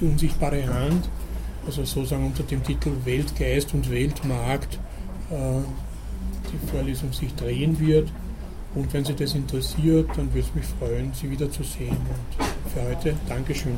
die 0.00 0.06
unsichtbare 0.06 0.66
Hand, 0.66 1.08
also 1.66 1.84
sozusagen 1.84 2.26
unter 2.26 2.42
dem 2.42 2.62
Titel 2.62 2.90
Weltgeist 3.04 3.74
und 3.74 3.90
Weltmarkt, 3.90 4.78
äh, 5.30 5.36
die 6.52 6.68
Vorlesung 6.68 7.12
sich 7.12 7.34
drehen 7.34 7.78
wird. 7.80 8.10
Und 8.74 8.92
wenn 8.92 9.04
Sie 9.04 9.14
das 9.14 9.34
interessiert, 9.34 10.08
dann 10.16 10.32
würde 10.34 10.48
es 10.48 10.54
mich 10.54 10.64
freuen, 10.78 11.12
Sie 11.14 11.30
wiederzusehen. 11.30 11.96
Und 11.96 12.70
für 12.72 12.82
heute 12.82 13.14
Dankeschön. 13.28 13.76